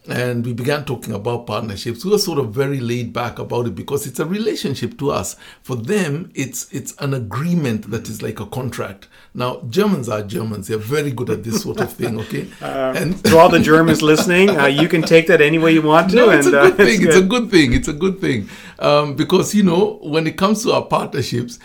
and 0.08 0.44
we 0.44 0.52
began 0.52 0.84
talking 0.84 1.12
about 1.14 1.46
partnerships. 1.46 2.04
We 2.04 2.10
were 2.10 2.18
sort 2.18 2.38
of 2.38 2.52
very 2.52 2.80
laid 2.80 3.12
back 3.12 3.38
about 3.38 3.66
it 3.66 3.74
because 3.74 4.06
it's 4.06 4.20
a 4.20 4.26
relationship 4.26 4.98
to 4.98 5.10
us. 5.10 5.36
For 5.62 5.76
them, 5.76 6.30
it's 6.34 6.72
it's 6.72 6.94
an 6.98 7.14
agreement 7.14 7.90
that 7.90 8.08
is 8.08 8.22
like 8.22 8.40
a 8.40 8.46
contract. 8.46 9.08
Now, 9.34 9.60
Germans 9.68 10.08
are 10.08 10.22
Germans; 10.22 10.68
they're 10.68 10.78
very 10.78 11.10
good 11.10 11.30
at 11.30 11.44
this 11.44 11.62
sort 11.62 11.80
of 11.80 11.92
thing. 11.92 12.16
Okay, 12.26 12.48
um, 12.62 12.96
and 12.96 13.24
to 13.24 13.36
all 13.36 13.48
the 13.48 13.60
Germans 13.60 14.00
listening, 14.00 14.50
uh, 14.50 14.66
you 14.66 14.88
can 14.88 15.02
take 15.02 15.26
that 15.26 15.40
any 15.40 15.58
way 15.58 15.72
you 15.72 15.82
want 15.82 16.10
to. 16.10 16.16
No, 16.16 16.30
it's 16.30 16.46
and, 16.46 16.54
a 16.54 16.60
good 16.62 16.72
uh, 16.72 16.76
thing. 16.76 16.94
It's, 16.94 17.04
it's, 17.04 17.16
a 17.16 17.22
good 17.22 17.50
thing. 17.50 17.72
It's 17.72 17.88
a 17.88 17.92
good 17.92 18.20
thing 18.20 18.48
um, 18.78 19.16
because 19.16 19.54
you 19.54 19.62
know 19.62 19.98
when 20.02 20.26
it 20.26 20.36
comes 20.36 20.62
to 20.62 20.72
our 20.72 20.84
partnerships 20.84 21.58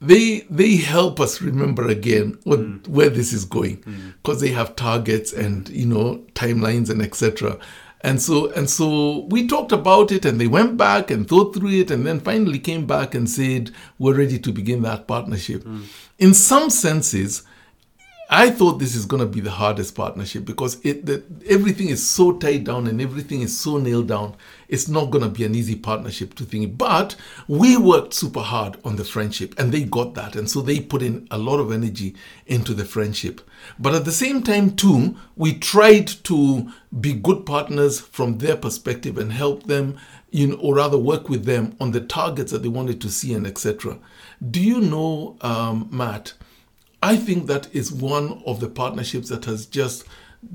they 0.00 0.40
they 0.50 0.76
help 0.76 1.20
us 1.20 1.40
remember 1.40 1.88
again 1.88 2.38
what, 2.44 2.60
mm. 2.60 2.88
where 2.88 3.08
this 3.08 3.32
is 3.32 3.44
going 3.44 3.76
because 4.22 4.38
mm. 4.38 4.40
they 4.40 4.50
have 4.50 4.76
targets 4.76 5.32
and 5.32 5.68
you 5.70 5.86
know 5.86 6.22
timelines 6.34 6.90
and 6.90 7.00
etc 7.00 7.58
and 8.04 8.20
so 8.20 8.52
and 8.52 8.68
so 8.68 9.20
we 9.30 9.48
talked 9.48 9.72
about 9.72 10.12
it 10.12 10.24
and 10.24 10.38
they 10.38 10.46
went 10.46 10.76
back 10.76 11.10
and 11.10 11.26
thought 11.26 11.54
through 11.54 11.70
it 11.70 11.90
and 11.90 12.06
then 12.06 12.20
finally 12.20 12.58
came 12.58 12.86
back 12.86 13.14
and 13.14 13.28
said 13.28 13.70
we're 13.98 14.16
ready 14.16 14.38
to 14.38 14.52
begin 14.52 14.82
that 14.82 15.08
partnership 15.08 15.64
mm. 15.64 15.82
in 16.18 16.34
some 16.34 16.68
senses 16.68 17.42
I 18.30 18.50
thought 18.50 18.78
this 18.78 18.94
is 18.94 19.04
going 19.04 19.20
to 19.20 19.26
be 19.26 19.40
the 19.40 19.50
hardest 19.50 19.94
partnership 19.94 20.44
because 20.46 20.78
it 20.82 21.04
the, 21.04 21.22
everything 21.46 21.88
is 21.88 22.08
so 22.08 22.32
tied 22.32 22.64
down 22.64 22.86
and 22.86 23.00
everything 23.00 23.42
is 23.42 23.58
so 23.58 23.76
nailed 23.76 24.08
down. 24.08 24.34
It's 24.66 24.88
not 24.88 25.10
going 25.10 25.24
to 25.24 25.30
be 25.30 25.44
an 25.44 25.54
easy 25.54 25.76
partnership 25.76 26.34
to 26.36 26.44
think. 26.44 26.78
But 26.78 27.16
we 27.48 27.76
worked 27.76 28.14
super 28.14 28.40
hard 28.40 28.78
on 28.82 28.96
the 28.96 29.04
friendship 29.04 29.54
and 29.58 29.72
they 29.72 29.82
got 29.84 30.14
that. 30.14 30.36
And 30.36 30.50
so 30.50 30.62
they 30.62 30.80
put 30.80 31.02
in 31.02 31.28
a 31.30 31.36
lot 31.38 31.58
of 31.60 31.70
energy 31.70 32.14
into 32.46 32.72
the 32.72 32.86
friendship. 32.86 33.42
But 33.78 33.94
at 33.94 34.06
the 34.06 34.12
same 34.12 34.42
time, 34.42 34.74
too, 34.74 35.16
we 35.36 35.54
tried 35.54 36.08
to 36.24 36.72
be 36.98 37.12
good 37.12 37.44
partners 37.44 38.00
from 38.00 38.38
their 38.38 38.56
perspective 38.56 39.18
and 39.18 39.32
help 39.32 39.64
them, 39.64 39.98
know, 40.32 40.56
or 40.56 40.76
rather 40.76 40.98
work 40.98 41.28
with 41.28 41.44
them 41.44 41.76
on 41.78 41.90
the 41.90 42.00
targets 42.00 42.52
that 42.52 42.62
they 42.62 42.68
wanted 42.68 43.00
to 43.02 43.10
see 43.10 43.34
and 43.34 43.46
etc. 43.46 43.98
Do 44.50 44.60
you 44.62 44.80
know, 44.80 45.36
um, 45.42 45.88
Matt? 45.90 46.32
I 47.04 47.16
think 47.16 47.48
that 47.48 47.68
is 47.74 47.92
one 47.92 48.42
of 48.46 48.60
the 48.60 48.68
partnerships 48.68 49.28
that 49.28 49.44
has 49.44 49.66
just 49.66 50.04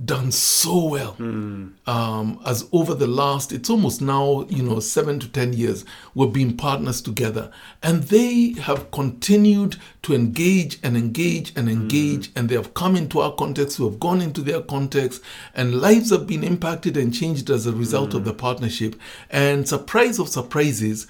done 0.06 0.32
so 0.32 0.86
well. 0.86 1.16
Mm. 1.20 1.74
Um, 1.88 2.42
as 2.44 2.68
over 2.72 2.96
the 2.96 3.06
last, 3.06 3.52
it's 3.52 3.70
almost 3.70 4.02
now, 4.02 4.48
you 4.50 4.64
know, 4.64 4.80
seven 4.80 5.20
to 5.20 5.28
10 5.28 5.54
years, 5.54 5.86
we've 6.16 6.34
been 6.34 6.58
partners 6.58 7.02
together. 7.02 7.52
And 7.84 8.04
they 8.04 8.56
have 8.62 8.90
continued 8.90 9.76
to 10.04 10.16
engage 10.16 10.80
and 10.82 10.98
engage 10.98 11.54
and 11.56 11.70
engage. 11.70 12.30
Mm. 12.30 12.32
And 12.36 12.50
they 12.50 12.56
have 12.56 12.74
come 12.74 12.96
into 12.96 13.20
our 13.20 13.34
context, 13.34 13.80
we 13.80 13.86
have 13.86 14.00
gone 14.00 14.20
into 14.20 14.42
their 14.42 14.62
context, 14.62 15.22
and 15.54 15.80
lives 15.80 16.10
have 16.10 16.26
been 16.26 16.44
impacted 16.44 16.98
and 16.98 17.14
changed 17.14 17.52
as 17.52 17.68
a 17.68 17.72
result 17.72 18.12
mm. 18.12 18.16
of 18.16 18.26
the 18.26 18.34
partnership. 18.34 19.00
And 19.30 19.68
surprise 19.68 20.18
of 20.18 20.30
surprises, 20.30 21.06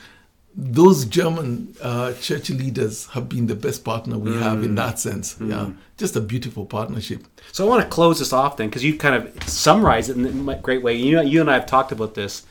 those 0.61 1.05
German 1.05 1.73
uh, 1.81 2.13
church 2.13 2.49
leaders 2.49 3.05
have 3.07 3.29
been 3.29 3.47
the 3.47 3.55
best 3.55 3.85
partner 3.85 4.17
we 4.17 4.31
mm. 4.31 4.41
have 4.41 4.61
in 4.61 4.75
that 4.75 4.99
sense. 4.99 5.35
Mm. 5.35 5.49
Yeah, 5.49 5.69
just 5.97 6.15
a 6.17 6.21
beautiful 6.21 6.65
partnership. 6.65 7.25
So 7.53 7.65
I 7.65 7.69
want 7.69 7.83
to 7.83 7.89
close 7.89 8.19
this 8.19 8.33
off 8.33 8.57
then, 8.57 8.67
because 8.67 8.83
you 8.83 8.97
kind 8.97 9.15
of 9.15 9.49
summarize 9.49 10.09
it 10.09 10.17
in 10.17 10.49
a 10.49 10.55
great 10.55 10.83
way. 10.83 10.95
You 10.95 11.15
know, 11.15 11.21
you 11.21 11.39
and 11.39 11.49
I 11.49 11.53
have 11.53 11.65
talked 11.65 11.93
about 11.93 12.13
this 12.13 12.45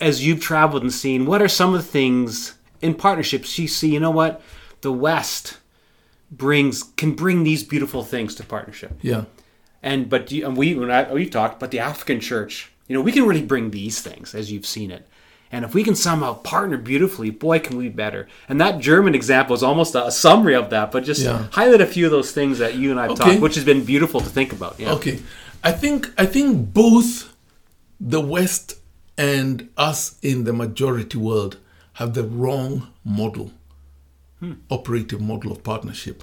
as 0.00 0.26
you've 0.26 0.40
traveled 0.40 0.82
and 0.82 0.92
seen. 0.92 1.26
What 1.26 1.42
are 1.42 1.48
some 1.48 1.74
of 1.74 1.82
the 1.82 1.86
things 1.88 2.56
in 2.80 2.94
partnerships 2.94 3.58
you 3.58 3.68
see? 3.68 3.92
You 3.92 4.00
know 4.00 4.10
what, 4.10 4.40
the 4.80 4.92
West 4.92 5.58
brings 6.30 6.82
can 6.82 7.12
bring 7.14 7.44
these 7.44 7.62
beautiful 7.62 8.04
things 8.04 8.34
to 8.36 8.42
partnership. 8.42 8.98
Yeah. 9.02 9.24
And 9.82 10.08
but 10.08 10.32
you, 10.32 10.46
and 10.46 10.56
we 10.56 10.74
when 10.74 10.90
I, 10.90 11.12
we've 11.12 11.30
talked, 11.30 11.60
but 11.60 11.70
the 11.72 11.78
African 11.78 12.20
church, 12.20 12.72
you 12.86 12.94
know, 12.94 13.02
we 13.02 13.12
can 13.12 13.26
really 13.26 13.44
bring 13.44 13.70
these 13.70 14.00
things 14.00 14.34
as 14.34 14.50
you've 14.50 14.66
seen 14.66 14.90
it 14.90 15.06
and 15.50 15.64
if 15.64 15.74
we 15.74 15.82
can 15.82 15.94
somehow 15.94 16.34
partner 16.34 16.76
beautifully, 16.76 17.30
boy, 17.30 17.58
can 17.58 17.76
we 17.76 17.84
be 17.84 17.94
better. 17.94 18.28
And 18.48 18.60
that 18.60 18.80
German 18.80 19.14
example 19.14 19.54
is 19.54 19.62
almost 19.62 19.94
a, 19.94 20.10
summary 20.10 20.54
of 20.54 20.70
that, 20.70 20.92
but 20.92 21.04
just 21.04 21.22
yeah. 21.22 21.46
highlight 21.52 21.80
a 21.80 21.86
few 21.86 22.04
of 22.04 22.10
those 22.10 22.32
things 22.32 22.58
that 22.58 22.74
you 22.74 22.90
and 22.90 23.00
I 23.00 23.04
have 23.04 23.12
okay. 23.12 23.30
talked, 23.30 23.40
which 23.40 23.54
has 23.54 23.64
been 23.64 23.84
beautiful 23.84 24.20
to 24.20 24.28
think 24.28 24.52
about. 24.52 24.78
Yeah. 24.78 24.92
Okay. 24.92 25.20
I 25.64 25.72
think 25.72 26.12
I 26.18 26.26
think 26.26 26.72
both 26.72 27.34
the 28.00 28.20
West 28.20 28.74
and 29.16 29.68
us 29.76 30.18
in 30.22 30.44
the 30.44 30.52
majority 30.52 31.18
world 31.18 31.58
have 31.94 32.14
the 32.14 32.22
wrong 32.22 32.88
model, 33.04 33.52
hmm. 34.38 34.52
operative 34.70 35.20
model 35.20 35.50
of 35.50 35.64
partnership. 35.64 36.22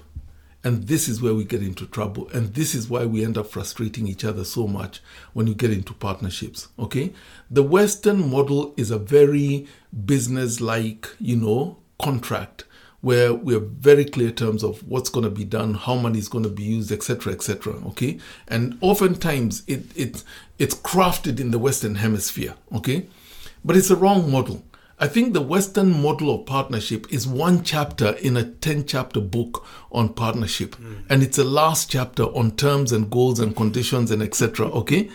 And 0.66 0.88
this 0.88 1.08
is 1.08 1.22
where 1.22 1.36
we 1.36 1.44
get 1.44 1.62
into 1.62 1.86
trouble. 1.86 2.28
And 2.34 2.56
this 2.56 2.74
is 2.74 2.90
why 2.90 3.06
we 3.06 3.24
end 3.24 3.38
up 3.38 3.46
frustrating 3.46 4.08
each 4.08 4.26
other 4.26 4.44
so 4.44 4.66
much 4.68 5.00
when 5.34 5.46
you 5.46 5.54
get 5.54 5.70
into 5.70 5.94
partnerships. 5.94 6.70
Okay? 6.80 7.14
The 7.52 7.62
Western 7.62 8.32
model 8.32 8.74
is 8.76 8.90
a 8.90 8.98
very 8.98 9.68
business 10.06 10.60
like, 10.60 11.08
you 11.20 11.36
know, 11.36 11.78
contract 12.02 12.66
where 13.02 13.32
we 13.32 13.54
have 13.54 13.70
very 13.70 14.04
clear 14.04 14.32
terms 14.32 14.64
of 14.64 14.82
what's 14.88 15.10
going 15.10 15.24
to 15.24 15.30
be 15.30 15.46
done, 15.46 15.76
how 15.76 15.94
money 15.94 16.18
is 16.18 16.28
going 16.28 16.44
to 16.44 16.50
be 16.50 16.64
used, 16.64 16.92
etc., 16.92 17.32
etc. 17.32 17.74
Okay, 17.90 18.18
and 18.48 18.80
oftentimes 18.82 19.62
it 19.68 19.86
it 19.96 20.24
it's 20.58 20.74
crafted 20.74 21.40
in 21.40 21.52
the 21.52 21.60
Western 21.60 21.96
Hemisphere. 21.96 22.56
Okay, 22.74 23.06
but 23.64 23.78
it's 23.78 23.92
a 23.92 23.96
wrong 23.96 24.32
model. 24.32 24.64
I 24.98 25.08
think 25.08 25.34
the 25.34 25.42
Western 25.42 26.02
model 26.02 26.34
of 26.34 26.46
partnership 26.46 27.12
is 27.12 27.28
one 27.28 27.64
chapter 27.64 28.12
in 28.12 28.38
a 28.38 28.46
10 28.46 28.86
chapter 28.86 29.20
book 29.20 29.66
on 29.92 30.14
partnership. 30.14 30.78
Mm. 30.78 31.04
And 31.10 31.22
it's 31.22 31.36
the 31.36 31.44
last 31.44 31.92
chapter 31.92 32.24
on 32.24 32.52
terms 32.52 32.94
and 32.94 33.12
goals 33.12 33.42
and 33.42 33.54
conditions 33.56 34.12
and 34.12 34.22
etc. 34.22 34.68
Okay? 34.86 35.10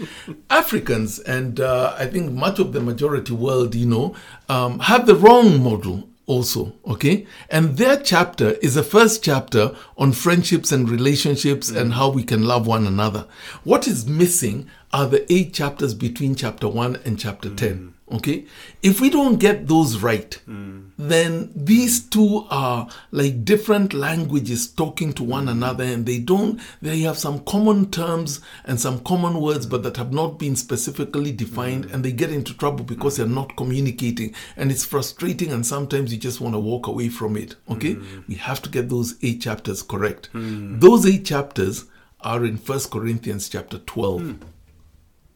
Africans, 0.51 1.19
and 1.21 1.61
uh, 1.61 1.95
I 1.99 2.07
think 2.07 2.33
much 2.33 2.59
of 2.59 2.73
the 2.73 2.81
majority 2.81 3.33
world, 3.33 3.75
you 3.75 3.87
know, 3.87 4.15
um, 4.49 4.81
have 4.81 5.07
the 5.07 5.15
wrong 5.15 5.63
model 5.63 6.09
also. 6.27 6.75
Okay? 6.87 7.27
And 7.49 7.79
their 7.79 7.97
chapter 7.97 8.53
is 8.63 8.75
the 8.75 8.83
first 8.83 9.25
chapter 9.25 9.75
on 9.97 10.13
friendships 10.13 10.73
and 10.73 10.91
relationships 10.91 11.71
mm. 11.71 11.81
and 11.81 11.95
how 11.95 12.11
we 12.11 12.23
can 12.23 12.47
love 12.47 12.67
one 12.67 12.87
another. 12.87 13.27
What 13.65 13.89
is 13.89 14.07
missing 14.07 14.69
are 14.93 15.07
the 15.07 15.31
eight 15.33 15.55
chapters 15.55 15.95
between 15.95 16.35
chapter 16.35 16.69
1 16.69 17.01
and 17.05 17.19
chapter 17.19 17.49
mm. 17.49 17.57
10. 17.57 17.95
Okay? 18.13 18.45
If 18.83 19.01
we 19.01 19.09
don't 19.09 19.39
get 19.39 19.69
those 19.69 19.99
right, 19.99 20.39
mm. 20.49 20.91
then 20.99 21.53
these 21.55 22.01
two 22.01 22.45
are 22.51 22.89
like 23.13 23.45
different 23.45 23.93
languages 23.93 24.67
talking 24.67 25.13
to 25.15 25.23
one 25.23 25.49
another 25.49 25.85
and 25.85 26.07
they 26.07 26.19
don't, 26.19 26.61
they 26.83 27.01
have 27.01 27.19
some 27.19 27.41
common 27.45 27.91
terms 27.91 28.41
and 28.65 28.81
some 28.81 29.01
common 29.01 29.41
words, 29.41 29.65
but 29.67 29.83
that 29.85 29.97
have 29.97 30.13
not 30.13 30.39
been 30.39 30.57
specifically 30.57 31.31
defined 31.31 31.87
mm. 31.87 31.95
and 31.95 32.05
they 32.05 32.13
get 32.13 32.33
into 32.33 32.57
trouble 32.57 32.85
because 32.85 33.17
they're 33.17 33.27
not 33.27 33.57
communicating 33.57 34.35
and 34.57 34.73
it's 34.73 34.85
frustrating 34.85 35.53
and 35.53 35.65
sometimes 35.65 36.13
you 36.13 36.19
just 36.19 36.41
want 36.41 36.55
to 36.55 36.61
walk 36.61 36.89
away 36.89 37.09
from 37.09 37.37
it. 37.37 37.55
Okay? 37.71 37.95
Mm. 37.95 38.27
We 38.27 38.35
have 38.37 38.61
to 38.63 38.71
get 38.71 38.89
those 38.89 39.15
eight 39.23 39.41
chapters 39.41 39.83
correct. 39.83 40.31
Mm. 40.33 40.81
Those 40.81 41.07
eight 41.07 41.25
chapters 41.25 41.85
are 42.23 42.45
in 42.45 42.57
First 42.57 42.91
Corinthians 42.91 43.49
chapter 43.49 43.79
12, 43.79 44.21
mm. 44.21 44.39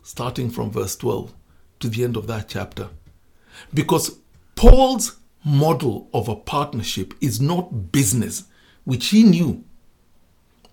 starting 0.02 0.50
from 0.50 0.72
verse 0.72 0.96
12 0.96 1.32
to 1.84 1.90
the 1.90 2.02
end 2.02 2.16
of 2.16 2.26
that 2.26 2.48
chapter. 2.48 2.88
Because 3.74 4.18
Paul's 4.56 5.18
model 5.44 6.08
of 6.14 6.28
a 6.28 6.34
partnership 6.34 7.12
is 7.20 7.42
not 7.42 7.92
business, 7.92 8.44
which 8.84 9.08
he 9.08 9.22
knew, 9.22 9.62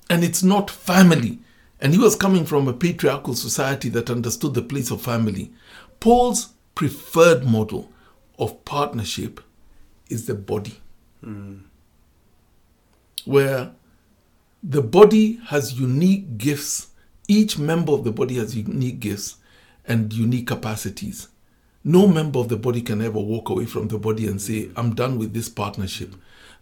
and 0.09 0.24
it's 0.24 0.41
not 0.41 0.70
family. 0.70 1.39
And 1.82 1.91
he 1.91 1.99
was 1.99 2.16
coming 2.16 2.45
from 2.45 2.70
a 2.70 2.74
patriarchal 2.74 3.34
society 3.34 3.89
that 3.89 4.09
understood 4.09 4.53
the 4.53 4.62
place 4.62 4.89
of 4.89 5.01
family. 5.01 5.51
Paul's 5.99 6.53
preferred 6.76 7.43
model 7.43 7.91
of 8.39 8.64
partnership 8.64 9.41
is 10.09 10.28
the 10.28 10.36
body, 10.36 10.80
mm. 11.22 11.59
where 13.26 13.74
the 14.64 14.82
body 14.82 15.41
has 15.47 15.78
unique 15.78 16.38
gifts. 16.38 16.88
Each 17.28 17.57
member 17.57 17.91
of 17.91 18.05
the 18.05 18.12
body 18.12 18.36
has 18.36 18.55
unique 18.55 19.01
gifts 19.01 19.36
and 19.88 20.12
unique 20.14 20.48
capacities. 20.48 21.28
No 21.84 22.08
member 22.08 22.40
of 22.40 22.50
the 22.50 22.58
body 22.58 22.82
can 22.82 23.02
ever 23.02 23.20
walk 23.20 23.50
away 23.50 23.66
from 23.66 23.88
the 23.88 23.98
body 23.98 24.28
and 24.28 24.42
say, 24.42 24.70
I'm 24.76 24.94
done 24.94 25.18
with 25.18 25.34
this 25.34 25.50
partnership. 25.50 26.14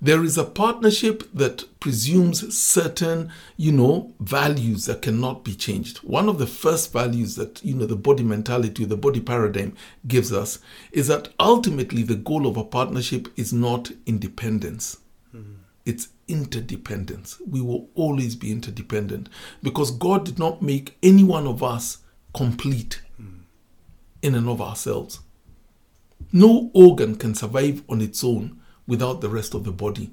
There 0.02 0.24
is 0.24 0.38
a 0.38 0.46
partnership 0.46 1.30
that 1.34 1.66
presumes 1.82 2.58
certain, 2.58 3.30
you 3.58 3.74
know, 3.74 4.14
values 4.22 4.86
that 4.86 5.02
cannot 5.02 5.44
be 5.44 5.54
changed. 5.54 5.98
One 5.98 6.30
of 6.30 6.38
the 6.38 6.48
first 6.48 6.94
values 6.94 7.36
that, 7.36 7.62
you 7.66 7.76
know, 7.76 7.86
the 7.86 7.98
body 7.98 8.24
mentality, 8.24 8.86
the 8.86 8.96
body 8.96 9.20
paradigm 9.20 9.76
gives 10.08 10.32
us 10.32 10.60
is 10.94 11.08
that 11.08 11.30
ultimately 11.38 12.04
the 12.04 12.16
goal 12.16 12.48
of 12.48 12.56
a 12.56 12.64
partnership 12.64 13.28
is 13.36 13.52
not 13.52 13.92
independence. 14.06 15.00
Mm-hmm. 15.36 15.56
It's 15.86 16.08
interdependence. 16.30 17.42
We 17.46 17.60
will 17.60 17.90
always 17.94 18.38
be 18.38 18.54
interdependent 18.54 19.28
because 19.62 19.92
God 19.92 20.24
did 20.24 20.40
not 20.40 20.62
make 20.62 20.98
any 21.04 21.26
one 21.26 21.46
of 21.46 21.62
us 21.62 21.98
complete 22.34 23.02
in 24.22 24.36
and 24.36 24.50
of 24.50 24.62
ourselves. 24.62 25.20
No 26.32 26.70
organ 26.74 27.16
can 27.16 27.34
survive 27.34 27.84
on 27.90 28.02
its 28.02 28.24
own 28.24 28.60
without 28.88 29.22
the 29.22 29.30
rest 29.30 29.54
of 29.54 29.64
the 29.64 29.72
body. 29.72 30.12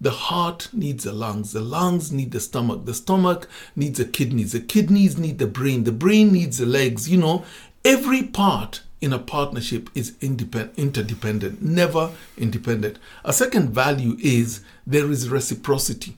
The 0.00 0.10
heart 0.10 0.68
needs 0.72 1.04
the 1.04 1.12
lungs, 1.12 1.52
the 1.52 1.60
lungs 1.60 2.10
need 2.10 2.32
the 2.32 2.40
stomach, 2.40 2.84
the 2.84 2.94
stomach 2.94 3.48
needs 3.76 3.98
the 3.98 4.04
kidneys, 4.04 4.52
the 4.52 4.60
kidneys 4.60 5.16
need 5.16 5.38
the 5.38 5.46
brain, 5.46 5.84
the 5.84 5.92
brain 5.92 6.32
needs 6.32 6.58
the 6.58 6.66
legs. 6.66 7.08
You 7.08 7.18
know, 7.18 7.44
every 7.84 8.22
part 8.22 8.82
in 9.00 9.12
a 9.12 9.18
partnership 9.18 9.88
is 9.94 10.14
interdependent, 10.20 11.62
never 11.62 12.10
independent. 12.36 12.98
A 13.24 13.32
second 13.32 13.70
value 13.70 14.16
is 14.20 14.62
there 14.86 15.10
is 15.10 15.28
reciprocity. 15.28 16.16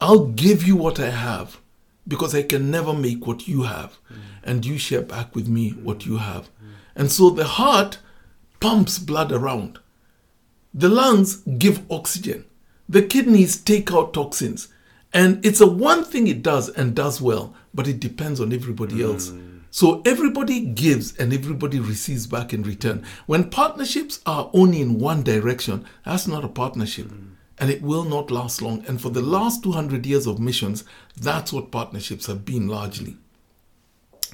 I'll 0.00 0.26
give 0.26 0.64
you 0.64 0.74
what 0.74 0.98
I 0.98 1.10
have 1.10 1.58
because 2.06 2.34
I 2.34 2.42
can 2.42 2.70
never 2.70 2.92
make 2.92 3.26
what 3.26 3.46
you 3.48 3.62
have, 3.62 3.98
mm. 4.10 4.16
and 4.42 4.64
you 4.66 4.78
share 4.78 5.02
back 5.02 5.34
with 5.34 5.48
me 5.48 5.70
what 5.70 6.04
you 6.06 6.18
have. 6.18 6.48
And 6.94 7.10
so 7.10 7.30
the 7.30 7.44
heart 7.44 7.98
pumps 8.60 8.98
blood 8.98 9.32
around. 9.32 9.78
The 10.74 10.88
lungs 10.88 11.36
give 11.36 11.90
oxygen. 11.90 12.44
The 12.88 13.02
kidneys 13.02 13.56
take 13.56 13.92
out 13.92 14.12
toxins. 14.12 14.68
And 15.14 15.44
it's 15.44 15.60
a 15.60 15.66
one 15.66 16.04
thing 16.04 16.26
it 16.26 16.42
does 16.42 16.68
and 16.70 16.94
does 16.94 17.20
well, 17.20 17.54
but 17.74 17.86
it 17.86 18.00
depends 18.00 18.40
on 18.40 18.52
everybody 18.52 18.96
mm. 18.96 19.04
else. 19.04 19.32
So 19.70 20.02
everybody 20.04 20.60
gives 20.60 21.16
and 21.16 21.32
everybody 21.32 21.80
receives 21.80 22.26
back 22.26 22.52
in 22.52 22.62
return. 22.62 23.04
When 23.26 23.48
partnerships 23.48 24.20
are 24.26 24.50
only 24.52 24.82
in 24.82 24.98
one 24.98 25.22
direction, 25.22 25.86
that's 26.04 26.26
not 26.26 26.44
a 26.44 26.48
partnership. 26.48 27.06
Mm. 27.06 27.30
And 27.62 27.70
it 27.70 27.80
will 27.80 28.02
not 28.02 28.32
last 28.32 28.60
long. 28.60 28.84
And 28.88 29.00
for 29.00 29.10
the 29.10 29.22
last 29.22 29.62
200 29.62 30.04
years 30.04 30.26
of 30.26 30.40
missions, 30.40 30.82
that's 31.16 31.52
what 31.52 31.70
partnerships 31.70 32.26
have 32.26 32.44
been 32.44 32.66
largely. 32.66 33.16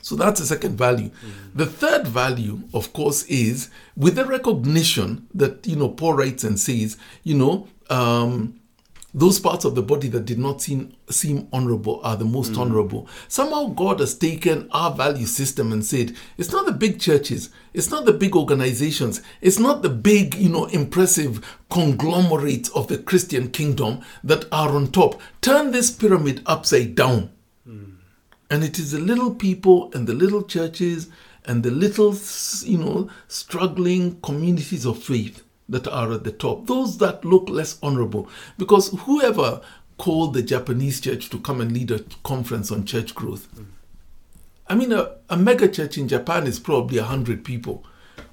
So 0.00 0.16
that's 0.16 0.40
the 0.40 0.46
second 0.46 0.78
value. 0.78 1.10
Mm-hmm. 1.10 1.58
The 1.58 1.66
third 1.66 2.06
value, 2.06 2.62
of 2.72 2.94
course, 2.94 3.24
is 3.24 3.68
with 3.94 4.14
the 4.14 4.24
recognition 4.24 5.26
that, 5.34 5.66
you 5.66 5.76
know, 5.76 5.90
Paul 5.90 6.14
writes 6.14 6.42
and 6.42 6.58
says, 6.58 6.96
you 7.22 7.34
know, 7.34 7.68
um, 7.90 8.57
those 9.18 9.40
parts 9.40 9.64
of 9.64 9.74
the 9.74 9.82
body 9.82 10.06
that 10.08 10.24
did 10.24 10.38
not 10.38 10.62
seem, 10.62 10.94
seem 11.10 11.48
honorable 11.52 12.00
are 12.04 12.16
the 12.16 12.24
most 12.24 12.52
mm. 12.52 12.58
honorable. 12.58 13.08
Somehow 13.26 13.66
God 13.66 13.98
has 13.98 14.14
taken 14.14 14.68
our 14.70 14.92
value 14.92 15.26
system 15.26 15.72
and 15.72 15.84
said, 15.84 16.14
it's 16.36 16.52
not 16.52 16.66
the 16.66 16.72
big 16.72 17.00
churches, 17.00 17.50
it's 17.74 17.90
not 17.90 18.04
the 18.04 18.12
big 18.12 18.36
organizations, 18.36 19.20
it's 19.40 19.58
not 19.58 19.82
the 19.82 19.88
big, 19.88 20.36
you 20.36 20.48
know, 20.48 20.66
impressive 20.66 21.44
conglomerates 21.68 22.68
of 22.70 22.86
the 22.86 22.98
Christian 22.98 23.50
kingdom 23.50 24.02
that 24.22 24.44
are 24.52 24.70
on 24.70 24.92
top. 24.92 25.20
Turn 25.40 25.72
this 25.72 25.90
pyramid 25.90 26.42
upside 26.46 26.94
down. 26.94 27.32
Mm. 27.68 27.96
And 28.50 28.62
it 28.62 28.78
is 28.78 28.92
the 28.92 29.00
little 29.00 29.34
people 29.34 29.90
and 29.94 30.06
the 30.06 30.14
little 30.14 30.44
churches 30.44 31.08
and 31.44 31.64
the 31.64 31.72
little, 31.72 32.14
you 32.62 32.78
know, 32.78 33.10
struggling 33.26 34.20
communities 34.20 34.84
of 34.84 35.02
faith 35.02 35.42
that 35.68 35.86
are 35.88 36.12
at 36.12 36.24
the 36.24 36.32
top, 36.32 36.66
those 36.66 36.98
that 36.98 37.24
look 37.24 37.48
less 37.48 37.78
honorable. 37.82 38.28
Because 38.56 38.90
whoever 39.00 39.60
called 39.98 40.34
the 40.34 40.42
Japanese 40.42 41.00
church 41.00 41.28
to 41.30 41.38
come 41.38 41.60
and 41.60 41.72
lead 41.72 41.90
a 41.90 42.04
conference 42.22 42.70
on 42.70 42.84
church 42.84 43.14
growth, 43.14 43.48
I 44.68 44.74
mean, 44.74 44.92
a, 44.92 45.16
a 45.28 45.36
mega 45.36 45.68
church 45.68 45.96
in 45.98 46.08
Japan 46.08 46.46
is 46.46 46.60
probably 46.60 46.98
100 46.98 47.44
people. 47.44 47.84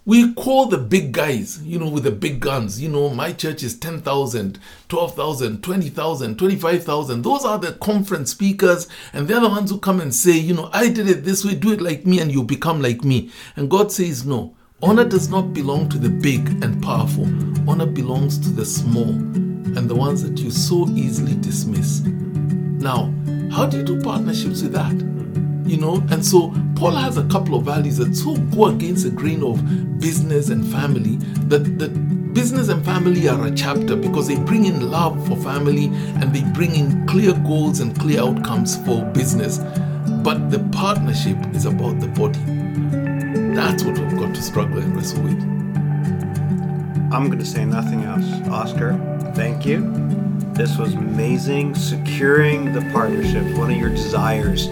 We 0.08 0.34
call 0.34 0.68
the 0.68 0.78
big 0.78 1.14
guys, 1.14 1.64
you 1.64 1.80
know, 1.80 1.90
with 1.90 2.04
the 2.04 2.12
big 2.12 2.40
guns. 2.40 2.80
You 2.80 2.90
know, 2.90 3.10
my 3.10 3.34
church 3.34 3.64
is 3.64 3.76
10,000, 3.80 4.60
12,000, 4.88 5.64
20,000, 5.64 6.38
25,000. 6.38 7.22
Those 7.24 7.44
are 7.44 7.58
the 7.58 7.72
conference 7.74 8.32
speakers, 8.32 8.88
and 9.14 9.28
they're 9.28 9.40
the 9.40 9.50
ones 9.50 9.72
who 9.72 9.80
come 9.80 10.00
and 10.00 10.14
say, 10.14 10.34
you 10.34 10.54
know, 10.54 10.70
I 10.72 10.90
did 10.90 11.10
it 11.10 11.24
this 11.24 11.44
way, 11.44 11.56
do 11.56 11.72
it 11.72 11.82
like 11.82 12.06
me, 12.06 12.20
and 12.20 12.32
you 12.32 12.44
become 12.44 12.82
like 12.82 13.04
me. 13.04 13.32
And 13.56 13.70
God 13.70 13.92
says, 13.92 14.26
no. 14.26 14.56
Honor 14.84 15.06
does 15.06 15.30
not 15.30 15.54
belong 15.54 15.88
to 15.88 15.98
the 15.98 16.10
big 16.10 16.50
and 16.62 16.84
powerful. 16.84 17.24
Honor 17.70 17.86
belongs 17.86 18.38
to 18.40 18.50
the 18.50 18.66
small 18.66 19.10
and 19.10 19.90
the 19.90 19.96
ones 19.96 20.22
that 20.22 20.38
you 20.38 20.52
so 20.52 20.86
easily 20.90 21.34
dismiss. 21.36 22.02
Now, 22.02 23.14
how 23.52 23.66
do 23.68 23.78
you 23.78 23.84
do 23.84 24.02
partnerships 24.02 24.62
with 24.62 24.74
that? 24.74 24.92
You 25.66 25.78
know, 25.78 26.04
and 26.12 26.24
so 26.24 26.54
Paul 26.76 26.92
has 26.92 27.18
a 27.18 27.24
couple 27.30 27.56
of 27.56 27.64
values 27.64 27.98
that 27.98 28.16
so 28.16 28.36
go 28.36 28.66
against 28.66 29.06
the 29.06 29.12
grain 29.12 29.44
of 29.44 30.00
business 30.02 30.50
and 30.50 30.68
family 30.68 31.16
that, 31.48 31.80
that 31.80 32.34
business 32.34 32.68
and 32.68 32.84
family 32.84 33.30
are 33.30 33.48
a 33.48 33.52
chapter 33.52 33.96
because 33.96 34.28
they 34.28 34.36
bring 34.36 34.66
in 34.66 34.92
love 34.92 35.26
for 35.26 35.38
family 35.38 35.86
and 35.86 36.36
they 36.36 36.44
bring 36.52 36.76
in 36.76 37.08
clear 37.08 37.34
goals 37.34 37.80
and 37.80 37.98
clear 37.98 38.20
outcomes 38.20 38.76
for 38.86 39.06
business. 39.14 39.60
But 40.22 40.52
the 40.52 40.60
partnership 40.74 41.38
is 41.56 41.66
about 41.66 42.02
the 42.02 42.08
body. 42.08 43.05
That's 43.56 43.84
what 43.84 43.98
we've 43.98 44.20
got 44.20 44.36
to 44.36 44.42
struggle 44.42 44.80
and 44.80 44.96
wrestle 44.96 45.24
with. 45.24 45.40
I'm 47.14 47.28
going 47.28 47.40
to 47.40 47.46
say 47.46 47.64
nothing 47.64 48.04
else. 48.04 48.26
Oscar, 48.50 48.94
thank 49.34 49.66
you. 49.66 49.90
This 50.54 50.78
was 50.78 50.94
amazing. 50.94 51.74
Securing 51.74 52.74
the 52.74 52.82
partnership, 52.92 53.44
one 53.58 53.72
of 53.72 53.78
your 53.78 53.90
desires 53.90 54.68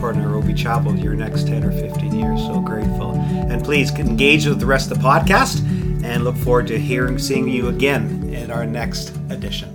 for 0.00 0.12
Nairobi 0.12 0.52
Chapel 0.52 0.98
your 0.98 1.14
next 1.14 1.46
10 1.46 1.64
or 1.64 1.72
15 1.72 2.12
years. 2.12 2.40
So 2.40 2.60
grateful. 2.60 3.12
And 3.12 3.64
please 3.64 3.90
engage 3.92 4.46
with 4.46 4.58
the 4.58 4.66
rest 4.66 4.90
of 4.90 4.98
the 4.98 5.04
podcast 5.04 5.60
and 6.04 6.24
look 6.24 6.36
forward 6.36 6.66
to 6.66 6.78
hearing, 6.78 7.18
seeing 7.18 7.48
you 7.48 7.68
again 7.68 8.28
in 8.34 8.50
our 8.50 8.66
next 8.66 9.10
edition. 9.30 9.73